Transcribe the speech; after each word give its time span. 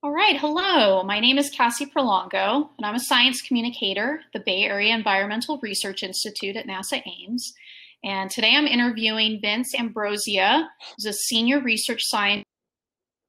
All 0.00 0.12
right, 0.12 0.38
hello. 0.38 1.02
My 1.02 1.18
name 1.18 1.38
is 1.38 1.50
Cassie 1.50 1.84
Prolongo, 1.84 2.68
and 2.78 2.86
I'm 2.86 2.94
a 2.94 3.00
science 3.00 3.42
communicator 3.42 4.20
at 4.24 4.32
the 4.32 4.44
Bay 4.46 4.62
Area 4.62 4.94
Environmental 4.94 5.58
Research 5.60 6.04
Institute 6.04 6.54
at 6.54 6.68
NASA 6.68 7.02
Ames. 7.04 7.52
And 8.04 8.30
today 8.30 8.54
I'm 8.54 8.68
interviewing 8.68 9.40
Vince 9.42 9.74
Ambrosia, 9.76 10.68
who's 10.96 11.06
a 11.06 11.12
senior 11.12 11.60
research 11.60 12.02
scientist 12.04 12.46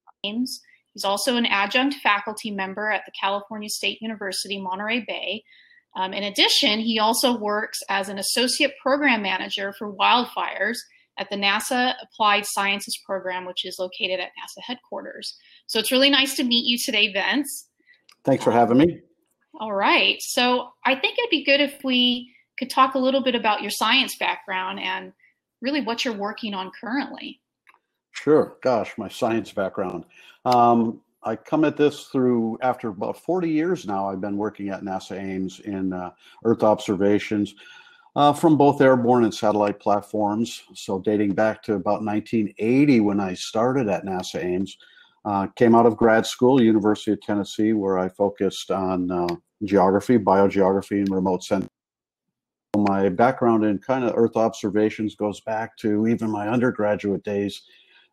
at 0.07 0.29
Ames. 0.29 0.61
He's 0.93 1.03
also 1.03 1.37
an 1.37 1.47
adjunct 1.47 1.95
faculty 2.03 2.51
member 2.51 2.91
at 2.91 3.01
the 3.07 3.13
California 3.19 3.69
State 3.69 3.99
University, 3.99 4.61
Monterey 4.61 5.03
Bay. 5.07 5.43
Um, 5.95 6.13
in 6.13 6.21
addition, 6.21 6.77
he 6.77 6.99
also 6.99 7.35
works 7.35 7.79
as 7.89 8.09
an 8.09 8.19
associate 8.19 8.73
program 8.79 9.23
manager 9.23 9.73
for 9.73 9.91
wildfires 9.91 10.77
at 11.17 11.29
the 11.29 11.35
NASA 11.35 11.95
Applied 12.01 12.45
Sciences 12.45 12.97
Program, 13.05 13.45
which 13.45 13.65
is 13.65 13.77
located 13.77 14.19
at 14.19 14.29
NASA 14.29 14.61
headquarters. 14.61 15.35
So 15.69 15.77
it's 15.77 15.91
really 15.91 16.09
nice 16.09 16.35
to 16.37 16.43
meet 16.43 16.65
you 16.65 16.79
today, 16.79 17.13
Vince. 17.13 17.67
Thanks 18.25 18.43
for 18.43 18.51
having 18.51 18.79
me. 18.79 19.01
All 19.59 19.71
right. 19.71 20.19
So 20.19 20.69
I 20.83 20.95
think 20.95 21.19
it'd 21.19 21.29
be 21.29 21.45
good 21.45 21.61
if 21.61 21.83
we 21.83 22.33
could 22.57 22.71
talk 22.71 22.95
a 22.95 22.97
little 22.97 23.21
bit 23.21 23.35
about 23.35 23.61
your 23.61 23.69
science 23.69 24.17
background 24.17 24.79
and 24.79 25.13
really 25.61 25.81
what 25.81 26.03
you're 26.03 26.15
working 26.15 26.55
on 26.55 26.71
currently. 26.81 27.39
Sure. 28.13 28.57
Gosh, 28.63 28.97
my 28.97 29.07
science 29.07 29.51
background. 29.51 30.05
Um, 30.43 31.01
I 31.21 31.35
come 31.35 31.63
at 31.63 31.77
this 31.77 32.05
through 32.05 32.57
after 32.63 32.87
about 32.87 33.19
40 33.23 33.47
years 33.47 33.85
now. 33.85 34.09
I've 34.09 34.21
been 34.21 34.37
working 34.37 34.69
at 34.69 34.81
NASA 34.81 35.21
Ames 35.21 35.59
in 35.59 35.93
uh, 35.93 36.09
Earth 36.45 36.63
observations 36.63 37.53
uh, 38.15 38.33
from 38.33 38.57
both 38.57 38.81
airborne 38.81 39.23
and 39.23 39.33
satellite 39.33 39.79
platforms. 39.79 40.63
So, 40.73 40.97
dating 40.97 41.33
back 41.33 41.61
to 41.63 41.73
about 41.73 42.03
1980 42.03 43.01
when 43.01 43.19
I 43.19 43.35
started 43.35 43.87
at 43.87 44.03
NASA 44.03 44.43
Ames, 44.43 44.75
uh, 45.29 45.45
came 45.55 45.75
out 45.75 45.85
of 45.85 45.95
grad 45.95 46.25
school, 46.25 46.59
University 46.59 47.11
of 47.11 47.21
Tennessee, 47.21 47.73
where 47.73 47.99
I 47.99 48.09
focused 48.09 48.71
on 48.71 49.11
uh, 49.11 49.27
geography, 49.63 50.17
biogeography, 50.17 51.01
and 51.01 51.09
remote 51.13 51.43
sensing. 51.43 51.69
My 52.75 53.09
background 53.09 53.63
in 53.63 53.77
kind 53.77 54.03
of 54.03 54.13
Earth 54.15 54.35
observations 54.35 55.13
goes 55.13 55.39
back 55.41 55.77
to 55.77 56.07
even 56.07 56.31
my 56.31 56.47
undergraduate 56.47 57.23
days, 57.23 57.61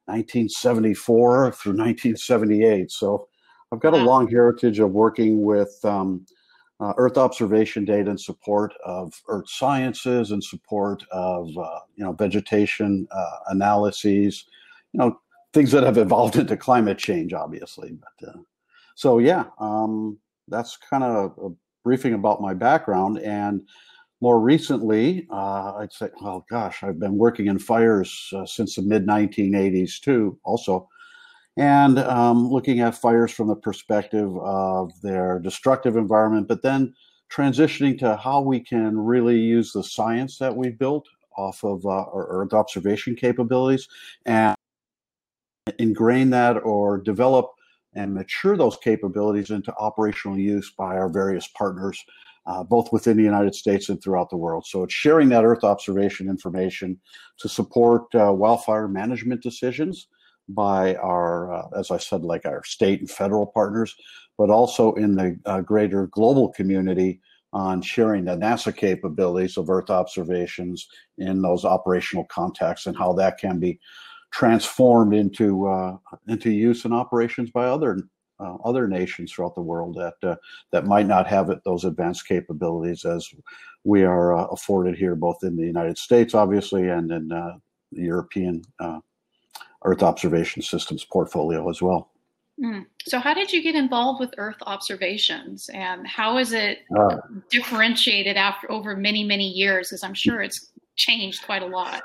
1974 0.05 1.53
through 1.53 1.73
1978. 1.79 2.91
So, 2.91 3.29
I've 3.73 3.81
got 3.81 3.95
a 3.95 4.05
long 4.05 4.29
heritage 4.29 4.79
of 4.79 4.91
working 4.91 5.43
with 5.43 5.75
um, 5.85 6.27
uh, 6.81 6.93
Earth 6.99 7.17
observation 7.17 7.87
data 7.87 8.11
in 8.11 8.19
support 8.19 8.75
of 8.85 9.15
Earth 9.29 9.49
sciences 9.49 10.33
and 10.33 10.45
support 10.45 11.03
of 11.11 11.49
uh, 11.57 11.81
you 11.97 12.05
know 12.05 12.13
vegetation 12.13 13.09
uh, 13.11 13.39
analyses, 13.49 14.45
you 14.93 14.99
know 14.99 15.19
things 15.57 15.73
that 15.73 15.83
have 15.83 15.99
evolved 15.99 16.37
into 16.37 16.57
climate 16.57 16.99
change, 16.99 17.33
obviously. 17.33 17.93
But 17.93 18.29
uh, 18.29 18.39
so 18.95 19.19
yeah, 19.19 19.45
um, 19.59 20.19
that's 20.49 20.77
kind 20.77 21.03
of 21.03 21.35
a 21.43 21.49
briefing 21.85 22.15
about 22.15 22.41
my 22.41 22.55
background 22.55 23.19
and. 23.19 23.63
More 24.23 24.41
recently, 24.41 25.29
uh, 25.31 25.75
I'd 25.75 25.93
say, 25.93 26.09
well, 26.23 26.47
gosh, 26.49 26.83
I've 26.83 26.99
been 26.99 27.19
working 27.19 27.49
in 27.49 27.59
fires 27.59 28.33
uh, 28.35 28.47
since 28.47 28.75
the 28.75 28.81
mid 28.81 29.07
1980s 29.07 30.01
too, 30.01 30.39
also 30.43 30.89
and 31.57 31.99
um, 31.99 32.49
looking 32.49 32.81
at 32.81 32.95
fires 32.95 33.33
from 33.33 33.49
the 33.49 33.57
perspective 33.57 34.37
of 34.39 34.93
their 35.01 35.39
destructive 35.39 35.97
environment, 35.97 36.49
but 36.49 36.63
then 36.63 36.95
transitioning 37.31 37.99
to 37.99 38.17
how 38.17 38.41
we 38.41 38.61
can 38.61 38.99
really 38.99 39.39
use 39.39 39.73
the 39.73 39.83
science 39.83 40.39
that 40.39 40.55
we've 40.55 40.79
built 40.79 41.07
off 41.37 41.65
of 41.65 41.85
uh, 41.85 41.89
our 41.89 42.27
Earth 42.29 42.53
observation 42.53 43.15
capabilities 43.15 43.89
and 44.27 44.57
ingrain 45.79 46.31
that 46.31 46.57
or 46.65 46.99
develop 46.99 47.53
and 47.95 48.15
mature 48.15 48.57
those 48.57 48.77
capabilities 48.77 49.51
into 49.51 49.75
operational 49.77 50.39
use 50.39 50.73
by 50.77 50.97
our 50.97 51.09
various 51.09 51.49
partners, 51.49 52.05
uh, 52.47 52.63
both 52.63 52.93
within 52.93 53.17
the 53.17 53.23
United 53.23 53.55
States 53.55 53.89
and 53.89 54.03
throughout 54.03 54.31
the 54.31 54.37
world. 54.37 54.67
So 54.67 54.83
it's 54.83 54.95
sharing 54.95 55.29
that 55.31 55.45
Earth 55.45 55.65
observation 55.65 56.29
information 56.29 57.01
to 57.39 57.49
support 57.49 58.15
uh, 58.15 58.33
wildfire 58.33 58.87
management 58.87 59.43
decisions 59.43 60.09
by 60.49 60.95
our, 60.97 61.53
uh, 61.53 61.69
as 61.79 61.91
I 61.91 61.97
said, 61.97 62.23
like 62.23 62.45
our 62.45 62.63
state 62.65 63.01
and 63.01 63.11
federal 63.11 63.47
partners, 63.47 63.95
but 64.39 64.51
also 64.51 64.93
in 64.95 65.17
the 65.17 65.39
uh, 65.47 65.61
greater 65.63 66.07
global 66.09 66.51
community 66.53 67.21
on 67.53 67.81
sharing 67.81 68.25
the 68.25 68.37
NASA 68.37 68.77
capabilities 68.77 69.57
of 69.57 69.71
Earth 69.71 69.89
observations 69.89 70.89
in 71.19 71.41
those 71.41 71.65
operational 71.65 72.25
contexts 72.25 72.87
and 72.87 72.97
how 72.97 73.15
that 73.15 73.39
can 73.39 73.59
be 73.59 73.81
transformed 74.37 75.15
into 75.15 75.67
uh, 75.67 75.97
into 76.29 76.51
use 76.51 76.85
and 76.85 76.93
operations 76.93 77.51
by 77.51 77.65
other 77.65 78.03
uh, 78.39 78.57
other 78.65 78.87
nations 78.87 79.33
throughout 79.33 79.55
the 79.55 79.63
world 79.63 79.95
that 79.95 80.29
uh, 80.29 80.37
that 80.73 80.85
might 80.85 81.07
not 81.07 81.27
have 81.27 81.49
it, 81.49 81.59
those 81.65 81.85
advanced 81.85 82.29
capabilities 82.29 83.07
as 83.07 83.27
we 83.85 84.03
are 84.03 84.37
uh, 84.37 84.45
afforded 84.47 84.95
here, 84.95 85.15
both 85.15 85.39
in 85.43 85.57
the 85.57 85.65
United 85.65 85.97
States, 85.97 86.35
obviously, 86.35 86.89
and 86.89 87.11
in 87.11 87.29
the 87.29 87.59
European 87.93 88.63
Earth 89.85 90.03
observation 90.03 90.61
systems 90.61 91.05
portfolio 91.05 91.71
as 91.71 91.81
well. 91.81 92.11
Mm. 92.63 92.85
So, 93.07 93.19
how 93.19 93.33
did 93.33 93.53
you 93.53 93.63
get 93.63 93.75
involved 93.75 94.21
with 94.21 94.35
Earth 94.37 94.57
observations, 94.67 95.71
and 95.73 96.07
how 96.07 96.37
is 96.37 96.53
it 96.53 96.81
uh, 96.99 97.17
differentiated 97.51 98.37
after 98.37 98.71
over 98.71 98.97
many 98.97 99.25
many 99.25 99.49
years? 99.49 99.93
As 99.93 100.03
I'm 100.03 100.15
sure 100.15 100.43
it's 100.43 100.73
changed 100.97 101.45
quite 101.45 101.63
a 101.63 101.67
lot. 101.67 102.03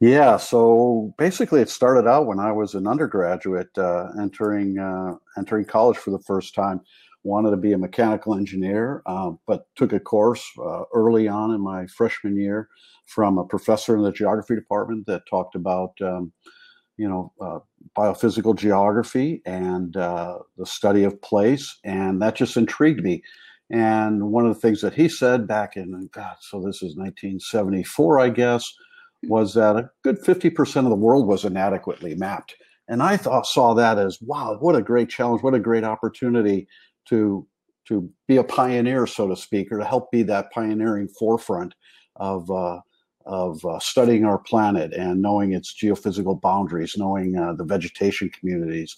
Yeah, 0.00 0.36
so 0.36 1.14
basically, 1.18 1.60
it 1.60 1.68
started 1.68 2.08
out 2.08 2.26
when 2.26 2.38
I 2.38 2.52
was 2.52 2.74
an 2.74 2.86
undergraduate, 2.86 3.76
uh, 3.76 4.08
entering 4.18 4.78
uh, 4.78 5.14
entering 5.36 5.64
college 5.64 5.96
for 5.96 6.10
the 6.10 6.20
first 6.20 6.54
time. 6.54 6.80
Wanted 7.22 7.50
to 7.50 7.58
be 7.58 7.72
a 7.72 7.78
mechanical 7.78 8.34
engineer, 8.34 9.02
uh, 9.04 9.32
but 9.46 9.66
took 9.76 9.92
a 9.92 10.00
course 10.00 10.42
uh, 10.58 10.84
early 10.94 11.28
on 11.28 11.54
in 11.54 11.60
my 11.60 11.86
freshman 11.86 12.34
year 12.34 12.68
from 13.06 13.36
a 13.36 13.44
professor 13.44 13.94
in 13.94 14.02
the 14.02 14.12
geography 14.12 14.54
department 14.54 15.06
that 15.06 15.26
talked 15.28 15.54
about 15.54 15.92
um, 16.00 16.32
you 17.00 17.08
know, 17.08 17.32
uh, 17.40 17.58
biophysical 17.96 18.54
geography 18.54 19.40
and 19.46 19.96
uh, 19.96 20.38
the 20.58 20.66
study 20.66 21.02
of 21.04 21.20
place, 21.22 21.78
and 21.82 22.20
that 22.20 22.36
just 22.36 22.58
intrigued 22.58 23.02
me. 23.02 23.22
And 23.70 24.32
one 24.32 24.46
of 24.46 24.54
the 24.54 24.60
things 24.60 24.80
that 24.80 24.94
he 24.94 25.08
said 25.08 25.46
back 25.46 25.76
in, 25.76 26.08
God, 26.12 26.36
so 26.40 26.58
this 26.58 26.76
is 26.76 26.96
1974, 26.96 28.18
I 28.18 28.28
guess, 28.28 28.72
was 29.24 29.54
that 29.54 29.76
a 29.76 29.90
good 30.02 30.18
50% 30.18 30.76
of 30.78 30.90
the 30.90 30.96
world 30.96 31.26
was 31.26 31.44
inadequately 31.44 32.14
mapped. 32.16 32.56
And 32.88 33.02
I 33.02 33.16
thought 33.16 33.46
saw 33.46 33.74
that 33.74 33.98
as 33.98 34.18
wow, 34.20 34.56
what 34.58 34.74
a 34.74 34.82
great 34.82 35.08
challenge, 35.08 35.42
what 35.42 35.54
a 35.54 35.60
great 35.60 35.84
opportunity 35.84 36.66
to 37.08 37.46
to 37.86 38.08
be 38.28 38.36
a 38.36 38.44
pioneer, 38.44 39.06
so 39.06 39.26
to 39.28 39.36
speak, 39.36 39.72
or 39.72 39.78
to 39.78 39.84
help 39.84 40.10
be 40.12 40.22
that 40.24 40.50
pioneering 40.52 41.08
forefront 41.08 41.74
of 42.16 42.50
uh, 42.50 42.80
of 43.26 43.64
uh, 43.64 43.78
studying 43.78 44.24
our 44.24 44.38
planet 44.38 44.92
and 44.92 45.22
knowing 45.22 45.52
its 45.52 45.74
geophysical 45.74 46.40
boundaries, 46.40 46.94
knowing 46.96 47.36
uh, 47.36 47.52
the 47.52 47.64
vegetation 47.64 48.28
communities, 48.30 48.96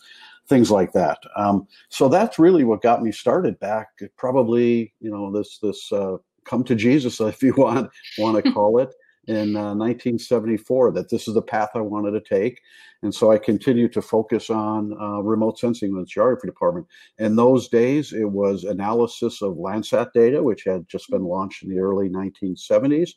things 0.49 0.71
like 0.71 0.93
that. 0.93 1.19
Um, 1.37 1.67
so 1.89 2.09
that's 2.09 2.39
really 2.39 2.65
what 2.65 2.83
got 2.83 3.03
me 3.03 3.13
started 3.13 3.59
back. 3.61 3.89
Probably, 4.17 4.93
you 5.01 5.11
know, 5.11 5.33
this 5.33 5.59
this 5.59 5.93
uh, 5.93 6.17
come 6.45 6.65
to 6.65 6.75
Jesus, 6.75 7.21
if 7.21 7.43
you 7.43 7.55
want 7.57 7.91
want 8.19 8.43
to 8.43 8.53
call 8.55 8.79
it, 8.79 8.95
in 9.27 9.55
1974. 9.55 10.89
Uh, 10.89 10.91
that 10.93 11.11
this 11.11 11.29
is 11.29 11.35
the 11.35 11.43
path 11.43 11.71
I 11.75 11.81
wanted 11.81 12.13
to 12.13 12.21
take, 12.21 12.61
and 13.03 13.15
so 13.15 13.31
I 13.31 13.39
continued 13.39 13.93
to 13.95 14.03
focus 14.03 14.51
on 14.51 14.93
uh, 15.01 15.23
remote 15.23 15.59
sensing 15.59 15.91
in 15.91 15.99
the 15.99 16.07
geography 16.07 16.49
department. 16.49 16.87
In 17.19 17.37
those 17.37 17.69
days, 17.69 18.13
it 18.13 18.31
was 18.31 18.65
analysis 18.65 19.43
of 19.43 19.55
Landsat 19.55 20.13
data, 20.13 20.43
which 20.43 20.65
had 20.65 20.89
just 20.89 21.11
been 21.11 21.25
launched 21.25 21.63
in 21.63 21.71
the 21.71 21.81
early 21.81 22.09
1970s 22.09 23.13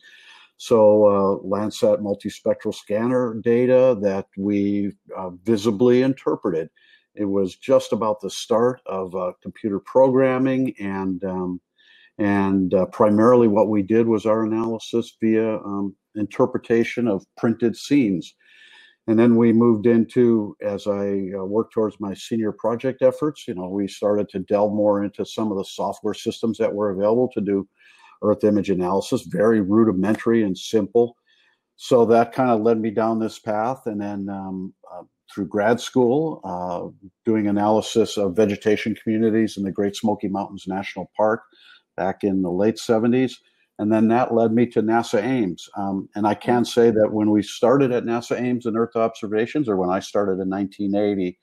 so 0.57 1.05
uh, 1.05 1.45
Landsat 1.45 1.99
multispectral 1.99 2.73
scanner 2.73 3.35
data 3.41 3.97
that 4.01 4.27
we 4.37 4.93
uh, 5.15 5.31
visibly 5.43 6.01
interpreted. 6.01 6.69
It 7.15 7.25
was 7.25 7.55
just 7.55 7.93
about 7.93 8.21
the 8.21 8.29
start 8.29 8.81
of 8.85 9.15
uh, 9.15 9.33
computer 9.41 9.79
programming, 9.79 10.73
and 10.79 11.23
um, 11.23 11.61
and 12.17 12.73
uh, 12.73 12.85
primarily 12.87 13.47
what 13.47 13.69
we 13.69 13.81
did 13.81 14.07
was 14.07 14.25
our 14.25 14.43
analysis 14.43 15.17
via 15.21 15.57
um, 15.57 15.95
interpretation 16.15 17.07
of 17.07 17.25
printed 17.37 17.75
scenes. 17.75 18.35
And 19.07 19.19
then 19.19 19.35
we 19.35 19.53
moved 19.53 19.85
into, 19.85 20.57
as 20.61 20.87
I 20.87 21.29
uh, 21.37 21.45
worked 21.45 21.73
towards 21.73 21.99
my 21.99 22.13
senior 22.15 22.51
project 22.51 23.03
efforts, 23.03 23.47
you 23.47 23.53
know, 23.53 23.67
we 23.67 23.87
started 23.87 24.29
to 24.29 24.39
delve 24.39 24.73
more 24.73 25.03
into 25.03 25.25
some 25.25 25.51
of 25.51 25.57
the 25.57 25.65
software 25.65 26.15
systems 26.15 26.57
that 26.57 26.73
were 26.73 26.89
available 26.89 27.29
to 27.33 27.41
do 27.41 27.67
Earth 28.23 28.43
image 28.43 28.71
analysis, 28.71 29.21
very 29.23 29.61
rudimentary 29.61 30.43
and 30.43 30.57
simple. 30.57 31.17
So 31.75 32.05
that 32.05 32.31
kind 32.31 32.49
of 32.49 32.61
led 32.61 32.79
me 32.79 32.89
down 32.89 33.19
this 33.19 33.37
path. 33.37 33.85
And 33.85 34.01
then 34.01 34.27
um, 34.29 34.73
uh, 34.91 35.03
through 35.35 35.47
grad 35.47 35.81
school, 35.81 36.39
uh, 36.45 36.87
doing 37.25 37.47
analysis 37.47 38.17
of 38.17 38.35
vegetation 38.35 38.95
communities 38.95 39.57
in 39.57 39.63
the 39.63 39.71
Great 39.71 39.95
Smoky 39.95 40.29
Mountains 40.29 40.65
National 40.65 41.11
Park 41.15 41.41
back 41.97 42.23
in 42.23 42.41
the 42.41 42.49
late 42.49 42.77
70s. 42.77 43.33
And 43.77 43.91
then 43.91 44.07
that 44.07 44.33
led 44.33 44.53
me 44.53 44.65
to 44.67 44.81
NASA 44.81 45.21
Ames. 45.21 45.67
Um, 45.75 46.07
and 46.15 46.25
I 46.25 46.33
can 46.33 46.63
say 46.63 46.91
that 46.91 47.11
when 47.11 47.29
we 47.29 47.43
started 47.43 47.91
at 47.91 48.05
NASA 48.05 48.39
Ames 48.39 48.65
in 48.65 48.77
Earth 48.77 48.95
observations, 48.95 49.67
or 49.67 49.75
when 49.75 49.89
I 49.89 49.99
started 49.99 50.39
in 50.41 50.49
1980, 50.49 51.37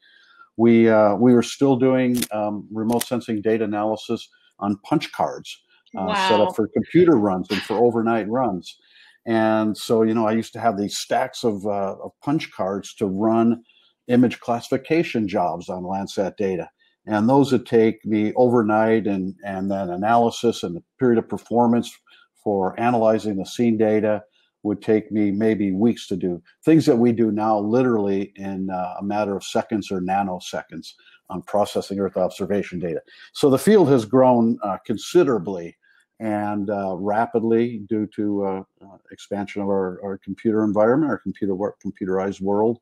we 0.57 0.89
uh, 0.89 1.15
we 1.17 1.35
were 1.35 1.43
still 1.43 1.77
doing 1.77 2.17
um, 2.33 2.67
remote 2.73 3.05
sensing 3.05 3.43
data 3.43 3.65
analysis 3.65 4.29
on 4.59 4.79
punch 4.85 5.13
cards 5.13 5.63
uh, 5.97 6.07
wow. 6.09 6.29
set 6.29 6.41
up 6.41 6.57
for 6.57 6.69
computer 6.69 7.17
runs 7.17 7.49
and 7.51 7.61
for 7.63 7.77
overnight 7.77 8.29
runs. 8.29 8.79
And 9.27 9.77
so, 9.77 10.03
you 10.03 10.15
know, 10.15 10.27
I 10.27 10.33
used 10.33 10.53
to 10.55 10.61
have 10.61 10.79
these 10.79 10.99
stacks 10.99 11.45
of, 11.45 11.65
uh, 11.65 11.97
of 12.03 12.13
punch 12.23 12.51
cards 12.51 12.95
to 12.95 13.07
run 13.07 13.63
image 14.09 14.41
classification 14.41 15.29
jobs 15.29 15.69
on 15.69 15.83
Landsat 15.83 16.37
data. 16.37 16.69
And 17.07 17.29
those 17.29 17.51
would 17.53 17.67
take 17.67 18.05
me 18.05 18.33
overnight 18.35 19.07
and, 19.07 19.35
and 19.45 19.71
then 19.71 19.91
analysis 19.91 20.63
and 20.63 20.77
the 20.77 20.83
period 20.99 21.19
of 21.19 21.29
performance 21.29 21.93
for 22.43 22.79
analyzing 22.79 23.37
the 23.37 23.47
scene 23.47 23.77
data 23.77 24.23
would 24.63 24.81
take 24.81 25.11
me 25.11 25.31
maybe 25.31 25.73
weeks 25.73 26.07
to 26.07 26.17
do. 26.17 26.41
Things 26.65 26.87
that 26.87 26.97
we 26.97 27.13
do 27.13 27.33
now 27.33 27.59
literally 27.59 28.33
in 28.37 28.71
uh, 28.71 28.95
a 29.01 29.03
matter 29.03 29.37
of 29.37 29.43
seconds 29.43 29.91
or 29.91 30.01
nanoseconds 30.01 30.93
on 31.31 31.43
processing 31.43 31.99
Earth 31.99 32.17
observation 32.17 32.79
data. 32.79 33.01
So 33.33 33.51
the 33.51 33.59
field 33.59 33.89
has 33.89 34.05
grown 34.05 34.59
uh, 34.63 34.79
considerably 34.87 35.77
and 36.23 36.71
uh, 36.71 36.95
rapidly 36.97 37.79
due 37.89 38.07
to 38.07 38.45
uh, 38.45 38.63
uh, 38.81 38.97
expansion 39.11 39.61
of 39.61 39.67
our, 39.67 40.01
our 40.05 40.19
computer 40.19 40.63
environment, 40.63 41.11
our 41.11 41.19
computer 41.19 41.57
work, 41.57 41.79
computerized 41.85 42.41
world. 42.41 42.79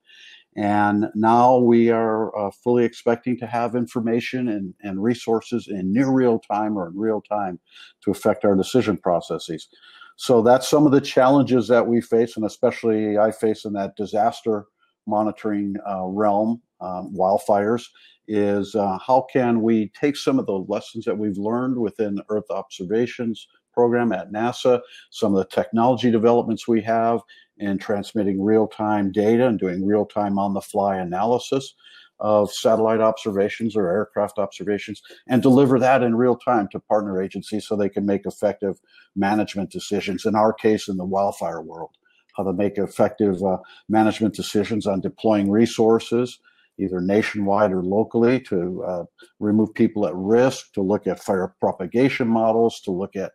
And 0.57 1.07
now 1.15 1.57
we 1.57 1.89
are 1.89 2.37
uh, 2.37 2.51
fully 2.51 2.85
expecting 2.85 3.39
to 3.39 3.47
have 3.47 3.75
information 3.75 4.49
and, 4.49 4.75
and 4.83 5.03
resources 5.03 5.69
in 5.69 5.91
near 5.91 6.11
real 6.11 6.39
time 6.39 6.77
or 6.77 6.89
in 6.89 6.99
real 6.99 7.23
time 7.23 7.59
to 8.05 8.11
affect 8.11 8.45
our 8.45 8.55
decision 8.55 8.99
processes. 8.99 9.69
So 10.17 10.43
that's 10.43 10.69
some 10.69 10.85
of 10.85 10.93
the 10.93 11.01
challenges 11.01 11.67
that 11.69 11.87
we 11.87 12.03
face, 12.03 12.37
and 12.37 12.45
especially 12.45 13.17
I 13.17 13.31
face 13.31 13.65
in 13.65 13.73
that 13.73 13.97
disaster 13.97 14.67
monitoring 15.07 15.77
uh, 15.89 16.05
realm, 16.05 16.61
um, 16.83 17.15
wildfires, 17.17 17.87
is 18.33 18.77
uh, 18.77 18.97
how 19.05 19.27
can 19.33 19.61
we 19.61 19.91
take 20.01 20.17
some 20.17 20.39
of 20.39 20.47
the 20.47 20.53
lessons 20.53 21.05
that 21.05 21.19
we've 21.19 21.37
learned 21.37 21.77
within 21.77 22.21
Earth 22.29 22.49
observations 22.49 23.49
program 23.75 24.13
at 24.13 24.31
NASA, 24.31 24.81
some 25.11 25.35
of 25.35 25.39
the 25.39 25.55
technology 25.55 26.13
developments 26.13 26.69
we 26.69 26.81
have 26.81 27.21
in 27.59 27.77
transmitting 27.77 28.41
real-time 28.41 29.11
data 29.11 29.47
and 29.49 29.59
doing 29.59 29.85
real-time 29.85 30.39
on-the-fly 30.39 30.97
analysis 30.97 31.75
of 32.21 32.53
satellite 32.53 33.01
observations 33.01 33.75
or 33.75 33.89
aircraft 33.89 34.39
observations 34.39 35.03
and 35.27 35.43
deliver 35.43 35.79
that 35.79 36.03
in 36.03 36.15
real 36.15 36.37
time 36.37 36.69
to 36.69 36.79
partner 36.79 37.21
agencies 37.21 37.67
so 37.67 37.75
they 37.75 37.89
can 37.89 38.07
make 38.07 38.27
effective 38.27 38.79
management 39.17 39.71
decisions. 39.71 40.25
In 40.25 40.37
our 40.37 40.53
case, 40.53 40.87
in 40.87 40.99
the 40.99 41.05
wildfire 41.05 41.63
world, 41.63 41.91
how 42.37 42.45
to 42.45 42.53
make 42.53 42.79
effective 42.79 43.43
uh, 43.43 43.59
management 43.89 44.35
decisions 44.35 44.87
on 44.87 45.01
deploying 45.01 45.51
resources, 45.51 46.39
either 46.79 47.01
nationwide 47.01 47.73
or 47.73 47.83
locally, 47.83 48.41
to 48.41 48.83
uh, 48.85 49.05
remove 49.39 49.75
people 49.75 50.07
at 50.07 50.15
risk, 50.15 50.73
to 50.73 50.83
look 50.83 51.07
at 51.07 51.23
fire 51.23 51.55
propagation 51.61 52.29
models, 52.29 52.81
to 52.81 52.91
look 52.91 53.17
at 53.17 53.33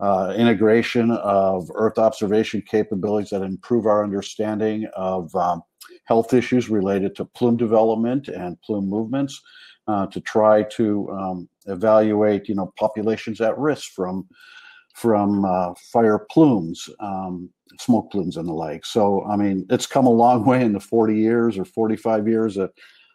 uh, 0.00 0.34
integration 0.36 1.12
of 1.12 1.70
Earth 1.74 1.98
observation 1.98 2.60
capabilities 2.62 3.30
that 3.30 3.42
improve 3.42 3.86
our 3.86 4.02
understanding 4.02 4.86
of 4.94 5.34
um, 5.36 5.62
health 6.06 6.34
issues 6.34 6.68
related 6.68 7.14
to 7.14 7.24
plume 7.24 7.56
development 7.56 8.28
and 8.28 8.60
plume 8.62 8.88
movements, 8.88 9.40
uh, 9.86 10.06
to 10.06 10.20
try 10.20 10.62
to 10.64 11.08
um, 11.10 11.48
evaluate, 11.66 12.48
you 12.48 12.54
know, 12.54 12.72
populations 12.78 13.40
at 13.40 13.56
risk 13.58 13.92
from 13.92 14.26
from 14.94 15.44
uh, 15.44 15.72
fire 15.90 16.26
plumes, 16.30 16.88
um, 17.00 17.48
smoke 17.78 18.10
plumes, 18.10 18.36
and 18.36 18.48
the 18.48 18.52
like. 18.52 18.84
So, 18.84 19.24
I 19.24 19.36
mean, 19.36 19.66
it's 19.70 19.86
come 19.86 20.06
a 20.06 20.10
long 20.10 20.44
way 20.46 20.62
in 20.62 20.72
the 20.72 20.80
40 20.80 21.16
years 21.16 21.58
or 21.58 21.64
45 21.64 22.28
years 22.28 22.54
that 22.56 22.70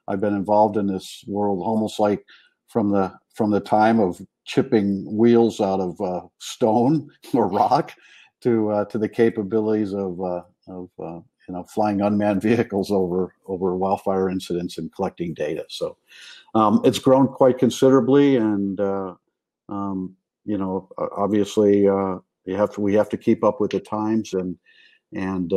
I've 0.07 0.21
been 0.21 0.35
involved 0.35 0.77
in 0.77 0.87
this 0.87 1.23
world, 1.27 1.61
almost 1.61 1.99
like 1.99 2.23
from 2.67 2.89
the 2.89 3.13
from 3.33 3.51
the 3.51 3.59
time 3.59 3.99
of 3.99 4.21
chipping 4.45 5.05
wheels 5.15 5.61
out 5.61 5.79
of 5.79 5.99
uh, 6.01 6.21
stone 6.39 7.09
or 7.33 7.47
rock 7.47 7.93
to 8.41 8.69
uh, 8.71 8.85
to 8.85 8.97
the 8.97 9.09
capabilities 9.09 9.93
of 9.93 10.19
uh, 10.21 10.41
of 10.67 10.89
uh, 10.99 11.19
you 11.47 11.53
know 11.53 11.63
flying 11.73 12.01
unmanned 12.01 12.41
vehicles 12.41 12.91
over 12.91 13.33
over 13.47 13.75
wildfire 13.75 14.29
incidents 14.29 14.77
and 14.77 14.93
collecting 14.93 15.33
data. 15.33 15.65
So 15.69 15.97
um, 16.55 16.81
it's 16.83 16.99
grown 16.99 17.27
quite 17.27 17.57
considerably, 17.57 18.37
and 18.37 18.79
uh, 18.79 19.15
um, 19.69 20.15
you 20.45 20.57
know 20.57 20.89
obviously 20.97 21.87
uh, 22.47 22.51
you 22.51 22.57
have 22.57 22.73
to 22.73 22.81
we 22.81 22.93
have 22.93 23.09
to 23.09 23.17
keep 23.17 23.43
up 23.43 23.59
with 23.59 23.71
the 23.71 23.79
times 23.79 24.33
and 24.33 24.57
and 25.13 25.51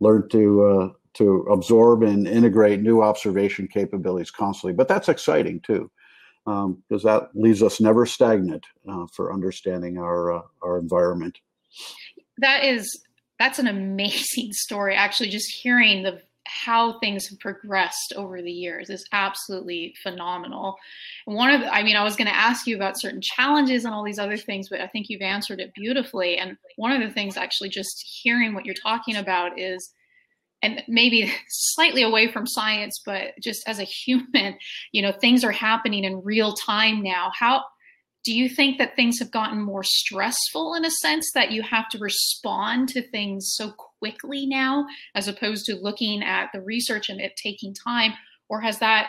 learn 0.00 0.28
to 0.30 0.94
to 1.14 1.46
absorb 1.50 2.02
and 2.02 2.26
integrate 2.26 2.80
new 2.80 3.02
observation 3.02 3.68
capabilities 3.68 4.30
constantly. 4.30 4.74
But 4.74 4.88
that's 4.88 5.08
exciting 5.08 5.60
too 5.60 5.90
because 6.44 7.04
um, 7.04 7.04
that 7.04 7.30
leaves 7.34 7.62
us 7.62 7.80
never 7.80 8.04
stagnant 8.04 8.66
uh, 8.88 9.06
for 9.14 9.32
understanding 9.32 9.98
our 9.98 10.32
uh, 10.32 10.42
our 10.62 10.78
environment. 10.78 11.38
That 12.38 12.64
is 12.64 13.02
that's 13.38 13.58
an 13.58 13.66
amazing 13.66 14.52
story. 14.52 14.94
Actually, 14.94 15.30
just 15.30 15.50
hearing 15.50 16.02
the 16.02 16.20
how 16.46 16.98
things 16.98 17.26
have 17.28 17.38
progressed 17.40 18.12
over 18.16 18.42
the 18.42 18.52
years 18.52 18.90
is 18.90 19.06
absolutely 19.12 19.94
phenomenal. 20.02 20.76
And 21.26 21.36
one 21.36 21.50
of 21.50 21.62
the, 21.62 21.74
I 21.74 21.82
mean, 21.82 21.96
I 21.96 22.04
was 22.04 22.16
going 22.16 22.28
to 22.28 22.36
ask 22.36 22.66
you 22.66 22.76
about 22.76 23.00
certain 23.00 23.20
challenges 23.20 23.84
and 23.84 23.94
all 23.94 24.04
these 24.04 24.18
other 24.18 24.36
things, 24.36 24.68
but 24.68 24.80
I 24.80 24.86
think 24.86 25.08
you've 25.08 25.22
answered 25.22 25.60
it 25.60 25.74
beautifully. 25.74 26.36
And 26.36 26.56
one 26.76 26.92
of 26.92 27.00
the 27.00 27.12
things, 27.12 27.36
actually, 27.36 27.70
just 27.70 28.04
hearing 28.22 28.54
what 28.54 28.66
you're 28.66 28.74
talking 28.74 29.16
about 29.16 29.58
is 29.58 29.90
and 30.62 30.82
maybe 30.88 31.30
slightly 31.48 32.02
away 32.02 32.26
from 32.26 32.46
science, 32.46 33.00
but 33.04 33.34
just 33.40 33.68
as 33.68 33.78
a 33.78 33.84
human, 33.84 34.56
you 34.92 35.02
know, 35.02 35.12
things 35.12 35.44
are 35.44 35.52
happening 35.52 36.04
in 36.04 36.22
real 36.24 36.54
time 36.54 37.02
now. 37.02 37.30
How 37.38 37.64
do 38.24 38.34
you 38.34 38.48
think 38.48 38.78
that 38.78 38.96
things 38.96 39.18
have 39.18 39.30
gotten 39.30 39.60
more 39.60 39.84
stressful 39.84 40.74
in 40.74 40.84
a 40.84 40.90
sense 40.90 41.30
that 41.34 41.52
you 41.52 41.62
have 41.62 41.88
to 41.90 41.98
respond 41.98 42.88
to 42.88 43.02
things 43.02 43.52
so 43.54 43.72
quickly 44.00 44.46
now, 44.46 44.86
as 45.14 45.28
opposed 45.28 45.66
to 45.66 45.76
looking 45.76 46.22
at 46.22 46.48
the 46.52 46.62
research 46.62 47.10
and 47.10 47.20
it 47.20 47.36
taking 47.36 47.74
time? 47.74 48.14
Or 48.48 48.62
has 48.62 48.78
that 48.78 49.08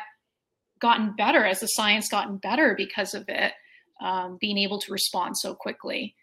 gotten 0.79 1.15
better? 1.15 1.45
as 1.45 1.61
the 1.61 1.67
science 1.67 2.09
gotten 2.09 2.37
better 2.37 2.75
because 2.75 3.13
of 3.13 3.23
it 3.29 3.53
um, 4.01 4.37
being 4.41 4.57
able 4.57 4.79
to 4.81 4.91
respond 4.91 5.37
so 5.37 5.55
quickly? 5.55 6.13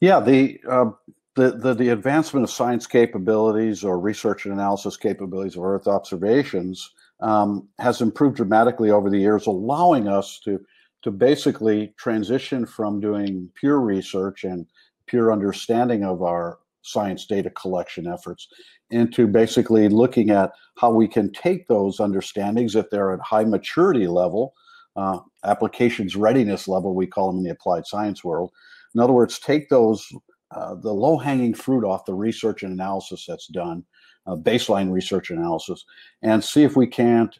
Yeah, 0.00 0.20
the 0.20 0.60
uh, 0.68 0.90
the, 1.34 1.52
the, 1.52 1.74
the 1.74 1.88
advancement 1.90 2.44
of 2.44 2.50
science 2.50 2.86
capabilities 2.86 3.84
or 3.84 3.98
research 3.98 4.44
and 4.44 4.54
analysis 4.54 4.96
capabilities 4.96 5.56
of 5.56 5.64
Earth 5.64 5.86
observations 5.86 6.90
um, 7.20 7.68
has 7.78 8.00
improved 8.00 8.36
dramatically 8.36 8.90
over 8.90 9.08
the 9.08 9.18
years, 9.18 9.46
allowing 9.46 10.08
us 10.08 10.40
to 10.44 10.60
to 11.02 11.10
basically 11.10 11.94
transition 11.96 12.64
from 12.64 13.00
doing 13.00 13.50
pure 13.54 13.80
research 13.80 14.44
and 14.44 14.66
pure 15.06 15.32
understanding 15.32 16.04
of 16.04 16.22
our 16.22 16.58
science 16.82 17.26
data 17.26 17.50
collection 17.50 18.06
efforts 18.06 18.48
into 18.90 19.26
basically 19.26 19.88
looking 19.88 20.30
at 20.30 20.52
how 20.78 20.90
we 20.90 21.08
can 21.08 21.32
take 21.32 21.66
those 21.66 21.98
understandings 21.98 22.76
if 22.76 22.88
they're 22.90 23.12
at 23.12 23.20
high 23.20 23.44
maturity 23.44 24.06
level, 24.06 24.54
uh, 24.96 25.18
applications 25.44 26.16
readiness 26.16 26.68
level, 26.68 26.94
we 26.94 27.06
call 27.06 27.28
them 27.28 27.38
in 27.38 27.44
the 27.44 27.50
applied 27.50 27.86
science 27.86 28.22
world. 28.22 28.50
In 28.94 29.00
other 29.00 29.12
words, 29.12 29.38
take 29.38 29.68
those 29.68 30.06
uh, 30.54 30.74
the 30.74 30.92
low 30.92 31.16
hanging 31.16 31.54
fruit 31.54 31.82
off 31.82 32.04
the 32.04 32.12
research 32.12 32.62
and 32.62 32.74
analysis 32.74 33.24
that's 33.26 33.46
done, 33.46 33.82
uh, 34.26 34.36
baseline 34.36 34.92
research 34.92 35.30
analysis, 35.30 35.84
and 36.20 36.44
see 36.44 36.62
if 36.62 36.76
we 36.76 36.86
can't 36.86 37.38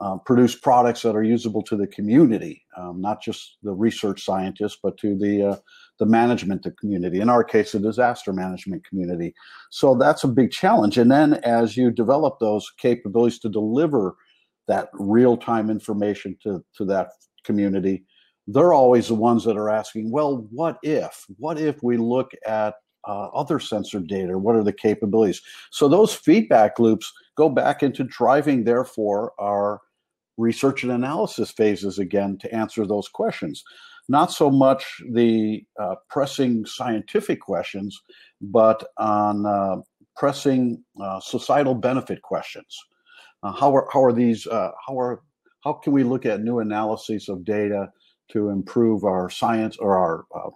uh, 0.00 0.16
produce 0.16 0.54
products 0.54 1.02
that 1.02 1.14
are 1.14 1.22
usable 1.22 1.62
to 1.62 1.76
the 1.76 1.86
community, 1.86 2.64
um, 2.76 3.00
not 3.00 3.22
just 3.22 3.58
the 3.62 3.72
research 3.72 4.24
scientists, 4.24 4.78
but 4.82 4.96
to 4.96 5.16
the 5.16 5.50
uh, 5.50 5.56
the 5.98 6.06
management 6.06 6.62
the 6.62 6.70
community. 6.72 7.20
In 7.20 7.28
our 7.28 7.44
case, 7.44 7.72
the 7.72 7.78
disaster 7.78 8.32
management 8.32 8.86
community. 8.86 9.34
So 9.70 9.94
that's 9.94 10.24
a 10.24 10.28
big 10.28 10.50
challenge. 10.50 10.96
And 10.96 11.10
then 11.10 11.34
as 11.44 11.76
you 11.76 11.90
develop 11.90 12.38
those 12.38 12.72
capabilities 12.78 13.38
to 13.40 13.50
deliver 13.50 14.16
that 14.68 14.88
real 14.94 15.36
time 15.36 15.68
information 15.68 16.36
to 16.44 16.64
to 16.76 16.84
that 16.86 17.10
community, 17.44 18.04
they're 18.46 18.72
always 18.72 19.08
the 19.08 19.14
ones 19.14 19.44
that 19.44 19.58
are 19.58 19.68
asking, 19.68 20.10
well, 20.10 20.46
what 20.50 20.78
if? 20.82 21.26
What 21.36 21.60
if 21.60 21.82
we 21.82 21.98
look 21.98 22.30
at 22.46 22.74
uh, 23.06 23.26
other 23.28 23.60
sensor 23.60 24.00
data? 24.00 24.38
What 24.38 24.56
are 24.56 24.64
the 24.64 24.72
capabilities? 24.72 25.42
So 25.70 25.88
those 25.88 26.14
feedback 26.14 26.78
loops 26.78 27.12
go 27.36 27.50
back 27.50 27.82
into 27.82 28.04
driving, 28.04 28.64
therefore, 28.64 29.32
our 29.38 29.80
research 30.40 30.82
and 30.82 30.92
analysis 30.92 31.50
phases 31.50 31.98
again 31.98 32.38
to 32.38 32.54
answer 32.54 32.86
those 32.86 33.08
questions. 33.08 33.62
Not 34.08 34.32
so 34.32 34.50
much 34.50 35.00
the 35.12 35.64
uh, 35.78 35.96
pressing 36.08 36.66
scientific 36.66 37.40
questions, 37.40 38.00
but 38.40 38.84
on 38.96 39.46
uh, 39.46 39.76
pressing 40.16 40.82
uh, 41.00 41.20
societal 41.20 41.74
benefit 41.74 42.22
questions. 42.22 42.76
Uh, 43.42 43.52
how 43.52 43.74
are 43.74 43.88
how 43.92 44.02
are 44.02 44.12
these? 44.12 44.46
Uh, 44.46 44.70
how 44.86 44.98
are 44.98 45.22
how 45.64 45.74
can 45.74 45.92
we 45.92 46.02
look 46.02 46.26
at 46.26 46.42
new 46.42 46.58
analyses 46.58 47.28
of 47.28 47.44
data 47.44 47.90
to 48.32 48.48
improve 48.48 49.04
our 49.04 49.30
science 49.30 49.76
or 49.76 49.96
our 49.96 50.24
uh, 50.34 50.50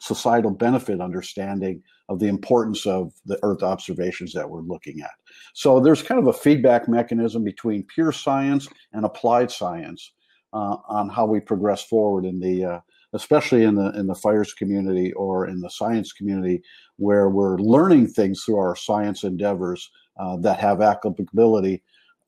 societal 0.00 0.50
benefit 0.50 1.00
understanding 1.00 1.82
of 2.08 2.18
the 2.18 2.28
importance 2.28 2.86
of 2.86 3.12
the 3.26 3.38
Earth 3.42 3.62
observations 3.62 4.32
that 4.32 4.48
we're 4.48 4.60
looking 4.60 5.00
at. 5.00 5.17
So 5.54 5.80
there's 5.80 6.02
kind 6.02 6.20
of 6.20 6.26
a 6.28 6.32
feedback 6.32 6.88
mechanism 6.88 7.44
between 7.44 7.84
pure 7.84 8.12
science 8.12 8.68
and 8.92 9.04
applied 9.04 9.50
science 9.50 10.12
uh, 10.52 10.76
on 10.88 11.08
how 11.08 11.26
we 11.26 11.40
progress 11.40 11.82
forward 11.82 12.24
in 12.24 12.40
the, 12.40 12.64
uh, 12.64 12.80
especially 13.12 13.64
in 13.64 13.74
the 13.74 13.90
in 13.98 14.06
the 14.06 14.14
fires 14.14 14.54
community 14.54 15.12
or 15.14 15.46
in 15.46 15.60
the 15.60 15.70
science 15.70 16.12
community, 16.12 16.62
where 16.96 17.28
we're 17.28 17.58
learning 17.58 18.08
things 18.08 18.44
through 18.44 18.58
our 18.58 18.76
science 18.76 19.24
endeavors 19.24 19.90
uh, 20.18 20.36
that 20.38 20.58
have 20.58 20.80
applicability 20.80 21.82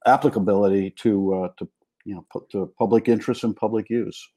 applicability 0.07 0.91
to 0.91 1.35
uh, 1.35 1.49
to 1.59 1.69
you 2.05 2.15
know 2.15 2.43
to 2.51 2.73
public 2.79 3.09
interest 3.09 3.45
and 3.45 3.57
public 3.57 3.91
use. 3.91 4.31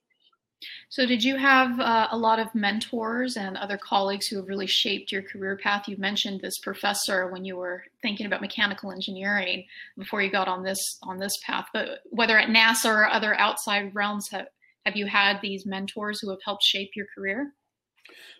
So, 0.90 1.06
did 1.06 1.24
you 1.24 1.36
have 1.38 1.80
uh, 1.80 2.08
a 2.12 2.18
lot 2.18 2.40
of 2.40 2.54
mentors 2.54 3.38
and 3.38 3.58
other 3.58 3.78
colleagues 3.78 4.28
who 4.28 4.38
have 4.38 4.48
really 4.48 4.68
shaped 4.68 5.12
your 5.12 5.22
career 5.22 5.58
path? 5.62 5.88
You 5.88 5.98
mentioned 5.98 6.42
this 6.42 6.60
professor 6.60 7.28
when 7.32 7.46
you 7.46 7.56
were 7.56 7.84
thinking 8.02 8.26
about 8.26 8.42
mechanical 8.42 8.92
engineering 8.92 9.66
before 9.98 10.22
you 10.22 10.32
got 10.32 10.48
on 10.48 10.64
this 10.64 10.98
on 11.04 11.20
this 11.20 11.38
path. 11.46 11.68
But 11.74 12.02
whether 12.06 12.38
at 12.38 12.50
NASA 12.50 12.90
or 12.90 13.10
other 13.10 13.34
outside 13.40 13.94
realms, 13.96 14.30
have 14.32 14.48
have 14.86 14.96
you 14.96 15.06
had 15.06 15.40
these 15.42 15.66
mentors 15.66 16.20
who 16.20 16.30
have 16.30 16.40
helped 16.44 16.64
shape 16.64 16.92
your 16.96 17.08
career? 17.16 17.54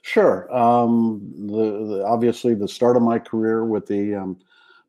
Sure. 0.02 0.54
Um, 0.54 1.34
the, 1.48 1.96
the, 1.96 2.06
obviously, 2.06 2.54
the 2.54 2.68
start 2.68 2.98
of 2.98 3.04
my 3.04 3.20
career 3.20 3.64
with 3.64 3.88
the 3.88 4.16
um, 4.16 4.38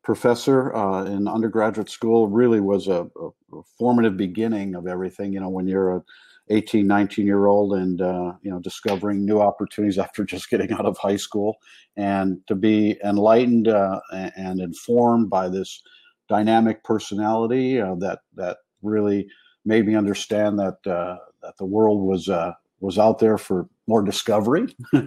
professor 0.03 0.75
uh, 0.75 1.05
in 1.05 1.27
undergraduate 1.27 1.89
school 1.89 2.27
really 2.27 2.59
was 2.59 2.87
a, 2.87 3.07
a, 3.21 3.29
formative 3.77 4.17
beginning 4.17 4.75
of 4.75 4.87
everything. 4.87 5.31
You 5.31 5.39
know, 5.39 5.49
when 5.49 5.67
you're 5.67 5.95
a 5.95 6.03
18 6.49 6.85
19 6.85 7.25
year 7.25 7.47
old 7.47 7.73
and 7.73 8.01
uh, 8.01 8.33
you 8.41 8.51
know 8.51 8.59
discovering 8.59 9.25
new 9.25 9.41
opportunities 9.41 9.97
after 10.05 10.23
just 10.23 10.49
getting 10.49 10.71
out 10.73 10.85
of 10.85 10.97
high 10.97 11.17
school. 11.17 11.57
And 11.97 12.39
to 12.47 12.55
be 12.55 12.97
enlightened 13.03 13.67
uh, 13.67 14.01
and 14.11 14.59
informed 14.59 15.29
by 15.29 15.49
this 15.49 15.81
dynamic 16.27 16.83
personality 16.83 17.79
uh, 17.79 17.95
that 17.95 18.19
that 18.35 18.57
really 18.81 19.27
made 19.65 19.87
me 19.87 19.95
understand 19.95 20.59
that 20.59 20.77
uh, 20.85 21.17
that 21.41 21.57
the 21.57 21.65
world 21.65 22.01
was 22.01 22.29
uh, 22.29 22.53
was 22.79 22.99
out 22.99 23.19
there 23.19 23.37
for 23.37 23.67
more 23.87 24.01
discovery. 24.01 24.75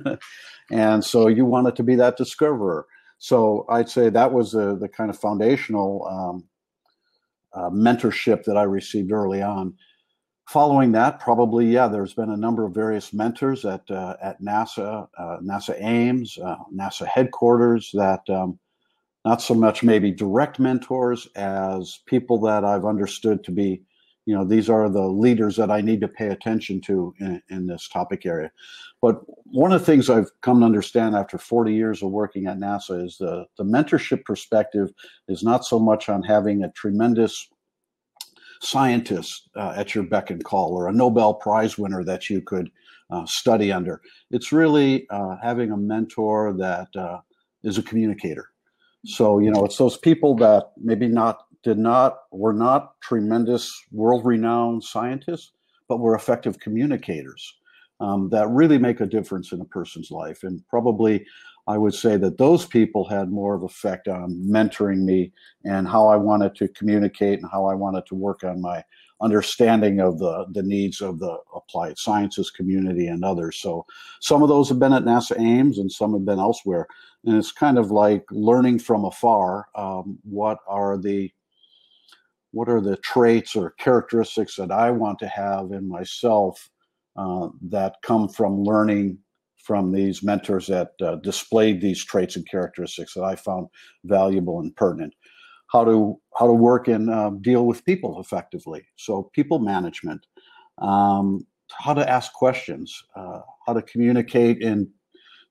And 0.71 1.03
so 1.03 1.29
you 1.29 1.45
wanted 1.45 1.77
to 1.77 1.83
be 1.83 1.95
that 1.97 2.17
discoverer. 2.17 2.87
So 3.19 3.67
i'd 3.69 3.89
say 3.89 4.11
that 4.11 4.33
was 4.33 4.53
the, 4.53 4.77
the 4.77 4.89
kind 4.89 5.11
of 5.11 5.19
foundational 5.19 6.07
um, 6.07 6.45
uh, 7.53 7.71
mentorship 7.71 8.45
that 8.45 8.57
i 8.57 8.63
received 8.63 9.11
early 9.11 9.43
on 9.43 9.75
following 10.49 10.93
that, 10.93 11.21
probably 11.21 11.67
yeah, 11.67 11.87
there's 11.87 12.15
been 12.15 12.31
a 12.31 12.37
number 12.37 12.65
of 12.65 12.73
various 12.73 13.13
mentors 13.13 13.65
at 13.65 13.89
uh, 13.91 14.17
at 14.21 14.41
NASA, 14.41 15.07
uh, 15.17 15.37
NASA 15.43 15.81
Ames, 15.81 16.39
uh, 16.43 16.57
NASA 16.75 17.07
headquarters 17.07 17.91
that 17.93 18.29
um, 18.31 18.59
not 19.25 19.43
so 19.43 19.55
much 19.55 19.83
maybe 19.83 20.11
direct 20.11 20.59
mentors 20.59 21.29
as 21.37 22.01
people 22.07 22.41
that 22.41 22.65
I've 22.65 22.87
understood 22.87 23.45
to 23.45 23.51
be, 23.51 23.83
you 24.25 24.35
know, 24.35 24.45
these 24.45 24.71
are 24.71 24.89
the 24.89 25.07
leaders 25.07 25.55
that 25.57 25.71
I 25.71 25.83
need 25.83 26.01
to 26.01 26.09
pay 26.09 26.29
attention 26.29 26.81
to 26.83 27.15
in, 27.21 27.43
in 27.51 27.67
this 27.67 27.89
topic 27.89 28.25
area. 28.25 28.51
But 29.03 29.21
one 29.45 29.73
of 29.73 29.81
the 29.81 29.87
things 29.87 30.09
I've 30.09 30.31
come 30.41 30.61
to 30.61 30.67
understand 30.67 31.15
after 31.15 31.37
40 31.37 31.75
years 31.75 32.03
of 32.03 32.11
working 32.11 32.47
at 32.47 32.59
NASA 32.59 33.05
is 33.05 33.19
the 33.19 33.45
the 33.59 33.65
mentorship 33.65 34.25
perspective 34.25 34.91
is 35.29 35.43
not 35.43 35.67
so 35.67 35.79
much 35.79 36.09
on 36.09 36.23
having 36.23 36.65
a 36.65 36.73
tremendous 36.73 37.49
scientist 38.61 39.49
uh, 39.57 39.75
at 39.77 39.95
your 39.95 40.05
beck 40.05 40.31
and 40.31 40.45
call 40.45 40.73
or 40.73 40.89
a 40.89 40.93
Nobel 40.93 41.35
Prize 41.35 41.79
winner 41.79 42.05
that 42.05 42.29
you 42.29 42.41
could 42.41 42.71
uh, 43.11 43.25
study 43.27 43.73
under. 43.73 44.01
It's 44.31 44.53
really 44.53 45.07
uh, 45.11 45.37
having 45.43 45.71
a 45.71 45.77
mentor 45.77 46.53
that 46.55 46.89
uh, 46.97 47.21
is 47.63 47.79
a 47.79 47.83
communicator. 47.83 48.51
So, 49.05 49.39
you 49.39 49.51
know, 49.51 49.65
it's 49.65 49.79
those 49.79 49.97
people 49.97 50.37
that 50.37 50.73
maybe 50.77 51.07
not 51.09 51.47
did 51.63 51.79
not 51.79 52.21
were 52.31 52.53
not 52.53 53.01
tremendous 53.01 53.73
world 53.93 54.25
renowned 54.25 54.85
scientists, 54.85 55.53
but 55.89 55.99
were 55.99 56.15
effective 56.15 56.59
communicators 56.61 57.55
um, 58.01 58.29
that 58.31 58.49
really 58.49 58.79
make 58.79 59.01
a 59.01 59.07
difference 59.07 59.53
in 59.53 59.61
a 59.61 59.65
person's 59.65 60.11
life. 60.11 60.43
And 60.43 60.67
probably 60.69 61.27
I 61.69 61.77
would 61.77 61.95
say 61.95 62.17
that 62.17 62.39
those 62.39 62.65
people 62.65 63.05
had 63.07 63.31
more 63.31 63.55
of 63.55 63.63
effect 63.63 64.09
on 64.09 64.43
mentoring 64.43 65.05
me 65.05 65.33
and 65.67 65.87
how 65.87 66.09
I 66.09 66.17
wanted 66.17 66.55
to 66.57 66.69
communicate 66.69 67.41
and 67.41 67.51
how 67.53 67.67
I 67.67 67.75
wanted 67.75 68.07
to 68.07 68.15
work 68.15 68.43
on 68.43 68.63
my 68.63 68.83
understanding 69.21 70.01
of 70.01 70.19
the, 70.19 70.47
the 70.53 70.63
needs 70.63 71.03
of 71.03 71.19
the 71.19 71.37
applied 71.55 71.99
sciences 71.99 72.51
community 72.51 73.09
and 73.09 73.23
others. 73.23 73.59
So 73.61 73.85
some 74.21 74.43
of 74.43 74.49
those 74.49 74.71
have 74.71 74.79
been 74.79 74.95
at 74.95 75.05
NASA 75.05 75.39
Ames 75.39 75.79
and 75.79 75.93
some 75.93 76.15
have 76.15 76.25
been 76.25 76.39
elsewhere. 76.39 76.87
And 77.27 77.37
it's 77.37 77.53
kind 77.53 77.77
of 77.77 77.91
like 77.91 78.25
learning 78.31 78.79
from 78.79 79.05
afar 79.05 79.69
um, 79.75 80.19
what 80.23 80.59
are 80.67 80.97
the 80.97 81.31
what 82.53 82.71
are 82.71 82.81
the 82.81 82.97
traits 82.99 83.55
or 83.55 83.73
characteristics 83.73 84.57
that 84.57 84.71
I 84.71 84.91
want 84.91 85.19
to 85.19 85.29
have 85.29 85.73
in 85.73 85.87
myself 85.87 86.71
uh, 87.15 87.49
that 87.61 87.97
come 88.03 88.27
from 88.27 88.65
learning 88.65 89.19
from 89.69 89.93
these 89.93 90.23
mentors 90.23 90.67
that 90.67 90.93
uh, 91.03 91.17
displayed 91.17 91.79
these 91.83 92.03
traits 92.03 92.37
and 92.37 92.49
characteristics 92.49 93.13
that 93.13 93.23
I 93.23 93.37
found 93.37 93.67
valuable 94.05 94.61
and 94.61 94.75
pertinent. 94.75 95.13
How 95.71 95.85
to 95.85 96.19
how 96.39 96.47
to 96.47 96.55
work 96.55 96.89
and 96.89 97.11
uh, 97.11 97.33
deal 97.43 97.67
with 97.67 97.85
people 97.85 98.19
effectively. 98.19 98.87
So 98.97 99.31
people 99.35 99.59
management, 99.59 100.25
um, 100.79 101.47
how 101.85 101.93
to 101.93 102.09
ask 102.09 102.33
questions, 102.33 102.89
uh, 103.15 103.41
how 103.67 103.75
to 103.75 103.83
communicate 103.83 104.63
in 104.63 104.91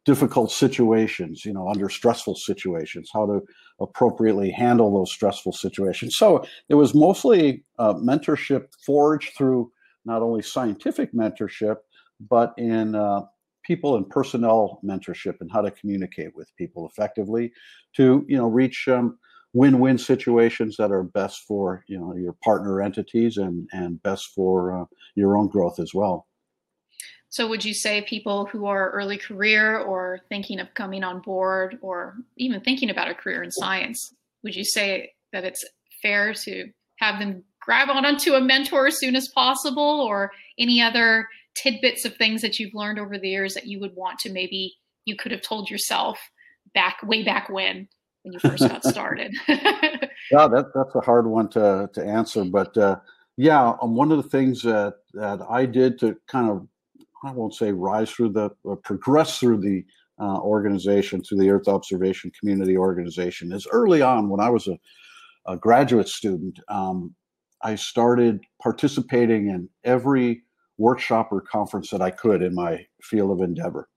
difficult 0.03 0.51
situations, 0.51 1.45
you 1.45 1.53
know, 1.53 1.69
under 1.69 1.87
stressful 1.87 2.37
situations, 2.49 3.11
how 3.13 3.27
to 3.27 3.41
appropriately 3.79 4.49
handle 4.49 4.91
those 4.91 5.11
stressful 5.11 5.53
situations. 5.53 6.17
So 6.17 6.43
it 6.69 6.75
was 6.75 6.95
mostly 6.95 7.63
uh, 7.77 7.93
mentorship 7.93 8.63
forged 8.83 9.37
through 9.37 9.71
not 10.05 10.23
only 10.23 10.41
scientific 10.41 11.13
mentorship, 11.13 11.75
but 12.19 12.53
in 12.57 12.95
uh, 12.95 13.21
people 13.67 13.97
and 13.97 14.09
personnel 14.09 14.79
mentorship 14.83 15.35
and 15.41 15.51
how 15.51 15.61
to 15.61 15.69
communicate 15.69 16.33
with 16.35 16.55
people 16.55 16.87
effectively 16.87 17.51
to 17.95 18.25
you 18.27 18.37
know 18.37 18.47
reach 18.47 18.87
um, 18.87 19.19
win-win 19.53 19.97
situations 19.97 20.77
that 20.77 20.91
are 20.91 21.03
best 21.03 21.43
for 21.47 21.83
you 21.87 21.99
know 21.99 22.15
your 22.15 22.33
partner 22.43 22.81
entities 22.81 23.37
and 23.37 23.67
and 23.73 24.01
best 24.01 24.29
for 24.33 24.81
uh, 24.81 24.85
your 25.15 25.37
own 25.37 25.47
growth 25.47 25.79
as 25.79 25.93
well. 25.93 26.27
So 27.29 27.47
would 27.49 27.65
you 27.65 27.73
say 27.73 28.01
people 28.03 28.45
who 28.45 28.67
are 28.67 28.91
early 28.91 29.17
career 29.17 29.79
or 29.79 30.21
thinking 30.29 30.61
of 30.61 30.73
coming 30.73 31.03
on 31.03 31.19
board 31.19 31.77
or 31.81 32.15
even 32.37 32.61
thinking 32.61 32.89
about 32.89 33.09
a 33.09 33.13
career 33.13 33.43
in 33.43 33.51
science 33.51 34.13
would 34.43 34.55
you 34.55 34.63
say 34.63 35.11
that 35.33 35.43
it's 35.43 35.63
fair 36.01 36.33
to 36.33 36.69
have 36.99 37.19
them 37.19 37.43
grab 37.61 37.89
on 37.89 38.05
onto 38.05 38.33
a 38.33 38.41
mentor 38.41 38.87
as 38.87 38.97
soon 38.97 39.15
as 39.15 39.27
possible 39.35 40.01
or 40.07 40.31
any 40.57 40.81
other 40.81 41.27
tidbits 41.57 42.05
of 42.05 42.15
things 42.15 42.41
that 42.41 42.59
you've 42.59 42.73
learned 42.73 42.99
over 42.99 43.17
the 43.17 43.29
years 43.29 43.53
that 43.55 43.65
you 43.65 43.79
would 43.79 43.95
want 43.95 44.19
to 44.19 44.31
maybe 44.31 44.75
you 45.05 45.15
could 45.15 45.31
have 45.31 45.41
told 45.41 45.69
yourself 45.69 46.19
back 46.73 46.97
way 47.03 47.23
back 47.23 47.49
when 47.49 47.87
when 48.21 48.33
you 48.33 48.39
first 48.39 48.67
got 48.67 48.83
started. 48.85 49.33
Yeah 50.31 50.47
that, 50.47 50.73
that's 50.75 50.93
a 50.95 50.99
hard 51.01 51.25
one 51.25 51.47
to, 51.51 51.89
to 51.93 52.03
answer 52.05 52.43
but 52.43 52.75
uh, 52.77 52.97
yeah 53.37 53.73
um, 53.81 53.95
one 53.95 54.11
of 54.11 54.21
the 54.21 54.29
things 54.29 54.61
that, 54.63 54.95
that 55.13 55.39
i 55.49 55.65
did 55.65 55.97
to 55.99 56.17
kind 56.27 56.49
of 56.49 56.67
i 57.23 57.31
won't 57.31 57.53
say 57.53 57.71
rise 57.71 58.11
through 58.11 58.29
the 58.29 58.49
progress 58.83 59.39
through 59.39 59.61
the 59.61 59.85
uh, 60.19 60.39
organization 60.39 61.23
through 61.23 61.37
the 61.37 61.49
earth 61.49 61.69
observation 61.69 62.29
community 62.37 62.75
organization 62.75 63.53
is 63.53 63.67
early 63.71 64.01
on 64.01 64.27
when 64.27 64.41
i 64.41 64.49
was 64.49 64.67
a, 64.67 64.77
a 65.45 65.55
graduate 65.55 66.09
student 66.09 66.59
um, 66.67 67.15
i 67.61 67.73
started 67.73 68.43
participating 68.61 69.49
in 69.49 69.69
every 69.85 70.43
workshop 70.77 71.29
or 71.31 71.41
conference 71.41 71.89
that 71.89 72.01
I 72.01 72.11
could 72.11 72.41
in 72.41 72.53
my 72.55 72.85
field 73.01 73.31
of 73.31 73.41
endeavor. 73.41 73.89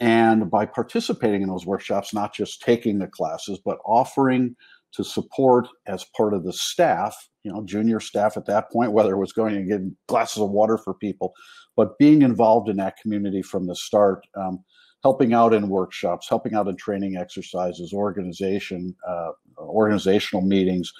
And 0.00 0.50
by 0.50 0.66
participating 0.66 1.42
in 1.42 1.48
those 1.48 1.66
workshops, 1.66 2.14
not 2.14 2.34
just 2.34 2.62
taking 2.62 2.98
the 2.98 3.08
classes, 3.08 3.58
but 3.64 3.78
offering 3.84 4.54
to 4.92 5.04
support 5.04 5.68
as 5.86 6.04
part 6.16 6.34
of 6.34 6.44
the 6.44 6.52
staff, 6.52 7.28
you 7.42 7.52
know, 7.52 7.64
junior 7.64 8.00
staff 8.00 8.36
at 8.36 8.46
that 8.46 8.70
point, 8.70 8.92
whether 8.92 9.14
it 9.14 9.18
was 9.18 9.32
going 9.32 9.54
to 9.54 9.62
get 9.62 10.06
glasses 10.06 10.42
of 10.42 10.50
water 10.50 10.78
for 10.78 10.94
people, 10.94 11.32
but 11.76 11.98
being 11.98 12.22
involved 12.22 12.68
in 12.68 12.76
that 12.76 12.96
community 12.96 13.42
from 13.42 13.66
the 13.66 13.74
start, 13.74 14.26
um, 14.36 14.64
helping 15.02 15.32
out 15.32 15.52
in 15.52 15.68
workshops, 15.68 16.28
helping 16.28 16.54
out 16.54 16.68
in 16.68 16.76
training 16.76 17.16
exercises, 17.16 17.92
organization, 17.92 18.94
uh, 19.06 19.30
organizational 19.58 20.44
meetings, 20.44 20.92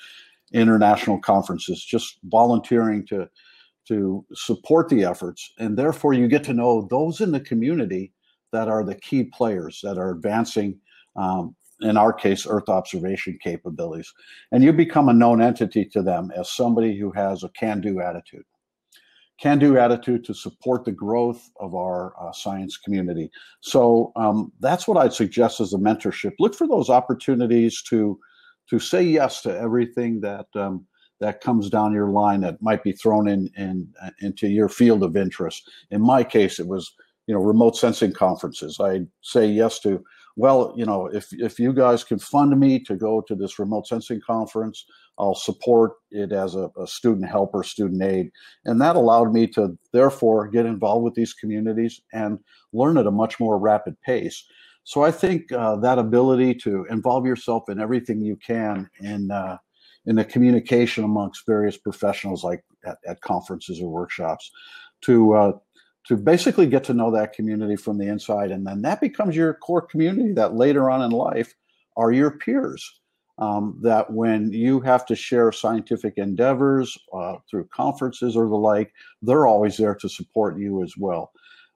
international 0.52 1.18
conferences, 1.18 1.84
just 1.84 2.18
volunteering 2.24 3.06
to 3.06 3.28
to 3.88 4.24
support 4.34 4.88
the 4.88 5.04
efforts. 5.04 5.52
And 5.58 5.76
therefore, 5.76 6.12
you 6.12 6.28
get 6.28 6.44
to 6.44 6.54
know 6.54 6.86
those 6.90 7.20
in 7.20 7.32
the 7.32 7.40
community 7.40 8.12
that 8.52 8.68
are 8.68 8.84
the 8.84 8.94
key 8.94 9.24
players 9.24 9.80
that 9.82 9.98
are 9.98 10.10
advancing, 10.10 10.78
um, 11.16 11.54
in 11.80 11.96
our 11.96 12.12
case, 12.12 12.46
Earth 12.48 12.68
observation 12.68 13.38
capabilities. 13.42 14.12
And 14.52 14.62
you 14.62 14.72
become 14.72 15.08
a 15.08 15.12
known 15.12 15.42
entity 15.42 15.84
to 15.86 16.02
them 16.02 16.30
as 16.36 16.52
somebody 16.52 16.98
who 16.98 17.12
has 17.12 17.42
a 17.42 17.48
can 17.50 17.80
do 17.80 18.00
attitude. 18.00 18.44
Can 19.40 19.58
do 19.58 19.78
attitude 19.78 20.24
to 20.24 20.34
support 20.34 20.84
the 20.84 20.92
growth 20.92 21.48
of 21.60 21.74
our 21.74 22.14
uh, 22.20 22.32
science 22.32 22.76
community. 22.76 23.30
So 23.60 24.12
um, 24.16 24.52
that's 24.58 24.88
what 24.88 24.98
I'd 24.98 25.12
suggest 25.12 25.60
as 25.60 25.72
a 25.72 25.78
mentorship. 25.78 26.32
Look 26.40 26.56
for 26.56 26.66
those 26.66 26.90
opportunities 26.90 27.82
to 27.82 28.18
to 28.68 28.78
say 28.78 29.02
yes 29.02 29.40
to 29.42 29.58
everything 29.58 30.20
that 30.20 30.46
um, 30.54 30.86
that 31.20 31.40
comes 31.40 31.68
down 31.68 31.92
your 31.92 32.10
line 32.10 32.40
that 32.42 32.62
might 32.62 32.82
be 32.82 32.92
thrown 32.92 33.28
in, 33.28 33.50
in 33.56 33.92
into 34.20 34.48
your 34.48 34.68
field 34.68 35.02
of 35.02 35.16
interest. 35.16 35.68
In 35.90 36.00
my 36.00 36.22
case, 36.24 36.58
it 36.58 36.66
was 36.66 36.92
you 37.26 37.34
know 37.34 37.40
remote 37.40 37.76
sensing 37.76 38.12
conferences. 38.12 38.78
I 38.80 39.06
say 39.22 39.46
yes 39.46 39.80
to 39.80 40.02
well, 40.38 40.72
you 40.76 40.86
know, 40.86 41.06
if 41.06 41.32
if 41.32 41.58
you 41.58 41.72
guys 41.72 42.04
can 42.04 42.20
fund 42.20 42.58
me 42.58 42.78
to 42.84 42.94
go 42.94 43.20
to 43.22 43.34
this 43.34 43.58
remote 43.58 43.88
sensing 43.88 44.20
conference, 44.24 44.86
I'll 45.18 45.34
support 45.34 45.94
it 46.12 46.30
as 46.30 46.54
a, 46.54 46.70
a, 46.80 46.86
student 46.86 47.28
helper, 47.28 47.64
student 47.64 48.00
aid. 48.04 48.30
And 48.64 48.80
that 48.80 48.94
allowed 48.94 49.32
me 49.32 49.48
to 49.48 49.76
therefore 49.92 50.46
get 50.46 50.64
involved 50.64 51.02
with 51.02 51.14
these 51.14 51.34
communities 51.34 52.00
and 52.12 52.38
learn 52.72 52.98
at 52.98 53.08
a 53.08 53.10
much 53.10 53.40
more 53.40 53.58
rapid 53.58 54.00
pace. 54.02 54.44
So 54.84 55.02
I 55.02 55.10
think 55.10 55.50
uh, 55.50 55.74
that 55.76 55.98
ability 55.98 56.54
to 56.62 56.86
involve 56.88 57.26
yourself 57.26 57.68
in 57.68 57.80
everything 57.80 58.20
you 58.20 58.36
can 58.36 58.88
in 59.00 59.32
uh, 59.32 59.58
in 60.08 60.16
the 60.16 60.24
communication 60.24 61.04
amongst 61.04 61.46
various 61.46 61.76
professionals, 61.76 62.42
like 62.42 62.64
at, 62.84 62.98
at 63.06 63.20
conferences 63.20 63.80
or 63.80 63.88
workshops, 63.88 64.50
to 65.02 65.34
uh, 65.34 65.52
to 66.06 66.16
basically 66.16 66.66
get 66.66 66.82
to 66.84 66.94
know 66.94 67.10
that 67.12 67.32
community 67.32 67.76
from 67.76 67.98
the 67.98 68.08
inside, 68.08 68.50
and 68.50 68.66
then 68.66 68.82
that 68.82 69.00
becomes 69.00 69.36
your 69.36 69.54
core 69.54 69.82
community. 69.82 70.32
That 70.32 70.54
later 70.54 70.90
on 70.90 71.02
in 71.02 71.10
life 71.10 71.54
are 71.96 72.10
your 72.10 72.32
peers 72.32 72.98
um, 73.38 73.78
that 73.82 74.12
when 74.12 74.52
you 74.52 74.80
have 74.80 75.06
to 75.06 75.14
share 75.14 75.52
scientific 75.52 76.14
endeavors 76.16 76.98
uh, 77.12 77.36
through 77.48 77.68
conferences 77.72 78.36
or 78.36 78.48
the 78.48 78.56
like, 78.56 78.92
they're 79.22 79.46
always 79.46 79.76
there 79.76 79.94
to 79.94 80.08
support 80.08 80.58
you 80.58 80.82
as 80.82 80.94
well. 80.98 81.30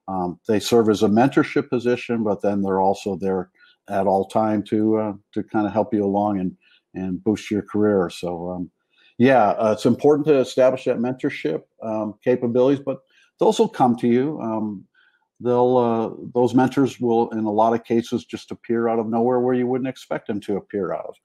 Um, 0.09 0.39
they 0.47 0.59
serve 0.59 0.89
as 0.89 1.03
a 1.03 1.07
mentorship 1.07 1.69
position, 1.69 2.23
but 2.23 2.41
then 2.41 2.61
they're 2.61 2.81
also 2.81 3.15
there 3.15 3.49
at 3.89 4.07
all 4.07 4.25
time 4.25 4.63
to 4.63 4.97
uh, 4.97 5.13
to 5.33 5.43
kind 5.43 5.65
of 5.65 5.71
help 5.71 5.93
you 5.93 6.03
along 6.03 6.39
and 6.39 6.57
and 6.93 7.23
boost 7.23 7.51
your 7.51 7.61
career. 7.61 8.09
So, 8.09 8.49
um, 8.49 8.71
yeah, 9.17 9.49
uh, 9.51 9.73
it's 9.73 9.85
important 9.85 10.27
to 10.27 10.39
establish 10.39 10.85
that 10.85 10.97
mentorship 10.97 11.63
um, 11.81 12.15
capabilities, 12.23 12.83
but 12.85 12.99
those 13.39 13.59
will 13.59 13.69
come 13.69 13.95
to 13.97 14.07
you. 14.07 14.39
Um, 14.41 14.85
they'll 15.39 15.77
uh, 15.77 16.09
those 16.33 16.55
mentors 16.55 16.99
will, 16.99 17.29
in 17.31 17.45
a 17.45 17.51
lot 17.51 17.73
of 17.73 17.83
cases, 17.83 18.25
just 18.25 18.51
appear 18.51 18.87
out 18.87 18.99
of 18.99 19.07
nowhere 19.07 19.39
where 19.39 19.53
you 19.53 19.67
wouldn't 19.67 19.87
expect 19.87 20.27
them 20.27 20.39
to 20.41 20.57
appear 20.57 20.93
out 20.93 21.05
of. 21.05 21.15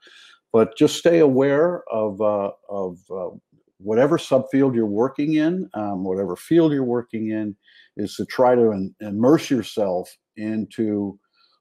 But 0.52 0.76
just 0.76 0.96
stay 0.96 1.20
aware 1.20 1.82
of 1.90 2.20
uh, 2.20 2.50
of 2.68 2.98
uh, 3.10 3.30
whatever 3.78 4.18
subfield 4.18 4.74
you're 4.74 4.86
working 4.86 5.34
in, 5.34 5.68
um, 5.74 6.04
whatever 6.04 6.36
field 6.36 6.72
you're 6.72 6.84
working 6.84 7.30
in, 7.30 7.56
is 7.96 8.16
to 8.16 8.26
try 8.26 8.54
to 8.54 8.72
in, 8.72 8.94
immerse 9.00 9.50
yourself 9.50 10.14
into 10.36 11.18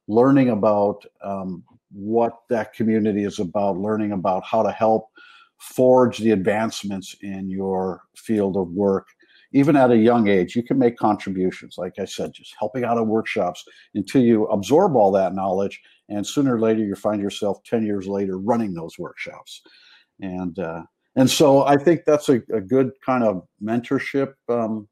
learning 0.08 0.50
about 0.50 1.04
um, 1.24 1.64
what 1.92 2.34
that 2.50 2.74
community 2.74 3.24
is 3.24 3.40
about, 3.40 3.78
learning 3.78 4.12
about 4.12 4.44
how 4.44 4.64
to 4.64 4.72
help 4.72 5.10
forge 5.60 6.20
the 6.20 6.32
advancements 6.32 7.16
in 7.22 7.50
your 7.50 8.02
field 8.16 8.58
of 8.58 8.70
work. 8.70 9.08
Even 9.54 9.76
at 9.76 9.92
a 9.92 9.98
young 9.98 10.28
age, 10.28 10.56
you 10.56 10.62
can 10.64 10.78
make 10.78 10.98
contributions. 10.98 11.76
Like 11.78 11.94
I 12.00 12.06
said, 12.06 12.34
just 12.34 12.54
helping 12.60 12.84
out 12.84 12.98
at 12.98 13.08
workshops 13.08 13.64
until 13.96 14.22
you 14.22 14.46
absorb 14.48 14.96
all 14.96 15.12
that 15.14 15.34
knowledge 15.34 15.82
and 16.10 16.26
sooner 16.26 16.56
or 16.56 16.60
later 16.60 16.84
you 16.84 16.96
find 16.96 17.22
yourself 17.22 17.64
10 17.64 17.86
years 17.86 18.08
later 18.08 18.38
running 18.38 18.74
those 18.74 18.98
workshops 18.98 19.62
and 20.22 20.58
uh, 20.60 20.84
and 21.16 21.30
so 21.30 21.64
i 21.64 21.78
think 21.78 22.02
that's 22.06 22.30
a, 22.30 22.42
a 22.54 22.62
good 22.62 22.92
kind 23.06 23.24
of 23.24 23.44
mentorship 23.64 24.34
um, 24.50 24.88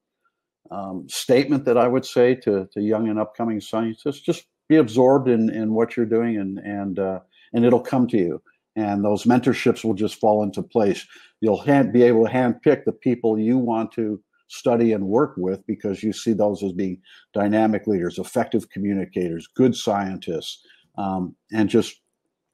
um, 0.71 1.07
statement 1.09 1.65
that 1.65 1.77
i 1.77 1.87
would 1.87 2.05
say 2.05 2.35
to, 2.35 2.67
to 2.73 2.81
young 2.81 3.09
and 3.09 3.19
upcoming 3.19 3.61
scientists 3.61 4.21
just 4.21 4.45
be 4.67 4.77
absorbed 4.77 5.27
in, 5.27 5.49
in 5.49 5.73
what 5.73 5.95
you're 5.95 6.05
doing 6.05 6.37
and 6.37 6.59
and 6.59 6.99
uh, 6.99 7.19
and 7.53 7.65
it'll 7.65 7.79
come 7.79 8.07
to 8.07 8.17
you 8.17 8.41
and 8.75 9.03
those 9.05 9.23
mentorships 9.23 9.83
will 9.83 9.93
just 9.93 10.19
fall 10.19 10.43
into 10.43 10.61
place 10.61 11.05
you'll 11.41 11.61
hand, 11.61 11.93
be 11.93 12.03
able 12.03 12.25
to 12.25 12.31
handpick 12.31 12.83
the 12.85 12.91
people 12.91 13.39
you 13.39 13.57
want 13.57 13.91
to 13.91 14.21
study 14.47 14.93
and 14.93 15.03
work 15.03 15.33
with 15.37 15.65
because 15.65 16.03
you 16.03 16.13
see 16.13 16.33
those 16.33 16.61
as 16.63 16.71
being 16.71 17.01
dynamic 17.33 17.87
leaders 17.87 18.19
effective 18.19 18.69
communicators 18.69 19.47
good 19.55 19.75
scientists 19.75 20.63
um, 20.97 21.35
and 21.51 21.69
just 21.69 22.01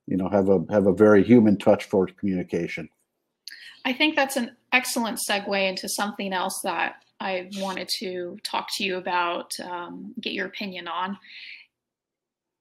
you 0.08 0.18
know 0.18 0.30
have 0.30 0.50
a 0.50 0.60
have 0.70 0.88
a 0.88 0.94
very 0.94 1.24
human 1.24 1.58
touch 1.58 1.86
for 1.86 2.08
communication. 2.08 2.90
I 3.86 3.94
think 3.94 4.16
that's 4.16 4.38
an 4.38 4.56
excellent 4.74 5.20
segue 5.28 5.70
into 5.70 5.90
something 5.90 6.34
else 6.34 6.60
that 6.64 6.96
I 7.20 7.50
wanted 7.58 7.88
to 8.00 8.38
talk 8.44 8.68
to 8.78 8.84
you 8.84 8.98
about, 8.98 9.52
um, 9.64 10.14
get 10.22 10.34
your 10.34 10.48
opinion 10.48 10.88
on. 10.88 11.18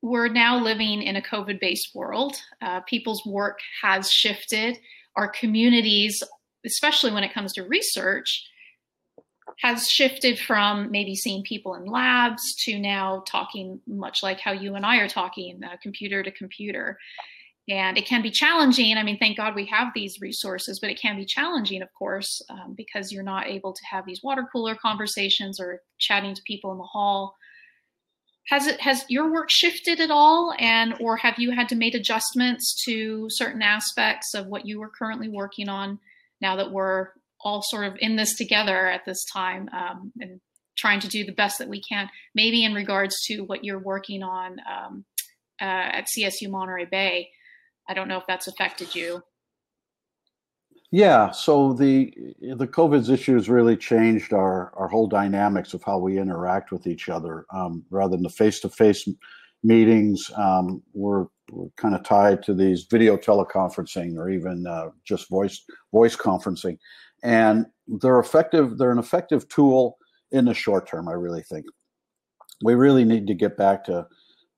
We're 0.02 0.28
now 0.28 0.58
living 0.58 1.02
in 1.02 1.16
a 1.16 1.22
COVID 1.22 1.60
based 1.60 1.94
world. 1.94 2.36
Uh, 2.62 2.80
people's 2.80 3.24
work 3.26 3.58
has 3.82 4.10
shifted. 4.10 4.78
Our 5.16 5.28
communities, 5.28 6.22
especially 6.64 7.12
when 7.12 7.24
it 7.24 7.34
comes 7.34 7.52
to 7.54 7.64
research, 7.64 8.46
has 9.58 9.88
shifted 9.88 10.38
from 10.38 10.90
maybe 10.90 11.14
seeing 11.14 11.42
people 11.42 11.74
in 11.74 11.84
labs 11.84 12.54
to 12.64 12.78
now 12.78 13.22
talking 13.26 13.80
much 13.86 14.22
like 14.22 14.40
how 14.40 14.52
you 14.52 14.74
and 14.74 14.86
I 14.86 14.96
are 14.98 15.08
talking, 15.08 15.60
uh, 15.62 15.76
computer 15.82 16.22
to 16.22 16.30
computer. 16.30 16.98
And 17.68 17.98
it 17.98 18.06
can 18.06 18.22
be 18.22 18.30
challenging. 18.30 18.96
I 18.96 19.02
mean, 19.02 19.18
thank 19.18 19.36
God 19.36 19.54
we 19.54 19.66
have 19.66 19.88
these 19.94 20.18
resources, 20.20 20.80
but 20.80 20.90
it 20.90 21.00
can 21.00 21.16
be 21.16 21.26
challenging, 21.26 21.82
of 21.82 21.92
course, 21.92 22.40
um, 22.48 22.74
because 22.76 23.12
you're 23.12 23.22
not 23.22 23.46
able 23.46 23.72
to 23.72 23.82
have 23.88 24.06
these 24.06 24.22
water 24.22 24.46
cooler 24.50 24.74
conversations 24.74 25.60
or 25.60 25.80
chatting 25.98 26.34
to 26.34 26.42
people 26.46 26.72
in 26.72 26.78
the 26.78 26.84
hall. 26.84 27.36
Has 28.50 28.66
it 28.66 28.80
has 28.80 29.04
your 29.08 29.32
work 29.32 29.48
shifted 29.48 30.00
at 30.00 30.10
all, 30.10 30.52
and 30.58 30.94
or 31.00 31.16
have 31.16 31.38
you 31.38 31.52
had 31.52 31.68
to 31.68 31.76
make 31.76 31.94
adjustments 31.94 32.82
to 32.84 33.26
certain 33.30 33.62
aspects 33.62 34.34
of 34.34 34.48
what 34.48 34.66
you 34.66 34.80
were 34.80 34.90
currently 34.90 35.28
working 35.28 35.68
on 35.68 36.00
now 36.40 36.56
that 36.56 36.72
we're 36.72 37.10
all 37.42 37.62
sort 37.62 37.86
of 37.86 37.96
in 38.00 38.16
this 38.16 38.36
together 38.36 38.88
at 38.88 39.04
this 39.06 39.24
time 39.32 39.68
um, 39.72 40.12
and 40.20 40.40
trying 40.76 40.98
to 40.98 41.06
do 41.06 41.24
the 41.24 41.32
best 41.32 41.58
that 41.58 41.68
we 41.68 41.80
can. 41.80 42.10
Maybe 42.34 42.64
in 42.64 42.74
regards 42.74 43.14
to 43.26 43.42
what 43.42 43.64
you're 43.64 43.78
working 43.78 44.24
on 44.24 44.56
um, 44.68 45.04
uh, 45.62 45.64
at 45.64 46.06
CSU 46.18 46.50
Monterey 46.50 46.86
Bay. 46.86 47.30
I 47.88 47.94
don't 47.94 48.08
know 48.08 48.18
if 48.18 48.26
that's 48.26 48.48
affected 48.48 48.96
you. 48.96 49.22
Yeah, 50.92 51.30
so 51.30 51.72
the 51.72 52.12
the 52.40 52.66
COVID's 52.66 53.10
issues 53.10 53.48
really 53.48 53.76
changed 53.76 54.32
our 54.32 54.72
our 54.76 54.88
whole 54.88 55.06
dynamics 55.06 55.72
of 55.72 55.84
how 55.84 55.98
we 55.98 56.18
interact 56.18 56.72
with 56.72 56.86
each 56.86 57.08
other. 57.08 57.46
Um, 57.54 57.84
rather 57.90 58.16
than 58.16 58.24
the 58.24 58.28
face 58.30 58.58
to 58.60 58.68
face 58.68 59.08
meetings, 59.62 60.30
um, 60.36 60.82
we're, 60.92 61.26
we're 61.50 61.68
kind 61.76 61.94
of 61.94 62.02
tied 62.02 62.42
to 62.44 62.54
these 62.54 62.86
video 62.90 63.16
teleconferencing 63.16 64.16
or 64.16 64.30
even 64.30 64.66
uh, 64.66 64.88
just 65.04 65.28
voice 65.28 65.64
voice 65.92 66.16
conferencing 66.16 66.78
and 67.22 67.66
they're 67.86 68.20
effective. 68.20 68.78
They're 68.78 68.92
an 68.92 68.98
effective 68.98 69.48
tool 69.48 69.98
in 70.32 70.44
the 70.44 70.54
short 70.54 70.86
term. 70.86 71.08
I 71.08 71.12
really 71.12 71.42
think 71.42 71.66
we 72.62 72.74
really 72.74 73.04
need 73.04 73.26
to 73.26 73.34
get 73.34 73.56
back 73.56 73.84
to 73.84 74.06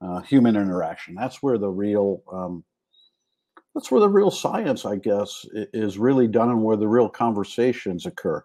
uh, 0.00 0.20
human 0.20 0.56
interaction. 0.56 1.14
That's 1.14 1.42
where 1.42 1.58
the 1.58 1.70
real 1.70 2.22
um, 2.32 2.64
that's 3.74 3.90
where 3.90 4.00
the 4.00 4.08
real 4.08 4.30
science, 4.30 4.84
I 4.84 4.96
guess, 4.96 5.46
is 5.52 5.98
really 5.98 6.28
done, 6.28 6.50
and 6.50 6.62
where 6.62 6.76
the 6.76 6.88
real 6.88 7.08
conversations 7.08 8.06
occur. 8.06 8.42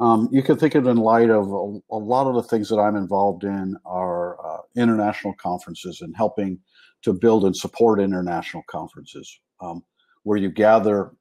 Um, 0.00 0.28
you 0.30 0.42
can 0.42 0.56
think 0.56 0.74
of 0.74 0.86
it 0.86 0.90
in 0.90 0.98
light 0.98 1.30
of 1.30 1.50
a, 1.50 1.80
a, 1.90 1.98
lot 1.98 2.28
of 2.28 2.34
the 2.34 2.48
things 2.48 2.68
that 2.68 2.78
I'm 2.78 2.94
involved 2.94 3.42
in 3.42 3.76
are 3.84 4.38
uh, 4.46 4.60
international 4.76 5.34
conferences 5.34 6.02
and 6.02 6.14
helping 6.16 6.60
to 7.02 7.12
build 7.12 7.44
and 7.44 7.56
support 7.56 7.98
international 7.98 8.62
conferences, 8.70 9.40
um, 9.60 9.82
where 10.22 10.38
you 10.38 10.50
gather 10.50 11.12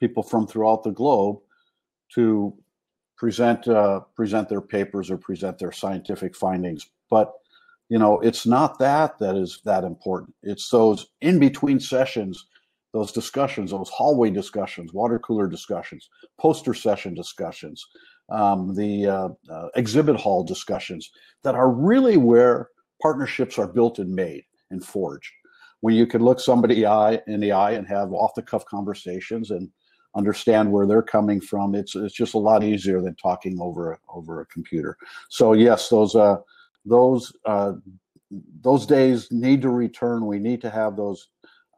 people 0.00 0.22
from 0.22 0.46
throughout 0.46 0.82
the 0.82 0.90
globe 0.90 1.38
to 2.14 2.56
present 3.16 3.68
uh, 3.68 4.00
present 4.16 4.48
their 4.48 4.60
papers 4.60 5.10
or 5.10 5.16
present 5.16 5.58
their 5.58 5.72
scientific 5.72 6.34
findings. 6.34 6.90
But 7.10 7.32
you 7.88 7.98
know, 7.98 8.18
it's 8.20 8.46
not 8.46 8.78
that 8.80 9.18
that 9.18 9.36
is 9.36 9.60
that 9.64 9.84
important. 9.84 10.34
It's 10.42 10.68
those 10.70 11.06
in 11.20 11.38
between 11.38 11.78
sessions, 11.78 12.46
those 12.94 13.10
discussions, 13.10 13.72
those 13.72 13.90
hallway 13.90 14.30
discussions, 14.30 14.94
water 14.94 15.18
cooler 15.18 15.48
discussions, 15.48 16.08
poster 16.38 16.72
session 16.72 17.12
discussions, 17.12 17.84
um, 18.30 18.72
the 18.74 19.06
uh, 19.06 19.28
uh, 19.50 19.68
exhibit 19.74 20.16
hall 20.16 20.44
discussions 20.44 21.10
that 21.42 21.56
are 21.56 21.70
really 21.70 22.16
where 22.16 22.68
partnerships 23.02 23.58
are 23.58 23.66
built 23.66 23.98
and 23.98 24.14
made 24.14 24.44
and 24.70 24.82
forged. 24.82 25.32
When 25.80 25.94
you 25.94 26.06
can 26.06 26.22
look 26.22 26.38
somebody 26.38 26.86
eye 26.86 27.20
in 27.26 27.40
the 27.40 27.50
eye 27.50 27.72
and 27.72 27.86
have 27.88 28.12
off 28.12 28.34
the 28.36 28.42
cuff 28.42 28.64
conversations 28.64 29.50
and 29.50 29.68
understand 30.14 30.70
where 30.70 30.86
they're 30.86 31.02
coming 31.02 31.40
from. 31.40 31.74
It's 31.74 31.96
it's 31.96 32.14
just 32.14 32.34
a 32.34 32.38
lot 32.38 32.62
easier 32.62 33.00
than 33.00 33.16
talking 33.16 33.58
over 33.60 33.98
over 34.08 34.40
a 34.40 34.46
computer. 34.46 34.96
So 35.28 35.52
yes, 35.52 35.88
those 35.88 36.14
uh, 36.14 36.36
those 36.84 37.32
uh, 37.44 37.72
those 38.60 38.86
days 38.86 39.28
need 39.32 39.62
to 39.62 39.70
return. 39.70 40.26
We 40.26 40.38
need 40.38 40.60
to 40.60 40.70
have 40.70 40.96
those 40.96 41.28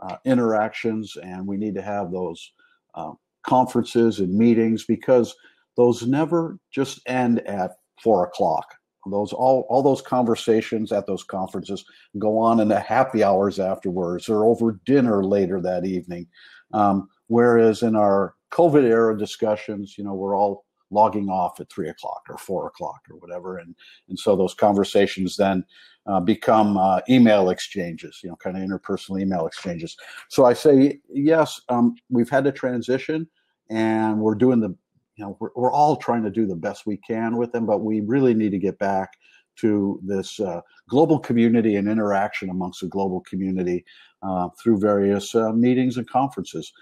uh, 0.01 0.17
interactions, 0.25 1.17
and 1.23 1.47
we 1.47 1.57
need 1.57 1.75
to 1.75 1.83
have 1.83 2.11
those 2.11 2.53
uh, 2.95 3.13
conferences 3.47 4.21
and 4.21 4.35
meetings 4.35 4.85
because 4.85 5.35
those 5.77 6.07
never 6.07 6.59
just 6.71 7.01
end 7.07 7.41
at 7.47 7.73
four 8.03 8.25
o'clock. 8.25 8.75
Those 9.09 9.33
all 9.33 9.67
all 9.69 9.83
those 9.83 10.03
conversations 10.03 10.91
at 10.91 11.07
those 11.07 11.23
conferences 11.23 11.85
go 12.19 12.39
on 12.39 12.59
in 12.59 12.67
the 12.67 12.81
happy 12.81 13.23
hours 13.23 13.61
afterwards 13.61 14.29
or 14.29 14.45
over 14.45 14.81
dinner 14.85 15.25
later 15.25 15.61
that 15.61 15.85
evening. 15.85 16.27
Um, 16.73 17.09
whereas 17.29 17.83
in 17.83 17.95
our 17.95 18.35
COVID 18.53 18.83
era 18.83 19.17
discussions, 19.17 19.97
you 19.97 20.03
know, 20.03 20.15
we're 20.15 20.37
all 20.37 20.65
logging 20.91 21.29
off 21.29 21.61
at 21.61 21.71
three 21.71 21.89
o'clock 21.89 22.23
or 22.29 22.39
four 22.39 22.67
o'clock 22.67 23.01
or 23.09 23.17
whatever, 23.19 23.59
and 23.59 23.77
and 24.09 24.19
so 24.19 24.35
those 24.35 24.55
conversations 24.55 25.37
then 25.37 25.65
uh, 26.07 26.21
become 26.21 26.77
uh, 26.79 27.01
email 27.09 27.51
exchanges, 27.51 28.21
you 28.23 28.31
know, 28.31 28.37
kind 28.37 28.57
of 28.57 28.63
interpersonal 28.63 29.21
email 29.21 29.47
exchanges. 29.47 29.97
So 30.29 30.45
I 30.45 30.53
say 30.53 31.01
yes, 31.13 31.61
um, 31.69 31.97
we've 32.11 32.31
had 32.31 32.45
to 32.45 32.53
transition, 32.53 33.29
and 33.71 34.21
we're 34.21 34.35
doing 34.35 34.61
the, 34.61 34.75
you 35.17 35.25
know, 35.25 35.37
we're, 35.41 35.51
we're 35.57 35.73
all 35.73 35.97
trying 35.97 36.23
to 36.23 36.31
do 36.31 36.47
the 36.47 36.57
best 36.57 36.87
we 36.87 36.99
can 36.99 37.37
with 37.37 37.53
them, 37.53 37.67
but 37.67 37.79
we 37.79 38.01
really 38.01 38.35
need 38.35 38.51
to 38.51 38.59
get 38.59 38.79
back 38.79 39.15
to 39.57 39.99
this 40.05 40.39
uh, 40.39 40.61
global 40.89 41.19
community 41.19 41.77
and 41.77 41.89
interaction 41.89 42.51
amongst 42.51 42.81
the 42.83 42.89
global 42.89 43.23
community 43.23 43.85
uh, 44.23 44.49
through 44.63 44.79
various 44.79 45.35
uh, 45.35 45.53
meetings 45.53 45.97
and 45.97 46.09
conferences. 46.09 46.73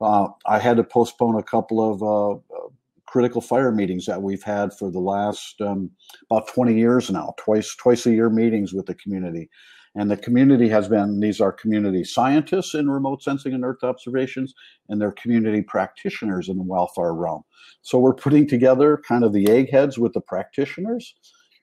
Uh, 0.00 0.26
I 0.46 0.58
had 0.58 0.76
to 0.76 0.84
postpone 0.84 1.36
a 1.36 1.42
couple 1.42 1.80
of 1.80 2.02
uh, 2.02 2.68
critical 3.14 3.40
fire 3.40 3.70
meetings 3.70 4.06
that 4.06 4.20
we've 4.20 4.42
had 4.42 4.72
for 4.76 4.90
the 4.90 4.98
last 4.98 5.60
um, 5.60 5.88
about 6.28 6.48
20 6.48 6.76
years 6.76 7.12
now, 7.12 7.32
twice 7.36 7.72
twice 7.76 8.06
a 8.06 8.10
year 8.10 8.28
meetings 8.28 8.72
with 8.72 8.86
the 8.86 8.94
community. 8.96 9.48
And 9.94 10.10
the 10.10 10.16
community 10.16 10.68
has 10.70 10.88
been, 10.88 11.20
these 11.20 11.40
are 11.40 11.52
community 11.52 12.02
scientists 12.02 12.74
in 12.74 12.90
remote 12.90 13.22
sensing 13.22 13.54
and 13.54 13.64
earth 13.64 13.84
observations, 13.84 14.52
and 14.88 15.00
they're 15.00 15.12
community 15.12 15.62
practitioners 15.62 16.48
in 16.48 16.56
the 16.56 16.64
wildfire 16.64 17.14
realm. 17.14 17.44
So 17.82 18.00
we're 18.00 18.14
putting 18.14 18.48
together 18.48 19.00
kind 19.06 19.22
of 19.22 19.32
the 19.32 19.48
eggheads 19.48 19.96
with 19.96 20.12
the 20.12 20.20
practitioners 20.20 21.14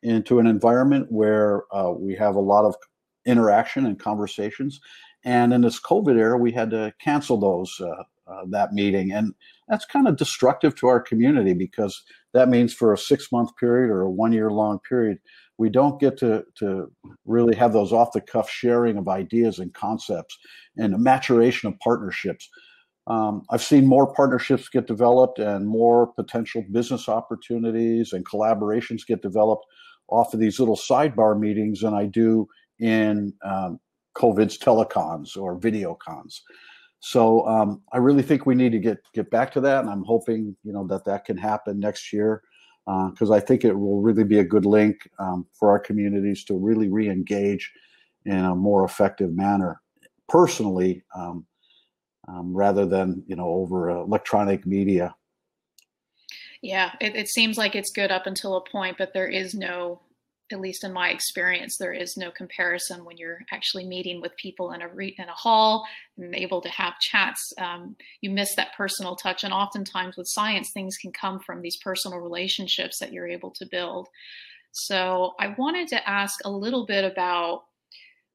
into 0.03 0.39
an 0.39 0.47
environment 0.47 1.07
where 1.09 1.63
uh, 1.75 1.91
we 1.91 2.15
have 2.15 2.35
a 2.35 2.39
lot 2.39 2.63
of 2.63 2.77
interaction 3.25 3.85
and 3.85 3.99
conversations. 3.99 4.79
And 5.25 5.51
in 5.51 5.59
this 5.59 5.81
COVID 5.81 6.17
era, 6.17 6.37
we 6.37 6.53
had 6.53 6.69
to 6.69 6.93
cancel 7.01 7.37
those 7.37 7.77
uh, 7.81 8.03
uh, 8.31 8.45
that 8.49 8.71
meeting, 8.73 9.11
and 9.11 9.33
that's 9.71 9.85
kind 9.85 10.05
of 10.05 10.17
destructive 10.17 10.75
to 10.75 10.87
our 10.87 10.99
community 10.99 11.53
because 11.53 12.03
that 12.33 12.49
means 12.49 12.73
for 12.73 12.91
a 12.91 12.97
six 12.97 13.31
month 13.31 13.55
period 13.55 13.89
or 13.89 14.01
a 14.01 14.11
one 14.11 14.33
year 14.33 14.51
long 14.51 14.79
period, 14.87 15.17
we 15.57 15.69
don't 15.69 15.99
get 15.99 16.17
to 16.17 16.43
to 16.57 16.91
really 17.25 17.55
have 17.55 17.71
those 17.71 17.93
off 17.93 18.11
the 18.13 18.19
cuff 18.19 18.49
sharing 18.49 18.97
of 18.97 19.07
ideas 19.07 19.59
and 19.59 19.73
concepts 19.73 20.37
and 20.75 21.01
maturation 21.01 21.69
of 21.69 21.79
partnerships. 21.79 22.49
Um, 23.07 23.43
I've 23.49 23.63
seen 23.63 23.87
more 23.87 24.13
partnerships 24.13 24.67
get 24.67 24.87
developed 24.87 25.39
and 25.39 25.65
more 25.67 26.07
potential 26.07 26.65
business 26.71 27.07
opportunities 27.07 28.11
and 28.11 28.27
collaborations 28.27 29.07
get 29.07 29.21
developed 29.21 29.65
off 30.09 30.33
of 30.33 30.41
these 30.41 30.59
little 30.59 30.75
sidebar 30.75 31.39
meetings 31.39 31.79
than 31.79 31.93
I 31.93 32.07
do 32.07 32.45
in 32.77 33.33
um, 33.45 33.79
COVID's 34.17 34.57
telecons 34.57 35.37
or 35.37 35.57
video 35.57 35.95
cons. 35.95 36.43
So 37.01 37.45
um, 37.47 37.81
I 37.91 37.97
really 37.97 38.21
think 38.21 38.45
we 38.45 38.55
need 38.55 38.71
to 38.71 38.79
get 38.79 38.99
get 39.13 39.29
back 39.31 39.51
to 39.53 39.61
that, 39.61 39.81
and 39.81 39.89
I'm 39.89 40.03
hoping 40.03 40.55
you 40.63 40.71
know 40.71 40.85
that 40.87 41.03
that 41.05 41.25
can 41.25 41.35
happen 41.35 41.79
next 41.79 42.13
year 42.13 42.43
because 42.85 43.29
uh, 43.29 43.33
I 43.33 43.39
think 43.39 43.65
it 43.65 43.73
will 43.73 44.01
really 44.01 44.23
be 44.23 44.39
a 44.39 44.43
good 44.43 44.65
link 44.65 45.09
um, 45.19 45.45
for 45.53 45.69
our 45.69 45.79
communities 45.79 46.43
to 46.45 46.57
really 46.57 46.89
re-engage 46.89 47.71
in 48.25 48.37
a 48.45 48.55
more 48.55 48.85
effective 48.85 49.33
manner, 49.33 49.81
personally, 50.29 51.03
um, 51.15 51.45
um 52.27 52.55
rather 52.55 52.85
than 52.85 53.23
you 53.25 53.35
know 53.35 53.49
over 53.49 53.89
electronic 53.89 54.65
media. 54.67 55.15
Yeah, 56.61 56.91
it, 57.01 57.15
it 57.15 57.29
seems 57.29 57.57
like 57.57 57.75
it's 57.75 57.89
good 57.89 58.11
up 58.11 58.27
until 58.27 58.57
a 58.57 58.61
point, 58.61 58.97
but 58.99 59.13
there 59.13 59.27
is 59.27 59.55
no, 59.55 60.01
at 60.51 60.61
least 60.61 60.83
in 60.83 60.93
my 60.93 61.09
experience, 61.09 61.77
there 61.77 61.93
is 61.93 62.17
no 62.17 62.31
comparison 62.31 63.05
when 63.05 63.17
you're 63.17 63.39
actually 63.51 63.85
meeting 63.85 64.21
with 64.21 64.35
people 64.37 64.71
in 64.71 64.81
a 64.81 64.87
re, 64.87 65.15
in 65.17 65.29
a 65.29 65.33
hall 65.33 65.85
and 66.17 66.35
able 66.35 66.61
to 66.61 66.69
have 66.69 66.99
chats. 66.99 67.53
Um, 67.57 67.95
you 68.21 68.29
miss 68.29 68.55
that 68.55 68.75
personal 68.75 69.15
touch, 69.15 69.43
and 69.43 69.53
oftentimes 69.53 70.17
with 70.17 70.27
science, 70.27 70.71
things 70.71 70.97
can 70.97 71.11
come 71.11 71.39
from 71.39 71.61
these 71.61 71.77
personal 71.77 72.19
relationships 72.19 72.99
that 72.99 73.11
you're 73.11 73.27
able 73.27 73.51
to 73.51 73.65
build. 73.65 74.07
So 74.71 75.33
I 75.39 75.55
wanted 75.57 75.87
to 75.89 76.09
ask 76.09 76.39
a 76.45 76.51
little 76.51 76.85
bit 76.85 77.03
about 77.03 77.63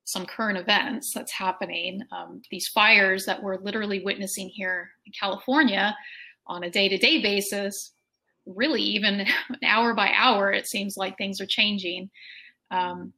some 0.05 0.27
current 0.27 0.59
events 0.59 1.13
that's 1.15 1.33
happening. 1.33 2.01
Um, 2.13 2.43
these 2.51 2.69
fires 2.69 3.25
that 3.25 3.43
we're 3.43 3.59
literally 3.59 4.05
witnessing 4.05 4.49
here 4.49 4.91
in 5.05 5.13
California 5.19 5.97
on 6.47 6.63
a 6.63 6.71
day-to-day 6.71 7.23
basis 7.23 7.93
really 8.47 8.83
even 8.83 9.27
hour 9.65 9.95
by 9.95 10.13
hour, 10.15 10.53
it 10.53 10.67
seems 10.67 10.97
like 10.97 11.17
things 11.17 11.41
are 11.41 11.47
changing. 11.47 12.11
Um, 12.71 13.13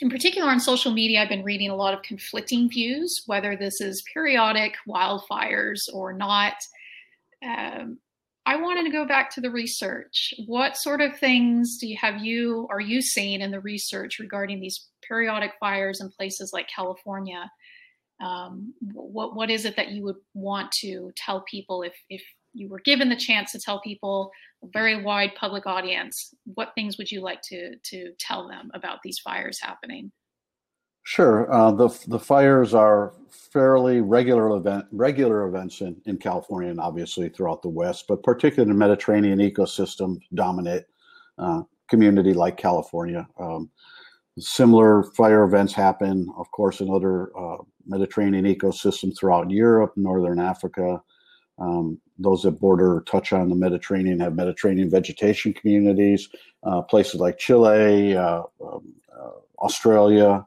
in 0.00 0.10
particular, 0.10 0.50
on 0.50 0.60
social 0.60 0.92
media, 0.92 1.22
I've 1.22 1.28
been 1.28 1.44
reading 1.44 1.70
a 1.70 1.76
lot 1.76 1.94
of 1.94 2.02
conflicting 2.02 2.68
views, 2.68 3.22
whether 3.26 3.56
this 3.56 3.80
is 3.80 4.02
periodic 4.12 4.74
wildfires 4.88 5.80
or 5.92 6.12
not. 6.12 6.54
Um, 7.46 7.98
I 8.46 8.56
wanted 8.56 8.84
to 8.84 8.90
go 8.90 9.06
back 9.06 9.30
to 9.30 9.40
the 9.40 9.50
research. 9.50 10.34
What 10.46 10.76
sort 10.76 11.00
of 11.00 11.18
things 11.18 11.78
do 11.78 11.86
you 11.86 11.96
have 12.00 12.22
you 12.22 12.66
are 12.70 12.80
you 12.80 13.00
seeing 13.00 13.40
in 13.40 13.50
the 13.50 13.60
research 13.60 14.18
regarding 14.18 14.60
these 14.60 14.88
periodic 15.06 15.52
fires 15.60 16.00
in 16.00 16.10
places 16.10 16.50
like 16.52 16.68
California? 16.68 17.50
Um, 18.22 18.74
what 18.92 19.34
what 19.34 19.50
is 19.50 19.64
it 19.64 19.76
that 19.76 19.90
you 19.90 20.02
would 20.04 20.16
want 20.34 20.72
to 20.80 21.12
tell 21.16 21.42
people 21.42 21.82
if 21.82 21.94
if 22.10 22.22
you 22.52 22.68
were 22.68 22.80
given 22.80 23.08
the 23.08 23.16
chance 23.16 23.52
to 23.52 23.60
tell 23.60 23.80
people 23.80 24.30
very 24.72 25.02
wide 25.02 25.32
public 25.34 25.66
audience 25.66 26.34
what 26.54 26.72
things 26.74 26.98
would 26.98 27.10
you 27.10 27.20
like 27.20 27.40
to 27.42 27.76
to 27.78 28.12
tell 28.18 28.48
them 28.48 28.70
about 28.74 28.98
these 29.02 29.18
fires 29.18 29.60
happening? 29.60 30.10
Sure. 31.04 31.52
Uh, 31.52 31.70
the 31.70 31.88
the 32.08 32.18
fires 32.18 32.72
are 32.74 33.14
fairly 33.30 34.00
regular 34.00 34.56
event 34.56 34.86
regular 34.90 35.46
events 35.46 35.80
in, 35.80 36.00
in 36.06 36.16
california 36.16 36.70
and 36.70 36.80
obviously 36.80 37.28
throughout 37.28 37.62
the 37.62 37.68
west 37.68 38.06
but 38.08 38.22
particularly 38.22 38.70
in 38.70 38.76
the 38.76 38.78
mediterranean 38.78 39.38
ecosystem 39.38 40.18
dominant 40.34 40.84
uh, 41.38 41.62
community 41.88 42.32
like 42.32 42.56
california. 42.56 43.26
Um, 43.38 43.70
similar 44.38 45.04
fire 45.16 45.44
events 45.44 45.72
happen 45.72 46.28
of 46.36 46.50
course 46.52 46.80
in 46.80 46.90
other 46.90 47.30
uh, 47.38 47.58
mediterranean 47.86 48.44
ecosystems 48.46 49.18
throughout 49.18 49.50
europe 49.50 49.92
northern 49.96 50.40
africa 50.40 51.00
um, 51.58 52.00
those 52.18 52.42
that 52.42 52.52
border 52.52 52.96
or 52.96 53.00
touch 53.02 53.32
on 53.32 53.48
the 53.48 53.54
Mediterranean 53.54 54.20
have 54.20 54.34
Mediterranean 54.34 54.90
vegetation 54.90 55.52
communities. 55.52 56.28
Uh, 56.62 56.82
places 56.82 57.20
like 57.20 57.38
Chile, 57.38 58.16
uh, 58.16 58.42
um, 58.64 58.94
uh, 59.14 59.30
Australia, 59.60 60.46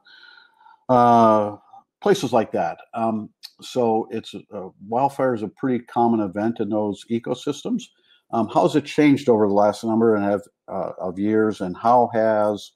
uh, 0.88 1.56
places 2.02 2.32
like 2.32 2.52
that. 2.52 2.78
Um, 2.94 3.30
so 3.60 4.08
it's 4.10 4.34
uh, 4.34 4.68
wildfire 4.86 5.34
is 5.34 5.42
a 5.42 5.48
pretty 5.48 5.84
common 5.84 6.20
event 6.20 6.60
in 6.60 6.70
those 6.70 7.04
ecosystems. 7.10 7.84
Um, 8.30 8.48
how 8.48 8.62
has 8.62 8.76
it 8.76 8.84
changed 8.84 9.28
over 9.28 9.46
the 9.46 9.54
last 9.54 9.84
number 9.84 10.14
and 10.14 10.24
have, 10.24 10.42
uh, 10.68 10.92
of 10.98 11.18
years, 11.18 11.60
and 11.60 11.76
how 11.76 12.10
has 12.12 12.72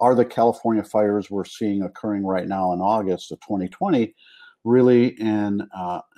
are 0.00 0.14
the 0.14 0.24
California 0.24 0.82
fires 0.82 1.30
we're 1.30 1.44
seeing 1.44 1.82
occurring 1.82 2.24
right 2.24 2.48
now 2.48 2.72
in 2.72 2.80
August 2.80 3.32
of 3.32 3.40
2020 3.40 4.14
really 4.64 5.18
in 5.20 5.66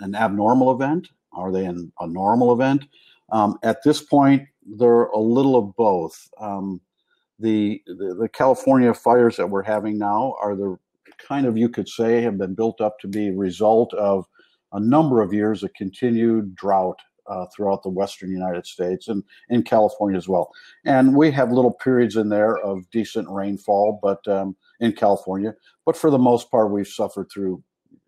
an 0.00 0.14
abnormal 0.16 0.72
event 0.72 1.08
are 1.38 1.52
they 1.52 1.64
in 1.64 1.92
a 2.00 2.06
normal 2.06 2.52
event? 2.52 2.84
Um, 3.30 3.58
at 3.62 3.82
this 3.82 4.02
point, 4.02 4.46
they're 4.66 5.04
a 5.04 5.18
little 5.18 5.56
of 5.56 5.74
both. 5.76 6.28
Um, 6.40 6.80
the, 7.38 7.82
the, 7.86 8.16
the 8.18 8.28
California 8.28 8.92
fires 8.92 9.36
that 9.36 9.48
we're 9.48 9.62
having 9.62 9.98
now 9.98 10.34
are 10.40 10.56
the 10.56 10.76
kind 11.18 11.46
of 11.46 11.56
you 11.56 11.68
could 11.68 11.88
say 11.88 12.20
have 12.20 12.38
been 12.38 12.54
built 12.54 12.80
up 12.80 12.98
to 13.00 13.08
be 13.08 13.28
a 13.28 13.32
result 13.32 13.92
of 13.94 14.26
a 14.72 14.80
number 14.80 15.22
of 15.22 15.32
years 15.32 15.62
of 15.62 15.72
continued 15.74 16.54
drought 16.54 16.98
uh, 17.28 17.46
throughout 17.54 17.82
the 17.82 17.88
western 17.88 18.30
United 18.30 18.66
States 18.66 19.08
and 19.08 19.22
in 19.50 19.62
California 19.62 20.16
as 20.16 20.28
well. 20.28 20.50
And 20.84 21.14
we 21.14 21.30
have 21.30 21.52
little 21.52 21.72
periods 21.72 22.16
in 22.16 22.28
there 22.28 22.56
of 22.58 22.88
decent 22.90 23.28
rainfall, 23.28 24.00
but 24.02 24.26
um, 24.26 24.56
in 24.80 24.92
California. 24.92 25.54
But 25.84 25.96
for 25.96 26.10
the 26.10 26.18
most 26.18 26.50
part, 26.50 26.70
we've 26.70 26.88
suffered 26.88 27.28
through 27.32 27.62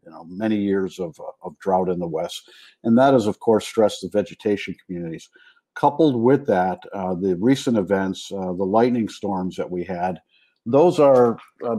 you 0.05 0.11
know 0.11 0.25
many 0.25 0.57
years 0.57 0.99
of, 0.99 1.19
of 1.43 1.59
drought 1.59 1.89
in 1.89 1.99
the 1.99 2.07
west. 2.07 2.51
And 2.85 2.97
that 2.99 3.13
has 3.13 3.27
of 3.27 3.41
course 3.41 3.67
stressed 3.67 4.03
the 4.03 4.09
vegetation 4.09 4.75
communities. 4.85 5.29
Coupled 5.75 6.21
with 6.21 6.47
that 6.47 6.81
uh, 6.93 7.15
the 7.15 7.37
recent 7.37 7.79
events 7.79 8.31
uh, 8.33 8.53
the 8.53 8.65
lightning 8.65 9.09
storms 9.09 9.57
that 9.57 9.71
we 9.71 9.85
had 9.85 10.21
those 10.67 11.01
are 11.01 11.39
uh, 11.67 11.77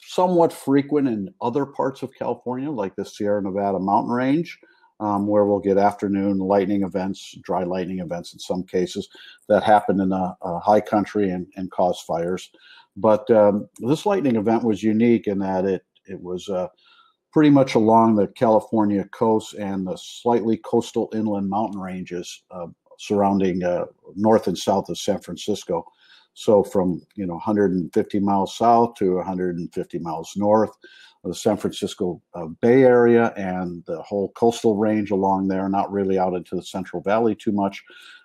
somewhat 0.00 0.52
frequent 0.52 1.06
in 1.06 1.32
other 1.40 1.64
parts 1.64 2.02
of 2.02 2.12
california 2.14 2.68
like 2.68 2.96
the 2.96 3.04
sierra 3.04 3.40
nevada 3.40 3.78
mountain 3.78 4.10
range 4.10 4.58
um, 5.00 5.26
where 5.26 5.44
we'll 5.46 5.60
get 5.60 5.78
afternoon 5.78 6.38
lightning 6.38 6.82
events 6.82 7.34
dry 7.42 7.64
lightning 7.64 8.00
events 8.00 8.32
in 8.32 8.38
some 8.38 8.62
cases 8.62 9.08
that 9.48 9.64
happen 9.64 10.00
in 10.00 10.12
a, 10.12 10.36
a 10.42 10.58
high 10.60 10.80
country 10.80 11.30
and, 11.30 11.46
and 11.56 11.70
cause 11.70 12.00
fires. 12.00 12.50
But 12.96 13.28
um, 13.30 13.68
this 13.78 14.04
lightning 14.04 14.36
event 14.36 14.62
was 14.62 14.82
unique 14.82 15.26
in 15.26 15.38
that 15.40 15.64
it 15.64 15.84
it 16.06 16.20
was 16.20 16.48
uh, 16.48 16.68
pretty 17.32 17.50
much 17.50 17.74
along 17.74 18.14
the 18.14 18.28
California 18.28 19.04
coast 19.12 19.54
and 19.54 19.86
the 19.86 19.96
slightly 19.96 20.56
coastal 20.58 21.10
inland 21.14 21.48
mountain 21.48 21.80
ranges, 21.80 22.42
uh, 22.50 22.66
surrounding 22.98 23.62
uh, 23.62 23.84
north 24.16 24.46
and 24.46 24.58
south 24.58 24.88
of 24.88 24.98
San 24.98 25.20
Francisco. 25.20 25.84
So 26.34 26.62
from 26.62 27.02
you 27.16 27.26
know 27.26 27.34
150 27.34 28.20
miles 28.20 28.56
south 28.56 28.94
to 28.96 29.16
150 29.16 29.98
miles 29.98 30.32
north 30.36 30.70
of 31.24 31.30
the 31.30 31.34
San 31.34 31.56
Francisco 31.56 32.20
uh, 32.34 32.46
Bay 32.46 32.84
Area 32.84 33.32
and 33.36 33.84
the 33.86 34.00
whole 34.02 34.30
coastal 34.30 34.76
range 34.76 35.10
along 35.10 35.48
there, 35.48 35.68
not 35.68 35.92
really 35.92 36.18
out 36.18 36.34
into 36.34 36.56
the 36.56 36.62
Central 36.62 37.02
Valley 37.02 37.34
too 37.34 37.52
much. 37.52 37.82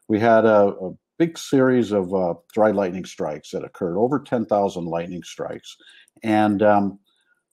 We 0.08 0.20
had 0.20 0.46
a, 0.46 0.68
a 0.82 0.92
big 1.18 1.38
series 1.38 1.92
of 1.92 2.14
uh, 2.14 2.36
dry 2.54 2.72
lightning 2.72 3.06
strikes 3.06 3.52
that 3.52 3.64
occurred, 3.64 3.98
over 3.98 4.20
10,000 4.20 4.86
lightning 4.86 5.24
strikes. 5.24 5.76
And 6.24 6.62
um, 6.62 7.00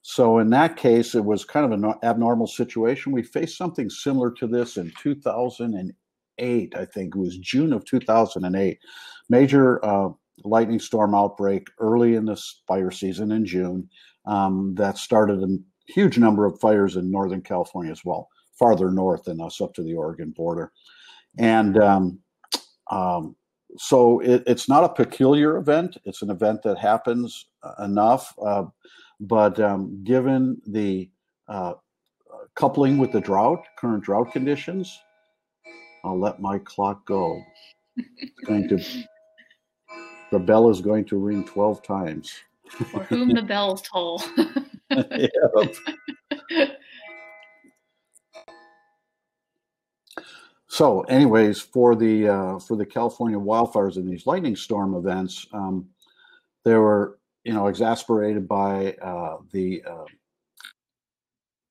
so 0.03 0.39
in 0.39 0.49
that 0.49 0.75
case, 0.75 1.15
it 1.15 1.23
was 1.23 1.45
kind 1.45 1.65
of 1.65 1.71
an 1.71 1.93
abnormal 2.03 2.47
situation. 2.47 3.13
We 3.13 3.23
faced 3.23 3.57
something 3.57 3.89
similar 3.89 4.31
to 4.31 4.47
this 4.47 4.75
in 4.75 4.91
2008, 5.01 6.75
I 6.75 6.85
think 6.85 7.15
it 7.15 7.19
was 7.19 7.37
June 7.37 7.71
of 7.71 7.85
2008. 7.85 8.77
Major 9.29 9.83
uh, 9.83 10.09
lightning 10.43 10.79
storm 10.79 11.15
outbreak 11.15 11.69
early 11.79 12.15
in 12.15 12.25
this 12.25 12.61
fire 12.67 12.91
season 12.91 13.31
in 13.31 13.45
June 13.45 13.89
um, 14.25 14.75
that 14.75 14.97
started 14.97 15.41
a 15.41 15.57
huge 15.87 16.17
number 16.17 16.45
of 16.45 16.59
fires 16.59 16.97
in 16.97 17.09
Northern 17.09 17.41
California 17.41 17.91
as 17.91 18.03
well, 18.03 18.27
farther 18.59 18.91
north 18.91 19.23
than 19.23 19.39
us 19.39 19.61
up 19.61 19.73
to 19.75 19.83
the 19.83 19.93
Oregon 19.93 20.31
border. 20.31 20.73
And 21.37 21.77
um, 21.77 22.19
um, 22.91 23.37
so 23.77 24.19
it, 24.19 24.43
it's 24.47 24.67
not 24.67 24.83
a 24.83 24.89
peculiar 24.89 25.55
event. 25.55 25.95
It's 26.03 26.21
an 26.21 26.29
event 26.29 26.61
that 26.63 26.77
happens 26.77 27.47
uh, 27.63 27.85
enough. 27.85 28.35
Uh, 28.43 28.65
but 29.23 29.59
um, 29.59 30.03
given 30.03 30.61
the 30.67 31.09
uh, 31.47 31.73
coupling 32.55 32.97
with 32.97 33.11
the 33.11 33.21
drought, 33.21 33.63
current 33.77 34.03
drought 34.03 34.31
conditions, 34.31 34.99
I'll 36.03 36.19
let 36.19 36.41
my 36.41 36.59
clock 36.59 37.05
go. 37.05 37.41
It's 37.95 38.39
going 38.45 38.67
to 38.69 38.83
the 40.31 40.39
bell 40.39 40.69
is 40.69 40.81
going 40.81 41.05
to 41.05 41.17
ring 41.17 41.45
12 41.45 41.83
times. 41.83 42.33
For 42.91 43.03
whom 43.03 43.29
the 43.29 43.43
bells 43.43 43.81
toll. 43.81 44.21
yep. 44.89 45.75
So, 50.73 51.01
anyways, 51.01 51.61
for 51.61 51.95
the 51.95 52.27
uh, 52.27 52.57
for 52.57 52.75
the 52.75 52.85
California 52.85 53.37
wildfires 53.37 53.97
and 53.97 54.11
these 54.11 54.25
lightning 54.25 54.55
storm 54.55 54.95
events, 54.95 55.45
um, 55.53 55.87
they 56.65 56.73
were 56.73 57.19
you 57.43 57.53
know 57.53 57.67
exasperated 57.67 58.47
by 58.47 58.93
uh, 59.01 59.37
the 59.51 59.83
uh, 59.83 60.05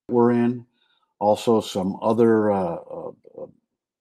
we're 0.09 0.33
in. 0.33 0.67
Also, 1.19 1.61
some 1.61 1.97
other 2.03 2.51
uh, 2.51 2.75
uh, 2.75 3.11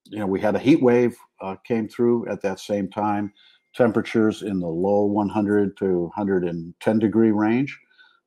you 0.06 0.20
know 0.20 0.28
we 0.28 0.40
had 0.40 0.56
a 0.56 0.60
heat 0.60 0.82
wave 0.82 1.16
uh, 1.42 1.56
came 1.66 1.88
through 1.88 2.28
at 2.28 2.42
that 2.42 2.60
same 2.60 2.90
time 2.90 3.32
temperatures 3.74 4.42
in 4.42 4.60
the 4.60 4.68
low 4.68 5.06
100 5.06 5.78
to 5.78 6.12
110 6.16 7.00
degree 7.00 7.32
range 7.32 7.80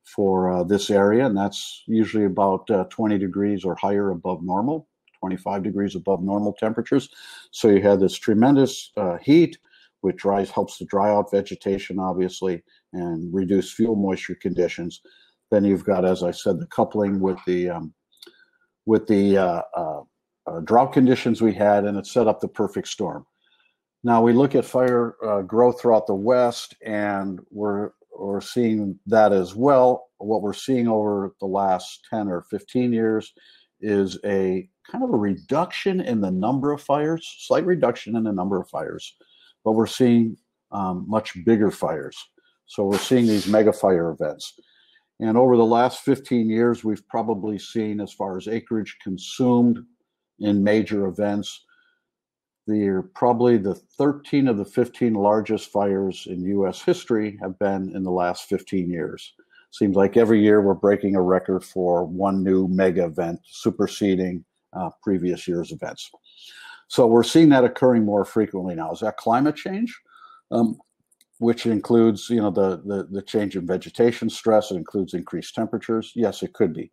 for 0.04 0.50
uh, 0.50 0.64
this 0.64 0.90
area, 0.90 1.26
and 1.26 1.36
that's 1.36 1.82
usually 1.86 2.24
about 2.24 2.68
uh, 2.70 2.84
20 2.84 3.18
degrees 3.18 3.64
or 3.64 3.74
higher 3.74 4.10
above 4.10 4.42
normal, 4.42 4.86
25 5.18 5.62
degrees 5.62 5.94
above 5.94 6.22
normal 6.22 6.52
temperatures. 6.52 7.08
So 7.50 7.68
you 7.68 7.82
have 7.82 8.00
this 8.00 8.16
tremendous 8.16 8.90
uh, 8.96 9.16
heat, 9.22 9.56
which 10.02 10.16
dries 10.16 10.50
helps 10.50 10.76
to 10.78 10.84
dry 10.84 11.10
out 11.10 11.30
vegetation, 11.30 11.98
obviously, 11.98 12.62
and 12.94 13.32
reduce 13.34 13.72
fuel 13.72 13.96
moisture 13.96 14.36
conditions. 14.36 15.00
Then 15.50 15.64
you've 15.64 15.84
got, 15.84 16.04
as 16.04 16.22
I 16.22 16.30
said, 16.30 16.58
the 16.58 16.66
coupling 16.66 17.20
with 17.20 17.38
the 17.46 17.70
um, 17.70 17.94
with 18.86 19.06
the 19.06 19.38
uh, 19.38 19.62
uh, 19.76 20.00
uh, 20.46 20.60
drought 20.60 20.92
conditions 20.92 21.40
we 21.40 21.52
had, 21.52 21.84
and 21.84 21.96
it 21.96 22.06
set 22.06 22.28
up 22.28 22.40
the 22.40 22.48
perfect 22.48 22.88
storm. 22.88 23.26
Now 24.02 24.22
we 24.22 24.32
look 24.32 24.54
at 24.54 24.64
fire 24.64 25.16
uh, 25.24 25.42
growth 25.42 25.80
throughout 25.80 26.06
the 26.06 26.14
West, 26.14 26.74
and 26.84 27.40
we're 27.50 27.90
we're 28.18 28.40
seeing 28.40 28.98
that 29.06 29.32
as 29.32 29.54
well. 29.54 30.08
What 30.18 30.42
we're 30.42 30.52
seeing 30.52 30.88
over 30.88 31.34
the 31.40 31.46
last 31.46 32.06
ten 32.10 32.28
or 32.28 32.42
fifteen 32.50 32.92
years 32.92 33.32
is 33.80 34.18
a 34.24 34.68
kind 34.90 35.04
of 35.04 35.10
a 35.10 35.16
reduction 35.16 36.00
in 36.00 36.20
the 36.20 36.30
number 36.30 36.72
of 36.72 36.82
fires, 36.82 37.36
slight 37.40 37.66
reduction 37.66 38.16
in 38.16 38.24
the 38.24 38.32
number 38.32 38.60
of 38.60 38.68
fires, 38.68 39.16
but 39.64 39.72
we're 39.72 39.86
seeing 39.86 40.36
um, 40.70 41.04
much 41.08 41.32
bigger 41.44 41.70
fires. 41.70 42.16
So 42.66 42.84
we're 42.84 42.98
seeing 42.98 43.26
these 43.26 43.46
mega 43.46 43.72
fire 43.72 44.10
events. 44.10 44.58
And 45.20 45.36
over 45.36 45.56
the 45.56 45.64
last 45.64 46.00
15 46.00 46.48
years, 46.48 46.82
we've 46.82 47.06
probably 47.08 47.58
seen, 47.58 48.00
as 48.00 48.12
far 48.12 48.36
as 48.36 48.48
acreage 48.48 48.96
consumed 49.02 49.78
in 50.40 50.64
major 50.64 51.06
events, 51.06 51.64
they're 52.66 53.02
probably 53.02 53.58
the 53.58 53.74
13 53.74 54.48
of 54.48 54.56
the 54.56 54.64
15 54.64 55.14
largest 55.14 55.70
fires 55.70 56.26
in 56.28 56.42
U.S. 56.44 56.82
history 56.82 57.38
have 57.40 57.58
been 57.58 57.94
in 57.94 58.02
the 58.02 58.10
last 58.10 58.48
15 58.48 58.90
years. 58.90 59.34
Seems 59.70 59.96
like 59.96 60.16
every 60.16 60.40
year 60.40 60.60
we're 60.60 60.74
breaking 60.74 61.16
a 61.16 61.22
record 61.22 61.64
for 61.64 62.04
one 62.04 62.42
new 62.42 62.68
mega 62.68 63.04
event, 63.04 63.40
superseding 63.44 64.44
uh, 64.72 64.90
previous 65.02 65.46
year's 65.46 65.72
events. 65.72 66.10
So 66.88 67.06
we're 67.06 67.22
seeing 67.22 67.48
that 67.50 67.64
occurring 67.64 68.04
more 68.04 68.24
frequently 68.24 68.74
now. 68.74 68.92
Is 68.92 69.00
that 69.00 69.16
climate 69.16 69.56
change? 69.56 69.98
Um, 70.50 70.78
which 71.38 71.66
includes, 71.66 72.30
you 72.30 72.40
know, 72.40 72.50
the, 72.50 72.82
the 72.84 73.08
the 73.10 73.22
change 73.22 73.56
in 73.56 73.66
vegetation 73.66 74.30
stress. 74.30 74.70
It 74.70 74.76
includes 74.76 75.14
increased 75.14 75.54
temperatures. 75.54 76.12
Yes, 76.14 76.42
it 76.42 76.52
could 76.52 76.72
be. 76.72 76.92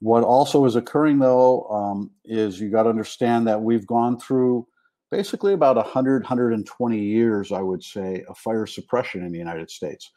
What 0.00 0.24
also 0.24 0.64
is 0.66 0.76
occurring 0.76 1.18
though 1.18 1.64
um, 1.64 2.10
is 2.24 2.60
you 2.60 2.70
got 2.70 2.84
to 2.84 2.90
understand 2.90 3.46
that 3.46 3.62
we've 3.62 3.86
gone 3.86 4.18
through 4.18 4.66
basically 5.10 5.52
about 5.52 5.76
100, 5.76 6.22
120 6.22 6.98
years, 6.98 7.52
I 7.52 7.60
would 7.60 7.82
say, 7.82 8.24
of 8.28 8.36
fire 8.38 8.66
suppression 8.66 9.24
in 9.24 9.32
the 9.32 9.38
United 9.38 9.70
States. 9.70 10.10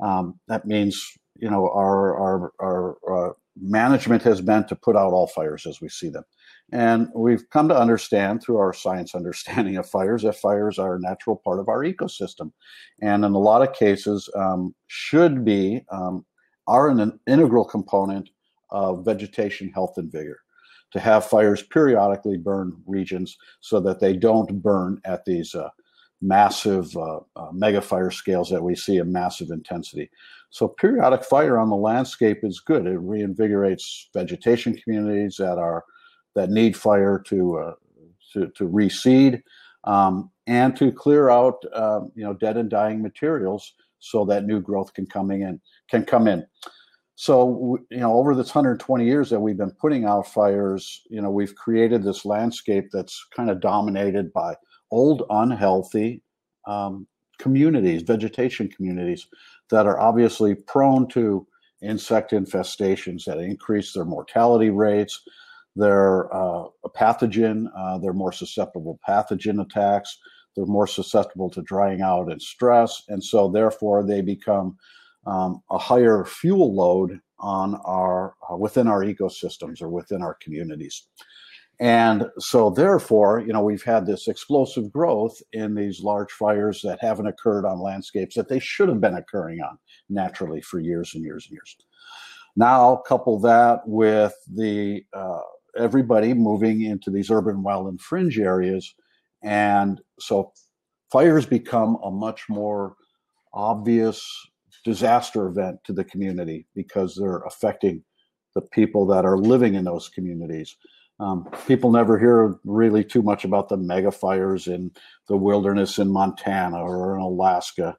Um, 0.00 0.40
that 0.48 0.66
means, 0.66 1.00
you 1.36 1.50
know, 1.50 1.68
our, 1.68 2.16
our, 2.18 2.52
our 2.60 3.30
uh, 3.30 3.32
management 3.60 4.22
has 4.22 4.40
been 4.40 4.66
to 4.66 4.76
put 4.76 4.96
out 4.96 5.12
all 5.12 5.26
fires 5.26 5.66
as 5.66 5.80
we 5.80 5.88
see 5.88 6.08
them. 6.08 6.24
And 6.72 7.08
we've 7.14 7.48
come 7.50 7.68
to 7.68 7.78
understand 7.78 8.42
through 8.42 8.58
our 8.58 8.72
science 8.72 9.14
understanding 9.14 9.76
of 9.76 9.88
fires 9.88 10.22
that 10.22 10.36
fires 10.36 10.78
are 10.78 10.96
a 10.96 11.00
natural 11.00 11.36
part 11.36 11.58
of 11.58 11.68
our 11.68 11.80
ecosystem. 11.80 12.52
And 13.02 13.24
in 13.24 13.32
a 13.32 13.38
lot 13.38 13.62
of 13.62 13.74
cases, 13.74 14.28
um, 14.36 14.74
should 14.86 15.44
be, 15.44 15.84
um, 15.90 16.24
are 16.66 16.88
an 16.88 17.18
integral 17.26 17.64
component 17.64 18.30
of 18.70 19.04
vegetation 19.04 19.68
health 19.70 19.94
and 19.96 20.12
vigor 20.12 20.38
to 20.92 21.00
have 21.00 21.24
fires 21.24 21.62
periodically 21.62 22.36
burn 22.36 22.76
regions 22.86 23.36
so 23.60 23.80
that 23.80 24.00
they 24.00 24.12
don't 24.12 24.62
burn 24.62 25.00
at 25.04 25.24
these 25.24 25.54
uh, 25.54 25.68
massive 26.20 26.94
uh, 26.96 27.20
uh, 27.36 27.50
mega 27.52 27.80
fire 27.80 28.10
scales 28.10 28.50
that 28.50 28.62
we 28.62 28.74
see 28.74 28.98
in 28.98 29.10
massive 29.12 29.50
intensity. 29.50 30.10
So 30.50 30.68
periodic 30.68 31.24
fire 31.24 31.58
on 31.58 31.70
the 31.70 31.76
landscape 31.76 32.40
is 32.42 32.60
good. 32.60 32.86
It 32.86 32.98
reinvigorates 32.98 34.06
vegetation 34.12 34.76
communities 34.76 35.36
that 35.38 35.58
are 35.58 35.84
that 36.34 36.50
need 36.50 36.76
fire 36.76 37.18
to 37.26 37.58
uh, 37.58 37.74
to, 38.32 38.48
to 38.48 38.68
reseed 38.68 39.42
um, 39.84 40.30
and 40.46 40.76
to 40.76 40.92
clear 40.92 41.30
out 41.30 41.62
um, 41.74 42.12
you 42.14 42.24
know 42.24 42.34
dead 42.34 42.56
and 42.56 42.70
dying 42.70 43.02
materials 43.02 43.74
so 43.98 44.24
that 44.24 44.44
new 44.44 44.60
growth 44.60 44.92
can 44.94 45.06
coming 45.06 45.42
in 45.42 45.60
can 45.90 46.04
come 46.04 46.26
in. 46.26 46.46
So, 47.20 47.78
you 47.90 47.98
know, 47.98 48.14
over 48.14 48.34
this 48.34 48.54
120 48.54 49.04
years 49.04 49.28
that 49.28 49.38
we've 49.38 49.58
been 49.58 49.72
putting 49.72 50.06
out 50.06 50.26
fires, 50.26 51.02
you 51.10 51.20
know, 51.20 51.30
we've 51.30 51.54
created 51.54 52.02
this 52.02 52.24
landscape 52.24 52.88
that's 52.90 53.26
kind 53.36 53.50
of 53.50 53.60
dominated 53.60 54.32
by 54.32 54.56
old, 54.90 55.24
unhealthy 55.28 56.22
um, 56.66 57.06
communities, 57.38 58.00
vegetation 58.00 58.68
communities 58.68 59.26
that 59.68 59.84
are 59.84 60.00
obviously 60.00 60.54
prone 60.54 61.06
to 61.08 61.46
insect 61.82 62.32
infestations 62.32 63.26
that 63.26 63.36
increase 63.36 63.92
their 63.92 64.06
mortality 64.06 64.70
rates. 64.70 65.20
They're 65.76 66.32
uh, 66.34 66.64
a 66.84 66.90
pathogen, 66.90 67.66
uh, 67.76 67.98
they're 67.98 68.12
more 68.12 68.32
susceptible 68.32 68.98
to 69.06 69.12
pathogen 69.12 69.62
attacks, 69.62 70.18
they're 70.56 70.66
more 70.66 70.86
susceptible 70.86 71.50
to 71.50 71.62
drying 71.62 72.02
out 72.02 72.30
and 72.30 72.42
stress. 72.42 73.02
And 73.08 73.22
so, 73.22 73.48
therefore, 73.48 74.04
they 74.04 74.20
become 74.20 74.76
um, 75.26 75.62
a 75.70 75.78
higher 75.78 76.24
fuel 76.24 76.74
load 76.74 77.20
on 77.38 77.76
our 77.84 78.34
uh, 78.50 78.56
within 78.56 78.88
our 78.88 79.04
ecosystems 79.04 79.80
or 79.80 79.88
within 79.88 80.22
our 80.22 80.34
communities. 80.42 81.06
And 81.80 82.26
so, 82.38 82.68
therefore, 82.68 83.40
you 83.40 83.54
know, 83.54 83.62
we've 83.62 83.82
had 83.82 84.04
this 84.04 84.28
explosive 84.28 84.92
growth 84.92 85.40
in 85.52 85.74
these 85.74 86.00
large 86.00 86.30
fires 86.30 86.82
that 86.82 87.00
haven't 87.00 87.26
occurred 87.26 87.64
on 87.64 87.80
landscapes 87.80 88.34
that 88.34 88.50
they 88.50 88.58
should 88.58 88.90
have 88.90 89.00
been 89.00 89.16
occurring 89.16 89.60
on 89.62 89.78
naturally 90.10 90.60
for 90.60 90.78
years 90.78 91.14
and 91.14 91.24
years 91.24 91.46
and 91.46 91.54
years. 91.54 91.76
Now, 92.54 92.96
couple 92.96 93.38
that 93.40 93.80
with 93.86 94.34
the 94.52 95.04
uh, 95.14 95.40
everybody 95.76 96.34
moving 96.34 96.82
into 96.82 97.10
these 97.10 97.30
urban 97.30 97.62
wildland 97.62 98.00
fringe 98.00 98.38
areas, 98.38 98.94
and 99.42 100.00
so 100.18 100.52
fires 101.10 101.46
become 101.46 101.98
a 102.04 102.10
much 102.10 102.48
more 102.48 102.94
obvious 103.52 104.24
disaster 104.84 105.46
event 105.46 105.78
to 105.84 105.92
the 105.92 106.04
community 106.04 106.66
because 106.74 107.14
they're 107.14 107.42
affecting 107.46 108.02
the 108.54 108.62
people 108.62 109.06
that 109.06 109.24
are 109.24 109.38
living 109.38 109.74
in 109.74 109.84
those 109.84 110.08
communities. 110.08 110.76
Um, 111.18 111.46
people 111.66 111.92
never 111.92 112.18
hear 112.18 112.58
really 112.64 113.04
too 113.04 113.22
much 113.22 113.44
about 113.44 113.68
the 113.68 113.76
mega 113.76 114.10
fires 114.10 114.66
in 114.66 114.90
the 115.28 115.36
wilderness 115.36 115.98
in 115.98 116.10
Montana 116.10 116.78
or 116.78 117.14
in 117.14 117.20
Alaska 117.20 117.96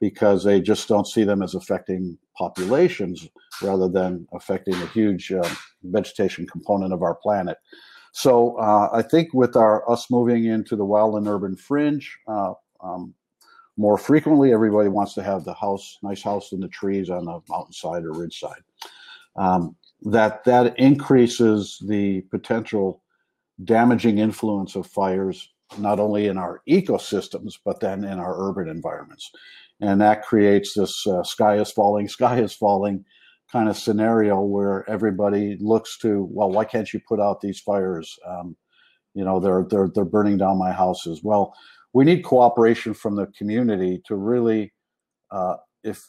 because 0.00 0.42
they 0.42 0.60
just 0.60 0.88
don't 0.88 1.06
see 1.06 1.24
them 1.24 1.42
as 1.42 1.54
affecting 1.54 2.16
populations 2.36 3.28
rather 3.62 3.88
than 3.88 4.26
affecting 4.32 4.74
a 4.74 4.86
huge 4.86 5.30
uh, 5.30 5.48
vegetation 5.84 6.46
component 6.46 6.92
of 6.92 7.02
our 7.02 7.14
planet. 7.14 7.58
So 8.12 8.56
uh, 8.56 8.88
I 8.92 9.02
think 9.02 9.32
with 9.34 9.56
our 9.56 9.88
us 9.90 10.10
moving 10.10 10.46
into 10.46 10.74
the 10.74 10.84
wild 10.84 11.16
and 11.16 11.28
urban 11.28 11.54
fringe 11.56 12.18
uh, 12.26 12.54
um, 12.82 13.14
more 13.76 13.98
frequently, 13.98 14.52
everybody 14.52 14.88
wants 14.88 15.14
to 15.14 15.22
have 15.22 15.44
the 15.44 15.54
house, 15.54 15.98
nice 16.02 16.22
house 16.22 16.52
in 16.52 16.60
the 16.60 16.68
trees 16.68 17.08
on 17.08 17.26
the 17.26 17.40
mountainside 17.48 18.04
or 18.04 18.12
ridge 18.12 18.38
side. 18.38 18.62
Um, 19.36 19.76
that 20.02 20.44
that 20.44 20.78
increases 20.78 21.78
the 21.86 22.22
potential 22.30 23.02
damaging 23.64 24.18
influence 24.18 24.74
of 24.74 24.86
fires 24.86 25.50
not 25.78 26.00
only 26.00 26.26
in 26.26 26.38
our 26.38 26.62
ecosystems 26.68 27.58
but 27.64 27.78
then 27.80 28.04
in 28.04 28.18
our 28.18 28.48
urban 28.48 28.68
environments 28.68 29.30
and 29.80 30.00
that 30.00 30.22
creates 30.22 30.74
this 30.74 31.06
uh, 31.06 31.22
sky 31.22 31.56
is 31.56 31.70
falling 31.70 32.08
sky 32.18 32.38
is 32.40 32.54
falling 32.54 33.04
kind 33.50 33.68
of 33.68 33.76
scenario 33.76 34.40
where 34.40 34.88
everybody 34.88 35.56
looks 35.60 35.98
to 35.98 36.28
well 36.30 36.50
why 36.50 36.64
can't 36.64 36.92
you 36.92 37.00
put 37.08 37.20
out 37.20 37.40
these 37.40 37.60
fires 37.60 38.18
um, 38.26 38.56
you 39.14 39.24
know 39.24 39.40
they're 39.40 39.64
they're 39.68 39.90
they're 39.94 40.04
burning 40.04 40.36
down 40.36 40.58
my 40.58 40.72
houses 40.72 41.20
well 41.22 41.54
we 41.92 42.04
need 42.04 42.22
cooperation 42.22 42.94
from 42.94 43.16
the 43.16 43.26
community 43.28 44.00
to 44.06 44.14
really 44.14 44.72
uh, 45.30 45.56
if 45.82 46.08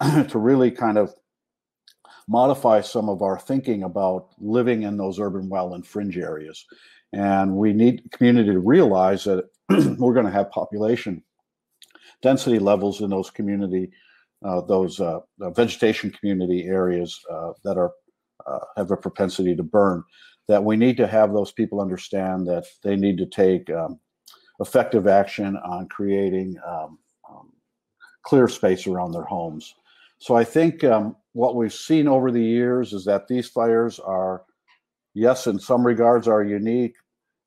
to 0.28 0.38
really 0.38 0.70
kind 0.70 0.98
of 0.98 1.12
modify 2.28 2.80
some 2.80 3.08
of 3.08 3.22
our 3.22 3.38
thinking 3.38 3.82
about 3.82 4.28
living 4.38 4.82
in 4.82 4.96
those 4.96 5.18
urban 5.18 5.48
wildland 5.48 5.86
fringe 5.86 6.18
areas. 6.18 6.66
And 7.12 7.56
we 7.56 7.72
need 7.72 8.02
community 8.12 8.52
to 8.52 8.58
realize 8.58 9.24
that 9.24 9.48
we're 9.98 10.12
going 10.12 10.26
to 10.26 10.32
have 10.32 10.50
population 10.50 11.22
density 12.22 12.58
levels 12.58 13.00
in 13.00 13.10
those 13.10 13.30
community, 13.30 13.90
uh, 14.44 14.60
those 14.62 15.00
uh, 15.00 15.20
vegetation 15.54 16.10
community 16.10 16.64
areas 16.64 17.18
uh, 17.30 17.52
that 17.64 17.76
are 17.76 17.92
uh, 18.46 18.58
have 18.76 18.90
a 18.90 18.96
propensity 18.96 19.54
to 19.54 19.62
burn. 19.62 20.02
That 20.46 20.64
we 20.64 20.76
need 20.76 20.96
to 20.96 21.06
have 21.06 21.32
those 21.32 21.52
people 21.52 21.80
understand 21.80 22.46
that 22.46 22.64
they 22.82 22.96
need 22.96 23.18
to 23.18 23.26
take 23.26 23.68
um, 23.70 24.00
effective 24.60 25.06
action 25.06 25.56
on 25.58 25.88
creating 25.88 26.56
um, 26.66 26.98
um, 27.28 27.52
clear 28.22 28.48
space 28.48 28.86
around 28.86 29.12
their 29.12 29.24
homes. 29.24 29.74
So 30.18 30.34
I 30.34 30.44
think 30.44 30.82
um, 30.84 31.16
what 31.32 31.54
we've 31.54 31.72
seen 31.72 32.08
over 32.08 32.30
the 32.32 32.42
years 32.42 32.92
is 32.92 33.04
that 33.04 33.28
these 33.28 33.48
fires 33.48 34.00
are, 34.00 34.42
yes, 35.14 35.46
in 35.46 35.58
some 35.58 35.86
regards 35.86 36.26
are 36.26 36.42
unique, 36.42 36.96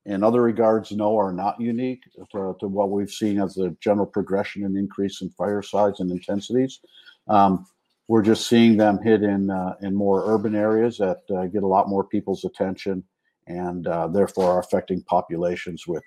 in 0.04 0.24
other 0.24 0.42
regards, 0.42 0.90
no, 0.90 1.16
are 1.16 1.32
not 1.32 1.60
unique 1.60 2.02
to, 2.32 2.56
to 2.58 2.66
what 2.66 2.90
we've 2.90 3.10
seen 3.10 3.40
as 3.40 3.54
the 3.54 3.76
general 3.80 4.06
progression 4.06 4.64
and 4.64 4.76
increase 4.76 5.20
in 5.22 5.30
fire 5.30 5.62
size 5.62 6.00
and 6.00 6.10
intensities. 6.10 6.80
Um, 7.28 7.66
we're 8.08 8.22
just 8.22 8.48
seeing 8.48 8.76
them 8.76 8.98
hit 8.98 9.22
in 9.22 9.50
uh, 9.50 9.76
in 9.80 9.94
more 9.94 10.24
urban 10.26 10.54
areas 10.54 10.98
that 10.98 11.20
uh, 11.34 11.46
get 11.46 11.62
a 11.62 11.66
lot 11.66 11.88
more 11.88 12.04
people's 12.04 12.44
attention 12.44 13.04
and 13.46 13.86
uh, 13.86 14.08
therefore 14.08 14.52
are 14.52 14.60
affecting 14.60 15.02
populations 15.02 15.86
with 15.86 16.02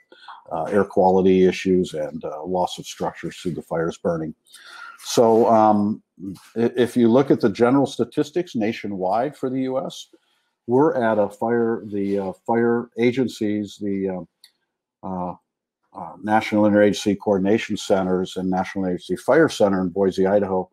uh, 0.51 0.63
air 0.63 0.83
quality 0.85 1.45
issues 1.45 1.93
and 1.93 2.23
uh, 2.23 2.43
loss 2.43 2.77
of 2.77 2.85
structures 2.85 3.37
through 3.37 3.53
the 3.53 3.61
fires 3.61 3.97
burning. 3.97 4.33
So 4.99 5.49
um, 5.49 6.01
if 6.55 6.95
you 6.95 7.11
look 7.11 7.29
at 7.31 7.41
the 7.41 7.49
general 7.49 7.85
statistics 7.85 8.55
nationwide 8.55 9.35
for 9.35 9.49
the 9.49 9.61
U.S., 9.63 10.07
we're 10.67 10.95
at 10.95 11.17
a 11.17 11.29
fire. 11.29 11.83
The 11.85 12.19
uh, 12.19 12.33
fire 12.45 12.89
agencies, 12.97 13.77
the 13.79 14.25
uh, 15.03 15.07
uh, 15.07 15.35
uh, 15.93 16.13
National 16.21 16.63
Interagency 16.63 17.17
Coordination 17.17 17.77
Centers 17.77 18.37
and 18.37 18.49
National 18.49 18.85
Interagency 18.85 19.19
Fire 19.19 19.49
Center 19.49 19.81
in 19.81 19.89
Boise, 19.89 20.27
Idaho, 20.27 20.69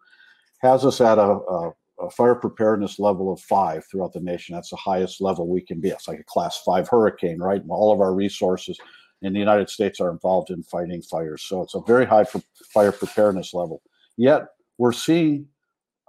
has 0.62 0.85
us 0.85 1.00
at 1.00 1.18
a, 1.18 1.22
a, 1.22 1.72
a, 2.00 2.11
fire 2.11 2.35
preparedness 2.35 2.98
level 2.98 3.33
of 3.33 3.40
five 3.40 3.85
throughout 3.87 4.12
the 4.12 4.20
nation. 4.20 4.55
That's 4.55 4.70
the 4.70 4.76
highest 4.76 5.20
level 5.20 5.48
we 5.48 5.61
can 5.61 5.81
be. 5.81 5.90
It's 5.90 6.09
like 6.09 6.20
a 6.20 6.24
class 6.24 6.61
five 6.64 6.88
hurricane, 6.88 7.38
right? 7.38 7.62
All 7.68 7.92
of 7.92 8.00
our 8.00 8.14
resources 8.14 8.78
in 9.22 9.33
the 9.33 9.38
United 9.38 9.70
States 9.70 10.00
are 10.00 10.11
involved 10.11 10.50
in 10.50 10.62
fighting 10.64 11.02
fires. 11.02 11.42
So 11.42 11.62
it's 11.62 11.74
a 11.74 11.81
very 11.83 12.07
high 12.07 12.24
fire 12.72 12.92
preparedness 12.92 13.55
level. 13.55 13.83
Yet 14.16 14.46
we're 14.78 14.92
seeing 14.92 15.46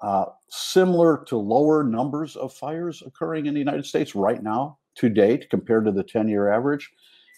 uh, 0.04 0.26
similar 0.50 1.24
to 1.26 1.38
lower 1.38 1.84
numbers 1.84 2.36
of 2.36 2.54
fires 2.54 3.02
occurring 3.06 3.46
in 3.46 3.54
the 3.54 3.60
United 3.60 3.86
States 3.86 4.13
right 4.16 4.44
now 4.44 4.78
to 4.96 5.10
date 5.10 5.50
compared 5.50 5.86
to 5.86 5.92
the 5.92 6.04
10 6.04 6.28
year 6.28 6.52
average. 6.52 6.92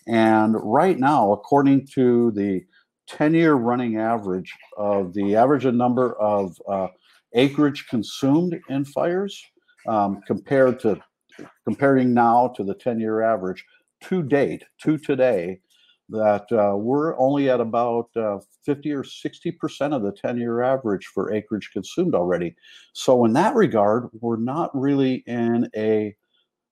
And 0.08 0.56
right 0.62 0.98
now, 0.98 1.32
according 1.32 1.88
to 1.94 2.32
the 2.32 2.66
10 3.08 3.36
year 3.36 3.54
running 3.54 3.98
average 3.98 4.52
of 4.78 5.14
the 5.14 5.36
average 5.36 5.66
number 5.66 6.20
of 6.20 6.60
uh, 6.68 6.88
acreage 7.34 7.88
consumed 7.88 8.60
in 8.70 8.84
fires 8.84 9.44
um, 9.88 10.22
compared 10.26 10.80
to 10.80 11.00
comparing 11.66 12.16
now 12.16 12.48
to 12.56 12.64
the 12.64 12.74
10 12.74 13.00
year 13.00 13.22
average 13.22 13.64
to 14.02 14.24
date 14.24 14.64
to 14.82 14.98
today 14.98 15.60
that 16.10 16.52
uh, 16.52 16.76
we're 16.76 17.18
only 17.18 17.50
at 17.50 17.60
about 17.60 18.10
uh, 18.16 18.38
50 18.64 18.92
or 18.92 19.04
60% 19.04 19.94
of 19.94 20.04
the 20.04 20.12
10 20.12 20.38
year 20.38 20.62
average 20.62 21.06
for 21.08 21.34
acreage 21.34 21.72
consumed 21.74 22.14
already. 22.14 22.56
So, 22.94 23.26
in 23.26 23.34
that 23.34 23.56
regard, 23.56 24.10
we're 24.20 24.38
not 24.38 24.70
really 24.74 25.24
in 25.28 25.70
a 25.76 26.16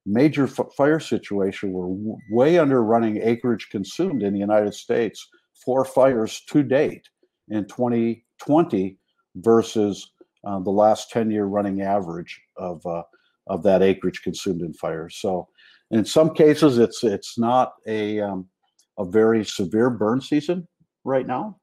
major 0.05 0.45
f- 0.45 0.73
fire 0.77 0.99
situation. 0.99 1.71
We're 1.71 1.87
w- 1.87 2.17
way 2.31 2.59
under 2.59 2.83
running 2.83 3.21
acreage 3.21 3.69
consumed 3.69 4.21
in 4.21 4.33
the 4.33 4.39
United 4.39 4.73
States 4.73 5.27
for 5.65 5.85
fires 5.85 6.41
to 6.49 6.61
date 6.61 7.07
in 7.49 7.65
2020 7.65 8.97
versus 9.37 10.11
uh, 10.45 10.59
the 10.59 10.69
last 10.69 11.09
10 11.09 11.31
year 11.31 11.45
running 11.45 11.81
average 11.81 12.39
of, 12.57 12.85
uh, 12.85 13.03
of 13.47 13.63
that 13.63 13.81
acreage 13.81 14.21
consumed 14.21 14.61
in 14.61 14.73
fires. 14.73 15.17
So, 15.19 15.47
in 15.91 16.05
some 16.05 16.33
cases, 16.33 16.79
it's 16.79 17.03
it's 17.03 17.37
not 17.37 17.73
a 17.85 18.19
um, 18.19 18.47
a 18.97 19.05
very 19.05 19.43
severe 19.45 19.89
burn 19.89 20.21
season 20.21 20.67
right 21.03 21.27
now, 21.27 21.57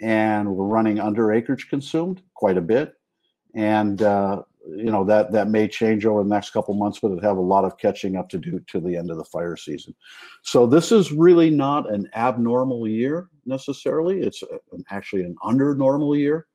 and 0.00 0.48
we're 0.48 0.66
running 0.66 1.00
under 1.00 1.32
acreage 1.32 1.68
consumed 1.68 2.22
quite 2.34 2.56
a 2.56 2.62
bit, 2.62 2.94
and 3.54 4.02
uh, 4.02 4.42
you 4.66 4.90
know 4.90 5.04
that 5.04 5.32
that 5.32 5.48
may 5.48 5.68
change 5.68 6.06
over 6.06 6.22
the 6.22 6.28
next 6.28 6.50
couple 6.50 6.74
months, 6.74 6.98
but 7.00 7.12
it 7.12 7.22
have 7.22 7.36
a 7.36 7.40
lot 7.40 7.64
of 7.64 7.78
catching 7.78 8.16
up 8.16 8.28
to 8.30 8.38
do 8.38 8.60
to 8.68 8.80
the 8.80 8.96
end 8.96 9.10
of 9.10 9.18
the 9.18 9.24
fire 9.24 9.56
season. 9.56 9.94
So 10.42 10.66
this 10.66 10.90
is 10.90 11.12
really 11.12 11.50
not 11.50 11.90
an 11.92 12.08
abnormal 12.14 12.88
year 12.88 13.28
necessarily. 13.46 14.20
It's 14.20 14.42
a, 14.42 14.58
actually 14.90 15.22
an 15.22 15.36
under 15.44 15.74
normal 15.74 16.16
year. 16.16 16.46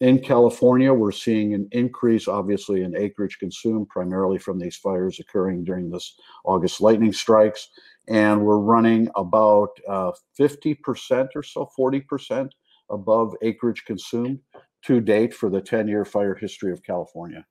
In 0.00 0.18
California, 0.18 0.92
we're 0.92 1.10
seeing 1.10 1.54
an 1.54 1.68
increase, 1.72 2.28
obviously, 2.28 2.82
in 2.82 2.94
acreage 2.94 3.38
consumed, 3.38 3.88
primarily 3.88 4.38
from 4.38 4.58
these 4.58 4.76
fires 4.76 5.20
occurring 5.20 5.64
during 5.64 5.88
this 5.88 6.16
August 6.44 6.82
lightning 6.82 7.14
strikes 7.14 7.70
and 8.08 8.44
we're 8.44 8.58
running 8.58 9.08
about 9.16 9.70
uh, 9.88 10.12
50% 10.38 11.28
or 11.34 11.42
so, 11.42 11.68
40% 11.78 12.50
above 12.90 13.34
acreage 13.42 13.84
consumed 13.84 14.40
to 14.84 15.00
date 15.00 15.34
for 15.34 15.50
the 15.50 15.60
10 15.60 15.88
year 15.88 16.04
fire 16.04 16.34
history 16.34 16.72
of 16.72 16.82
California. 16.82 17.44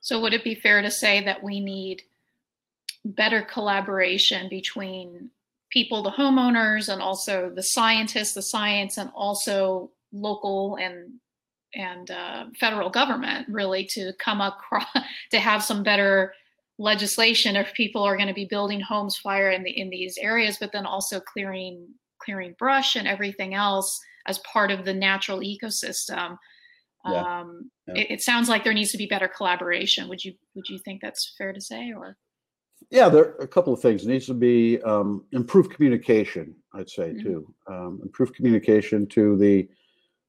So, 0.00 0.20
would 0.20 0.34
it 0.34 0.44
be 0.44 0.54
fair 0.54 0.82
to 0.82 0.90
say 0.90 1.24
that 1.24 1.42
we 1.42 1.60
need 1.60 2.02
better 3.04 3.42
collaboration 3.42 4.48
between 4.48 5.30
people, 5.70 6.02
the 6.02 6.10
homeowners, 6.10 6.92
and 6.92 7.00
also 7.00 7.50
the 7.50 7.62
scientists, 7.62 8.34
the 8.34 8.42
science, 8.42 8.98
and 8.98 9.10
also 9.14 9.90
local 10.12 10.76
and 10.76 11.14
and 11.76 12.10
uh, 12.10 12.44
federal 12.58 12.88
government, 12.88 13.48
really, 13.48 13.84
to 13.84 14.12
come 14.18 14.40
across 14.40 14.86
to 15.30 15.40
have 15.40 15.62
some 15.62 15.82
better 15.82 16.34
legislation 16.78 17.56
if 17.56 17.72
people 17.74 18.02
are 18.02 18.16
going 18.16 18.28
to 18.28 18.34
be 18.34 18.46
building 18.46 18.80
homes 18.80 19.16
fire 19.16 19.50
in 19.50 19.62
the 19.62 19.70
in 19.70 19.90
these 19.90 20.18
areas 20.20 20.56
but 20.58 20.72
then 20.72 20.86
also 20.86 21.20
clearing 21.20 21.86
clearing 22.18 22.54
brush 22.58 22.96
and 22.96 23.06
everything 23.06 23.54
else 23.54 24.00
as 24.26 24.38
part 24.38 24.70
of 24.70 24.84
the 24.84 24.92
natural 24.92 25.38
ecosystem 25.40 26.36
yeah. 27.06 27.40
um 27.40 27.70
yeah. 27.86 27.94
It, 27.94 28.10
it, 28.12 28.22
sounds 28.22 28.48
like 28.48 28.64
there 28.64 28.72
needs 28.72 28.90
to 28.92 28.98
be 28.98 29.06
better 29.06 29.28
collaboration 29.28 30.08
would 30.08 30.24
you 30.24 30.32
would 30.54 30.68
you 30.68 30.78
think 30.78 31.00
that's 31.00 31.34
fair 31.38 31.52
to 31.52 31.60
say 31.60 31.92
or 31.96 32.16
yeah 32.90 33.08
there 33.08 33.22
are 33.22 33.36
a 33.36 33.48
couple 33.48 33.72
of 33.72 33.80
things 33.80 34.04
it 34.04 34.08
needs 34.08 34.26
to 34.26 34.34
be 34.34 34.82
um, 34.82 35.24
improved 35.32 35.72
communication 35.72 36.56
i'd 36.74 36.90
say 36.90 37.10
mm-hmm. 37.10 37.22
too 37.22 37.54
um, 37.68 38.00
improved 38.02 38.34
communication 38.34 39.06
to 39.06 39.36
the 39.36 39.68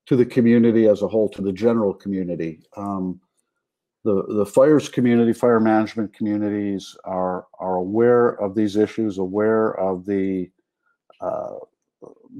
to 0.06 0.16
the 0.16 0.26
community 0.26 0.88
as 0.88 1.02
a 1.02 1.08
whole 1.08 1.28
to 1.30 1.41
the 1.41 1.52
general 1.52 1.93
community 1.93 2.62
um, 2.78 3.20
the, 4.06 4.24
the 4.36 4.45
fires 4.45 4.88
community, 4.88 5.34
fire 5.34 5.60
management 5.60 6.14
communities 6.14 6.95
are, 7.06 7.47
are 7.60 7.78
aware 7.78 8.39
of 8.39 8.53
these 8.53 8.76
issues, 8.76 9.18
aware 9.18 9.72
of 9.80 10.06
the, 10.06 10.47
uh, 11.22 11.56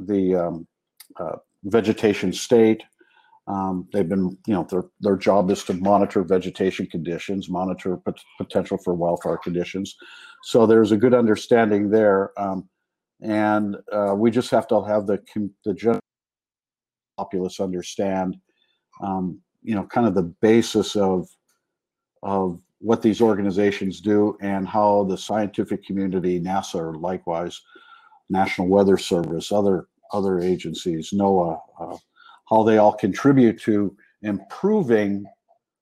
the 0.06 0.36
um, 0.36 0.68
uh, 1.20 1.38
vegetation 1.64 2.32
state. 2.32 2.84
Um, 3.48 3.88
they've 3.92 4.08
been, 4.08 4.38
you 4.46 4.54
know, 4.54 4.68
their 4.70 4.84
their 5.00 5.16
job 5.16 5.52
is 5.52 5.64
to 5.66 5.74
monitor 5.74 6.24
vegetation 6.24 6.86
conditions, 6.88 7.50
monitor 7.50 7.98
pot- 7.98 8.24
potential 8.38 8.78
for 8.78 8.94
wildfire 8.94 9.38
conditions. 9.38 9.96
So 10.44 10.66
there's 10.66 10.92
a 10.92 10.98
good 10.98 11.14
understanding 11.14 11.90
there, 11.90 12.32
um, 12.40 12.68
and 13.22 13.76
uh, 13.92 14.14
we 14.16 14.32
just 14.32 14.50
have 14.50 14.68
to 14.70 14.84
have 14.84 15.06
the 15.06 15.20
the 15.64 15.76
general 15.76 16.02
populace 17.18 17.60
understand, 17.60 18.38
um, 19.02 19.40
you 19.62 19.76
know, 19.76 19.84
kind 19.84 20.08
of 20.08 20.16
the 20.16 20.34
basis 20.42 20.96
of 20.96 21.28
of 22.26 22.60
what 22.80 23.02
these 23.02 23.22
organizations 23.22 24.02
do 24.02 24.36
and 24.42 24.68
how 24.68 25.04
the 25.06 25.18
scientific 25.18 25.86
community, 25.86 26.42
NASA, 26.42 26.76
or 26.76 26.96
likewise, 26.96 27.62
National 28.30 28.68
Weather 28.68 28.98
Service, 28.98 29.52
other 29.52 29.88
other 30.12 30.40
agencies, 30.40 31.12
NOAA. 31.12 31.60
Uh, 31.80 31.98
how 32.50 32.64
they 32.64 32.78
all 32.78 32.94
contribute 32.94 33.60
to 33.62 33.96
improving 34.22 35.26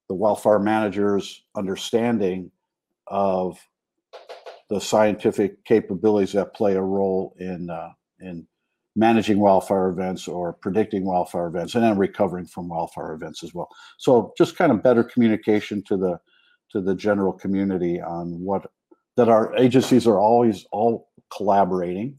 the 0.08 0.16
wildfire 0.16 0.60
manager's 0.60 1.44
understanding 1.56 2.52
of 3.08 3.58
the 4.70 4.80
scientific 4.80 5.64
capabilities 5.66 6.34
that 6.34 6.54
play 6.54 6.76
a 6.76 6.82
role 6.82 7.36
in 7.40 7.70
uh, 7.70 7.90
in 8.20 8.46
managing 8.96 9.40
wildfire 9.40 9.90
events 9.90 10.28
or 10.28 10.54
predicting 10.54 11.06
wildfire 11.06 11.48
events 11.48 11.74
and 11.74 11.84
then 11.84 11.98
recovering 11.98 12.46
from 12.46 12.68
wildfire 12.68 13.14
events 13.14 13.44
as 13.44 13.54
well. 13.54 13.68
So 13.98 14.34
just 14.38 14.56
kind 14.56 14.72
of 14.72 14.84
better 14.84 15.04
communication 15.04 15.82
to 15.84 15.98
the 15.98 16.20
to 16.74 16.82
the 16.82 16.96
general 16.96 17.32
community 17.32 18.02
on 18.02 18.40
what 18.40 18.70
that 19.16 19.30
our 19.30 19.56
agencies 19.56 20.08
are 20.08 20.20
always 20.20 20.66
all 20.72 21.10
collaborating 21.36 22.18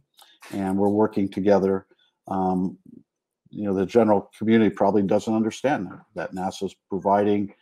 and 0.53 0.77
we're 0.77 0.89
working 0.89 1.29
together. 1.29 1.87
Um, 2.29 2.79
you 3.51 3.65
know 3.65 3.75
the 3.75 3.87
general 3.87 4.31
community 4.37 4.75
probably 4.75 5.03
doesn't 5.03 5.35
understand 5.35 5.89
that, 6.15 6.35
NASA's 6.35 6.75
providing 6.89 7.55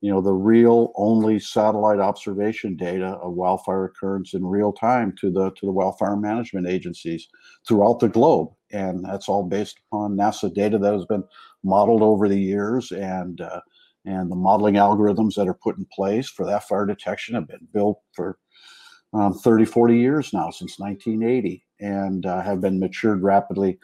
you 0.00 0.10
know 0.10 0.20
the 0.20 0.32
real 0.32 0.92
only 0.96 1.38
satellite 1.38 1.98
observation 1.98 2.76
data 2.76 3.18
of 3.22 3.32
wildfire 3.32 3.84
occurrence 3.84 4.34
in 4.34 4.44
real 4.44 4.72
time 4.72 5.14
to 5.20 5.30
the 5.30 5.50
to 5.50 5.66
the 5.66 5.72
wildfire 5.72 6.16
management 6.16 6.68
agencies 6.68 7.28
throughout 7.66 8.00
the 8.00 8.08
globe. 8.08 8.48
And 8.72 9.04
that's 9.04 9.28
all 9.28 9.42
based 9.42 9.80
upon 9.88 10.16
NASA 10.16 10.52
data 10.54 10.78
that 10.78 10.92
has 10.92 11.06
been 11.06 11.24
modeled 11.64 12.02
over 12.02 12.28
the 12.28 12.38
years 12.38 12.92
and 12.92 13.40
uh, 13.40 13.60
and 14.04 14.30
the 14.30 14.36
modeling 14.36 14.74
algorithms 14.74 15.34
that 15.34 15.48
are 15.48 15.54
put 15.54 15.78
in 15.78 15.86
place 15.92 16.28
for 16.28 16.46
that 16.46 16.66
fire 16.66 16.86
detection 16.86 17.34
have 17.34 17.48
been 17.48 17.66
built 17.72 18.00
for 18.12 18.38
um, 19.12 19.34
30 19.34 19.64
40 19.64 19.96
years 19.96 20.32
now 20.32 20.50
since 20.50 20.78
1980 20.78 21.64
and 21.80 22.26
uh, 22.26 22.40
have 22.42 22.60
been 22.60 22.78
matured 22.78 23.22
rapidly 23.22 23.78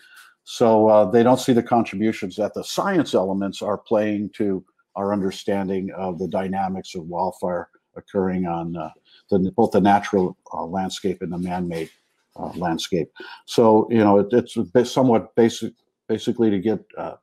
so 0.44 0.88
uh, 0.88 1.04
they 1.10 1.24
don't 1.24 1.40
see 1.40 1.52
the 1.52 1.62
contributions 1.62 2.36
that 2.36 2.54
the 2.54 2.62
science 2.62 3.14
elements 3.14 3.62
are 3.62 3.78
playing 3.78 4.30
to 4.36 4.64
our 4.94 5.12
understanding 5.12 5.90
of 5.96 6.18
the 6.18 6.28
dynamics 6.28 6.94
of 6.94 7.06
wildfire 7.06 7.68
occurring 7.96 8.46
on 8.46 8.76
uh, 8.76 8.90
the, 9.30 9.50
both 9.56 9.72
the 9.72 9.80
natural 9.80 10.36
uh, 10.52 10.64
landscape 10.64 11.22
and 11.22 11.32
the 11.32 11.38
man-made 11.38 11.90
uh, 12.36 12.52
landscape. 12.54 13.10
So 13.46 13.88
you 13.90 13.98
know 13.98 14.18
it, 14.18 14.28
it's 14.32 14.92
somewhat 14.92 15.34
basic, 15.34 15.72
basically 16.08 16.50
to 16.50 16.58
get 16.58 16.80
uh, 16.96 17.14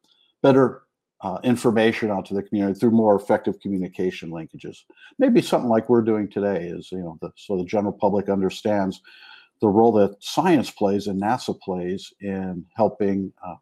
better 0.41 0.82
uh, 1.23 1.39
information 1.43 2.11
out 2.11 2.25
to 2.25 2.33
the 2.33 2.43
community 2.43 2.77
through 2.77 2.91
more 2.91 3.15
effective 3.15 3.59
communication 3.61 4.29
linkages. 4.29 4.79
Maybe 5.17 5.41
something 5.41 5.69
like 5.69 5.89
we're 5.89 6.01
doing 6.01 6.29
today 6.29 6.67
is 6.67 6.91
you 6.91 6.99
know 6.99 7.17
the, 7.21 7.31
so 7.35 7.57
the 7.57 7.65
general 7.65 7.93
public 7.93 8.29
understands 8.29 9.01
the 9.61 9.69
role 9.69 9.93
that 9.93 10.17
science 10.19 10.69
plays 10.69 11.07
and 11.07 11.21
NASA 11.21 11.57
plays 11.61 12.11
in 12.19 12.65
helping 12.75 13.31
uh, 13.45 13.55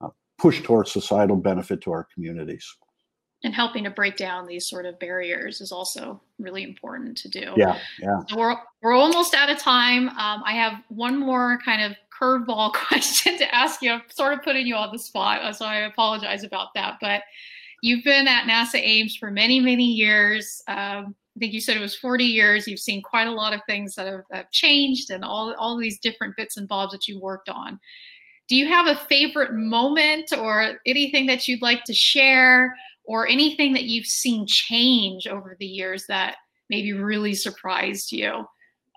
uh, 0.00 0.08
push 0.38 0.62
towards 0.62 0.92
societal 0.92 1.36
benefit 1.36 1.80
to 1.82 1.90
our 1.90 2.06
communities. 2.14 2.64
And 3.42 3.52
helping 3.52 3.84
to 3.84 3.90
break 3.90 4.16
down 4.16 4.46
these 4.46 4.66
sort 4.66 4.86
of 4.86 4.98
barriers 5.00 5.60
is 5.60 5.70
also 5.70 6.22
really 6.38 6.62
important 6.62 7.16
to 7.18 7.28
do. 7.28 7.52
Yeah, 7.56 7.78
yeah. 8.00 8.20
So 8.28 8.38
we're, 8.38 8.56
we're 8.80 8.94
almost 8.94 9.34
out 9.34 9.50
of 9.50 9.58
time. 9.58 10.08
Um, 10.10 10.42
I 10.46 10.52
have 10.52 10.80
one 10.88 11.18
more 11.18 11.58
kind 11.62 11.82
of 11.82 11.96
curveball 12.20 12.72
question 12.88 13.38
to 13.38 13.54
ask 13.54 13.82
you. 13.82 13.92
I'm 13.92 14.02
sort 14.08 14.32
of 14.32 14.42
putting 14.42 14.66
you 14.66 14.76
on 14.76 14.90
the 14.92 14.98
spot, 14.98 15.56
so 15.56 15.64
I 15.64 15.78
apologize 15.80 16.44
about 16.44 16.68
that. 16.74 16.98
But 17.00 17.22
you've 17.82 18.04
been 18.04 18.26
at 18.28 18.48
NASA 18.48 18.80
Ames 18.80 19.16
for 19.16 19.30
many, 19.30 19.60
many 19.60 19.84
years. 19.84 20.62
Um, 20.68 21.14
I 21.36 21.40
think 21.40 21.52
you 21.52 21.60
said 21.60 21.76
it 21.76 21.80
was 21.80 21.96
40 21.96 22.24
years. 22.24 22.68
You've 22.68 22.78
seen 22.78 23.02
quite 23.02 23.26
a 23.26 23.32
lot 23.32 23.52
of 23.52 23.60
things 23.66 23.94
that 23.96 24.06
have, 24.06 24.22
have, 24.32 24.50
changed 24.52 25.10
and 25.10 25.24
all, 25.24 25.54
all 25.58 25.76
these 25.76 25.98
different 25.98 26.36
bits 26.36 26.56
and 26.56 26.68
bobs 26.68 26.92
that 26.92 27.08
you 27.08 27.20
worked 27.20 27.48
on. 27.48 27.80
Do 28.46 28.56
you 28.56 28.68
have 28.68 28.86
a 28.86 28.94
favorite 28.94 29.54
moment 29.54 30.32
or 30.36 30.78
anything 30.86 31.26
that 31.26 31.48
you'd 31.48 31.62
like 31.62 31.82
to 31.84 31.94
share 31.94 32.76
or 33.04 33.26
anything 33.26 33.72
that 33.72 33.84
you've 33.84 34.06
seen 34.06 34.46
change 34.46 35.26
over 35.26 35.56
the 35.58 35.66
years 35.66 36.06
that 36.06 36.36
maybe 36.70 36.92
really 36.92 37.34
surprised 37.34 38.12
you? 38.12 38.46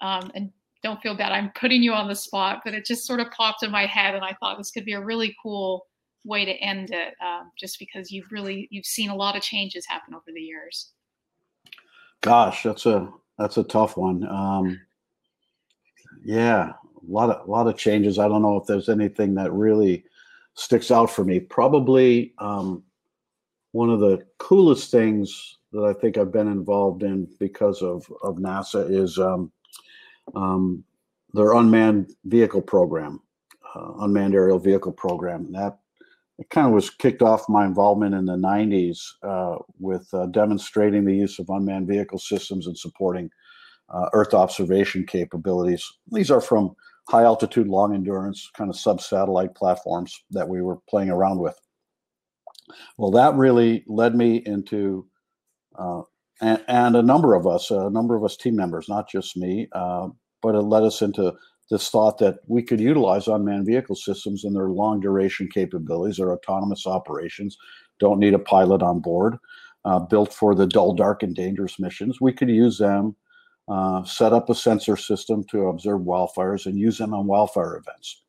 Um, 0.02 0.32
and 0.36 0.52
don't 0.88 1.02
feel 1.02 1.16
bad, 1.16 1.32
I'm 1.32 1.52
putting 1.56 1.84
you 1.84 1.94
on 1.94 2.08
the 2.08 2.16
spot, 2.16 2.62
but 2.64 2.74
it 2.74 2.86
just 2.86 3.06
sort 3.06 3.20
of 3.20 3.32
popped 3.32 3.64
in 3.64 3.72
my 3.72 3.86
head 3.86 4.16
and 4.16 4.24
I 4.24 4.36
thought 4.40 4.58
this 4.58 4.72
could 4.72 4.86
be 4.86 4.94
a 4.94 5.04
really 5.04 5.36
cool 5.42 5.86
way 6.26 6.46
to 6.46 6.52
end 6.54 6.92
it 6.92 7.14
um, 7.26 7.52
just 7.58 7.80
because 7.80 8.12
you've 8.12 8.32
really 8.32 8.68
you've 8.70 8.86
seen 8.86 9.10
a 9.10 9.16
lot 9.16 9.38
of 9.38 9.42
changes 9.42 9.86
happen 9.88 10.14
over 10.14 10.26
the 10.34 10.42
years 10.42 10.92
Gosh, 12.22 12.64
that's 12.64 12.86
a 12.86 13.12
that's 13.38 13.58
a 13.58 13.64
tough 13.64 13.98
one. 13.98 14.28
Um, 14.28 14.80
yeah, 16.24 16.70
a 16.72 17.12
lot 17.12 17.30
of 17.30 17.48
a 17.48 17.52
lot 17.52 17.68
of 17.68 17.78
changes. 17.78 18.20
I 18.20 18.28
don't 18.28 18.42
know 18.42 18.58
if 18.58 18.66
there's 18.66 18.90
anything 18.90 19.36
that 19.36 19.54
really 19.54 20.04
sticks 20.56 20.92
out 20.92 21.12
for 21.12 21.24
me. 21.24 21.40
Probably 21.40 22.34
um, 22.40 22.84
one 23.72 23.90
of 23.90 24.00
the 24.00 24.26
coolest 24.40 24.92
things 24.92 25.58
that 25.72 25.84
I 25.84 25.94
think 25.94 26.18
I've 26.18 26.32
been 26.32 26.48
involved 26.48 27.04
in 27.04 27.28
because 27.40 27.82
of 27.82 28.12
of 28.24 28.38
NASA 28.38 28.90
is 28.90 29.20
um, 29.20 29.52
um, 30.36 30.84
their 31.34 31.54
unmanned 31.54 32.14
vehicle 32.26 32.62
program, 32.62 33.22
uh, 33.76 33.94
unmanned 34.00 34.36
aerial 34.36 34.60
vehicle 34.60 34.92
program. 34.92 35.52
That 35.52 35.80
it 36.40 36.50
kind 36.50 36.68
of 36.68 36.74
was 36.74 36.90
kicked 36.90 37.22
off 37.22 37.50
my 37.50 37.66
involvement 37.66 38.14
in 38.14 38.26
the 38.26 38.36
90s 38.36 39.00
uh, 39.24 39.58
with 39.80 40.08
uh, 40.14 40.28
demonstrating 40.28 41.06
the 41.06 41.16
use 41.16 41.40
of 41.40 41.50
unmanned 41.50 41.88
vehicle 41.88 42.20
systems 42.20 42.68
and 42.68 42.78
supporting 42.78 43.30
uh, 43.90 44.10
Earth 44.14 44.34
observation 44.34 45.06
capabilities. 45.06 45.84
These 46.12 46.30
are 46.30 46.42
from 46.42 46.76
high 47.10 47.24
altitude, 47.24 47.68
long 47.68 47.94
endurance, 47.94 48.50
kind 48.56 48.70
of 48.70 48.78
sub 48.78 49.02
satellite 49.02 49.56
platforms 49.56 50.24
that 50.32 50.48
we 50.48 50.62
were 50.62 50.78
playing 50.90 51.10
around 51.10 51.40
with. 51.40 51.60
Well, 52.98 53.12
that 53.12 53.36
really 53.36 53.84
led 53.88 54.14
me 54.14 54.44
into, 54.46 55.08
uh, 55.80 56.02
and, 56.42 56.64
and, 56.68 56.96
a 56.96 57.02
number 57.02 57.34
of 57.34 57.48
us, 57.48 57.72
a 57.72 57.90
number 57.90 58.16
of 58.16 58.24
us 58.24 58.38
team 58.38 58.56
members, 58.56 58.88
not 58.88 59.10
just 59.10 59.38
me, 59.38 59.68
uh, 59.72 60.10
but 60.42 60.56
it 60.56 60.62
led 60.62 60.84
us 60.84 61.02
into 61.02 61.34
this 61.70 61.90
thought 61.90 62.18
that 62.20 62.40
we 62.48 62.62
could 62.62 62.80
utilize 62.80 63.28
unmanned 63.28 63.66
vehicle 63.66 63.96
systems 63.96 64.44
and 64.44 64.56
their 64.56 64.70
long 64.70 65.00
duration 65.00 65.50
capabilities, 65.50 66.18
their 66.18 66.32
autonomous 66.32 66.88
operations, 66.88 67.58
don't 68.00 68.20
need 68.20 68.34
a 68.34 68.40
pilot 68.40 68.82
on 68.82 69.00
board, 69.00 69.38
uh, 69.86 70.00
built 70.00 70.34
for 70.34 70.56
the 70.56 70.68
dull, 70.68 70.94
dark, 70.94 71.24
and 71.24 71.36
dangerous 71.36 71.80
missions. 71.80 72.22
We 72.22 72.34
could 72.34 72.50
use 72.50 72.78
them, 72.78 73.16
uh, 73.68 74.04
set 74.04 74.32
up 74.32 74.50
a 74.50 74.56
sensor 74.56 74.96
system 74.96 75.44
to 75.52 75.68
observe 75.68 76.02
wildfires, 76.02 76.66
and 76.66 76.78
use 76.78 76.98
them 76.98 77.14
on 77.14 77.28
wildfire 77.28 77.78
events. 77.78 78.22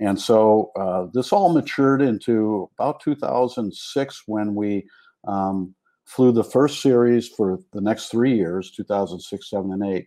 And 0.00 0.20
so 0.20 0.72
uh, 0.76 1.06
this 1.14 1.32
all 1.32 1.52
matured 1.52 2.02
into 2.02 2.68
about 2.76 3.00
2006 3.00 4.22
when 4.26 4.54
we 4.54 4.84
um, 5.28 5.74
flew 6.12 6.30
the 6.30 6.44
first 6.44 6.82
series 6.82 7.26
for 7.26 7.58
the 7.72 7.80
next 7.80 8.08
three 8.08 8.36
years 8.36 8.70
2006, 8.70 9.48
7, 9.48 9.72
and 9.72 9.82
8 9.82 10.06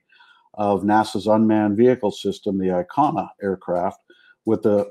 of 0.54 0.84
NASA's 0.84 1.26
unmanned 1.26 1.76
vehicle 1.76 2.12
system, 2.12 2.60
the 2.60 2.68
Ikhana 2.68 3.30
aircraft, 3.42 4.00
with 4.46 4.62
the 4.62 4.90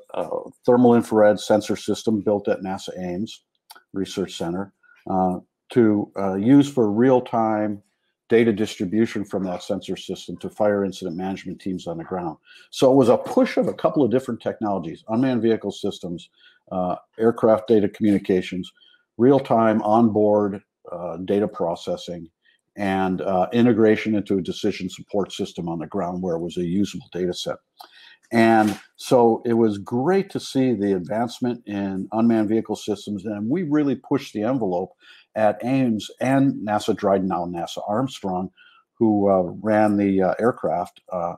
thermal 0.67 0.97
infrared 0.97 1.39
sensor 1.39 1.77
system 1.77 2.21
built 2.21 2.49
at 2.49 2.63
NASA 2.63 2.91
Ames 2.99 3.45
Research 3.93 4.37
Center 4.37 4.73
uh, 5.09 5.39
to 5.71 6.11
uh, 6.19 6.35
use 6.35 6.69
for 6.71 6.91
real 6.91 7.21
time 7.21 7.81
data 8.29 8.53
distribution 8.53 9.25
from 9.25 9.45
that 9.45 9.63
sensor 9.63 9.97
system 9.97 10.37
to 10.39 10.51
fire 10.51 10.85
incident 10.85 11.17
management 11.17 11.61
teams 11.61 11.87
on 11.87 11.99
the 11.99 12.05
ground. 12.05 12.37
So 12.71 12.91
it 12.91 12.97
was 12.97 13.09
a 13.09 13.17
push 13.17 13.57
of 13.57 13.69
a 13.69 13.75
couple 13.75 14.03
of 14.03 14.11
different 14.11 14.41
technologies 14.41 15.05
unmanned 15.09 15.43
vehicle 15.43 15.71
systems, 15.71 16.31
uh, 16.73 16.97
aircraft 17.19 17.69
data 17.69 17.89
communications, 17.89 18.73
real 19.17 19.39
time 19.39 19.81
onboard 19.83 20.61
uh, 20.95 21.17
data 21.25 21.49
processing, 21.49 22.29
and 22.77 23.21
uh, 23.21 23.47
integration 23.53 24.15
into 24.15 24.39
a 24.39 24.43
decision 24.43 24.89
support 24.89 25.33
system 25.33 25.69
on 25.69 25.79
the 25.79 25.87
ground 25.87 26.23
where 26.23 26.37
it 26.37 26.41
was 26.41 26.57
a 26.57 26.65
usable 26.65 27.07
data 27.13 27.33
set. 27.33 27.57
And 28.33 28.81
so 28.97 29.43
it 29.45 29.55
was 29.55 29.79
great 29.79 30.31
to 30.31 30.41
see 30.41 30.75
the 30.75 30.97
advancement 30.97 31.63
in 31.67 32.09
unmanned 32.11 32.49
vehicle 32.49 32.75
systems. 32.75 33.25
And 33.25 33.49
we 33.49 33.63
really 33.63 33.95
pushed 33.95 34.33
the 34.33 34.43
envelope 34.43 34.91
at 35.37 35.61
Ames 35.63 36.11
and 36.21 36.55
NASA 36.67 36.97
Dryden, 36.97 37.29
now 37.29 37.45
NASA 37.45 37.83
Armstrong, 37.87 38.51
who 38.99 39.29
uh, 39.29 39.53
ran 39.63 39.97
the 39.97 40.23
uh, 40.23 40.35
aircraft 40.41 41.01
uh, 41.13 41.35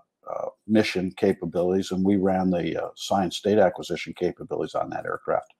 mission 0.66 1.12
capabilities, 1.16 1.90
and 1.90 2.04
we 2.04 2.16
ran 2.16 2.50
the 2.50 2.90
science 2.96 3.40
data 3.40 3.62
acquisition 3.62 4.12
capabilities 4.12 4.74
on 4.74 4.90
that 4.90 5.04
aircraft. 5.04 5.52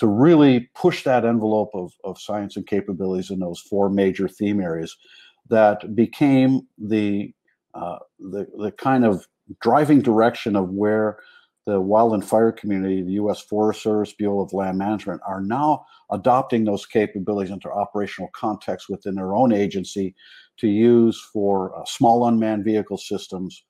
To 0.00 0.06
really 0.08 0.68
push 0.74 1.04
that 1.04 1.24
envelope 1.24 1.70
of, 1.72 1.92
of 2.02 2.20
science 2.20 2.56
and 2.56 2.66
capabilities 2.66 3.30
in 3.30 3.38
those 3.38 3.60
four 3.60 3.88
major 3.88 4.26
theme 4.26 4.60
areas 4.60 4.96
that 5.50 5.94
became 5.94 6.62
the, 6.78 7.32
uh, 7.74 7.98
the, 8.18 8.46
the 8.58 8.72
kind 8.72 9.04
of 9.04 9.26
driving 9.60 10.00
direction 10.00 10.56
of 10.56 10.70
where 10.70 11.18
the 11.66 11.80
wildland 11.80 12.24
fire 12.24 12.52
community, 12.52 13.02
the 13.02 13.12
U.S. 13.12 13.40
Forest 13.40 13.82
Service, 13.82 14.12
Bureau 14.12 14.40
of 14.40 14.52
Land 14.52 14.78
Management, 14.78 15.20
are 15.26 15.40
now 15.40 15.86
adopting 16.10 16.64
those 16.64 16.84
capabilities 16.84 17.50
into 17.50 17.70
operational 17.70 18.30
context 18.34 18.88
within 18.88 19.14
their 19.14 19.34
own 19.34 19.52
agency 19.52 20.14
to 20.58 20.68
use 20.68 21.20
for 21.32 21.76
uh, 21.78 21.84
small 21.86 22.26
unmanned 22.26 22.64
vehicle 22.64 22.98
systems 22.98 23.64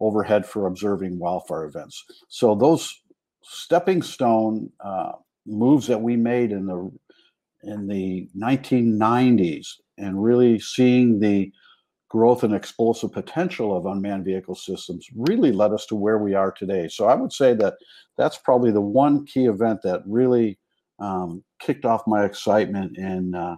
overhead 0.00 0.44
for 0.44 0.66
observing 0.66 1.18
wildfire 1.18 1.64
events. 1.64 2.04
So 2.28 2.54
those 2.54 3.02
stepping 3.42 4.02
stone 4.02 4.70
uh, 4.84 5.12
moves 5.46 5.86
that 5.86 6.00
we 6.00 6.16
made 6.16 6.52
in 6.52 6.66
the 6.66 6.90
in 7.62 7.86
the 7.88 8.28
1990s 8.36 9.68
and 9.98 10.22
really 10.22 10.58
seeing 10.58 11.18
the 11.18 11.50
growth 12.08 12.44
and 12.44 12.54
explosive 12.54 13.12
potential 13.12 13.76
of 13.76 13.86
unmanned 13.86 14.24
vehicle 14.24 14.54
systems 14.54 15.08
really 15.16 15.50
led 15.50 15.72
us 15.72 15.86
to 15.86 15.96
where 15.96 16.18
we 16.18 16.34
are 16.34 16.52
today. 16.52 16.86
So 16.88 17.06
I 17.06 17.14
would 17.14 17.32
say 17.32 17.54
that 17.54 17.74
that's 18.16 18.38
probably 18.38 18.70
the 18.70 18.80
one 18.80 19.26
key 19.26 19.46
event 19.46 19.80
that 19.82 20.02
really 20.06 20.58
um, 20.98 21.42
kicked 21.60 21.84
off 21.84 22.06
my 22.06 22.24
excitement 22.24 22.96
in 22.96 23.34
uh, 23.34 23.56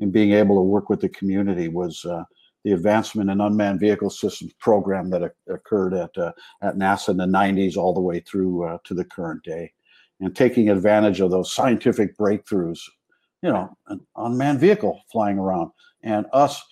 in 0.00 0.10
being 0.10 0.32
able 0.32 0.56
to 0.56 0.62
work 0.62 0.88
with 0.88 1.00
the 1.00 1.08
community 1.10 1.68
was 1.68 2.04
uh, 2.06 2.24
the 2.64 2.72
advancement 2.72 3.30
in 3.30 3.40
unmanned 3.40 3.80
vehicle 3.80 4.10
systems 4.10 4.52
program 4.54 5.10
that 5.10 5.34
occurred 5.48 5.94
at 5.94 6.16
uh, 6.16 6.32
at 6.62 6.76
NASA 6.76 7.10
in 7.10 7.18
the 7.18 7.26
90s 7.26 7.76
all 7.76 7.94
the 7.94 8.00
way 8.00 8.20
through 8.20 8.64
uh, 8.64 8.78
to 8.84 8.94
the 8.94 9.04
current 9.04 9.42
day, 9.44 9.72
and 10.20 10.34
taking 10.36 10.68
advantage 10.68 11.20
of 11.20 11.30
those 11.30 11.52
scientific 11.52 12.16
breakthroughs, 12.16 12.80
you 13.42 13.50
know, 13.50 13.74
an 13.88 14.00
unmanned 14.16 14.60
vehicle 14.60 15.00
flying 15.10 15.38
around, 15.38 15.70
and 16.02 16.26
us 16.32 16.62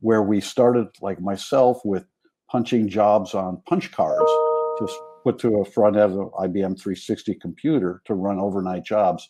where 0.00 0.22
we 0.22 0.40
started, 0.40 0.86
like 1.00 1.20
myself, 1.20 1.80
with 1.84 2.04
punching 2.50 2.88
jobs 2.88 3.34
on 3.34 3.60
punch 3.66 3.90
cards 3.92 4.30
to 4.78 4.88
put 5.24 5.38
to 5.38 5.60
a 5.60 5.64
front 5.64 5.96
end 5.96 6.12
of 6.12 6.32
IBM 6.32 6.78
360 6.78 7.34
computer 7.36 8.02
to 8.04 8.14
run 8.14 8.38
overnight 8.38 8.84
jobs. 8.84 9.28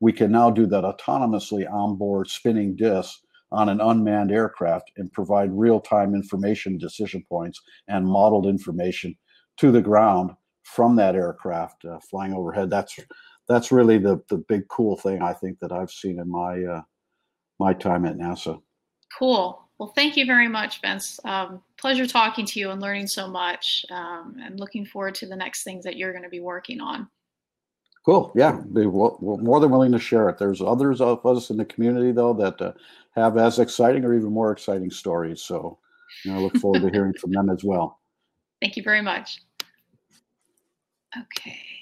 We 0.00 0.12
can 0.12 0.32
now 0.32 0.50
do 0.50 0.66
that 0.66 0.84
autonomously 0.84 1.70
on 1.70 1.96
board 1.96 2.28
spinning 2.28 2.76
disks 2.76 3.22
on 3.52 3.68
an 3.68 3.80
unmanned 3.80 4.32
aircraft 4.32 4.90
and 4.96 5.12
provide 5.12 5.50
real-time 5.52 6.14
information 6.14 6.76
decision 6.76 7.24
points 7.28 7.60
and 7.88 8.06
modeled 8.06 8.46
information 8.46 9.16
to 9.58 9.70
the 9.70 9.80
ground 9.80 10.32
from 10.66 10.96
that 10.96 11.14
aircraft 11.14 11.84
uh, 11.84 11.98
flying 12.00 12.34
overhead. 12.34 12.68
That's 12.68 12.98
that's 13.48 13.70
really 13.70 13.98
the 13.98 14.20
the 14.28 14.38
big 14.38 14.66
cool 14.68 14.96
thing 14.96 15.22
I 15.22 15.32
think 15.32 15.60
that 15.60 15.72
I've 15.72 15.90
seen 15.90 16.18
in 16.18 16.28
my 16.28 16.62
uh, 16.62 16.82
my 17.58 17.72
time 17.72 18.04
at 18.04 18.18
NASA. 18.18 18.60
Cool. 19.16 19.62
Well, 19.78 19.92
thank 19.94 20.16
you 20.16 20.24
very 20.26 20.48
much, 20.48 20.80
Vince. 20.80 21.20
Um, 21.24 21.62
pleasure 21.76 22.06
talking 22.06 22.46
to 22.46 22.58
you 22.58 22.70
and 22.70 22.80
learning 22.80 23.06
so 23.06 23.28
much, 23.28 23.84
um, 23.90 24.36
and 24.42 24.58
looking 24.58 24.86
forward 24.86 25.14
to 25.16 25.26
the 25.26 25.36
next 25.36 25.64
things 25.64 25.84
that 25.84 25.96
you're 25.96 26.12
going 26.12 26.24
to 26.24 26.30
be 26.30 26.40
working 26.40 26.80
on. 26.80 27.08
Cool. 28.04 28.32
Yeah, 28.34 28.60
be 28.72 28.86
more 28.86 29.60
than 29.60 29.70
willing 29.70 29.92
to 29.92 29.98
share 29.98 30.28
it. 30.28 30.38
There's 30.38 30.62
others 30.62 31.00
of 31.00 31.24
us 31.26 31.50
in 31.50 31.56
the 31.56 31.64
community 31.64 32.12
though 32.12 32.32
that 32.34 32.60
uh, 32.60 32.72
have 33.14 33.36
as 33.36 33.58
exciting 33.58 34.04
or 34.04 34.14
even 34.14 34.32
more 34.32 34.50
exciting 34.50 34.90
stories. 34.90 35.42
So, 35.42 35.78
you 36.24 36.32
know, 36.32 36.38
I 36.38 36.40
look 36.40 36.56
forward 36.56 36.82
to 36.82 36.90
hearing 36.90 37.14
from 37.14 37.32
them 37.32 37.50
as 37.50 37.62
well. 37.62 38.00
Thank 38.62 38.76
you 38.76 38.82
very 38.82 39.02
much. 39.02 39.40
Okay. 41.18 41.75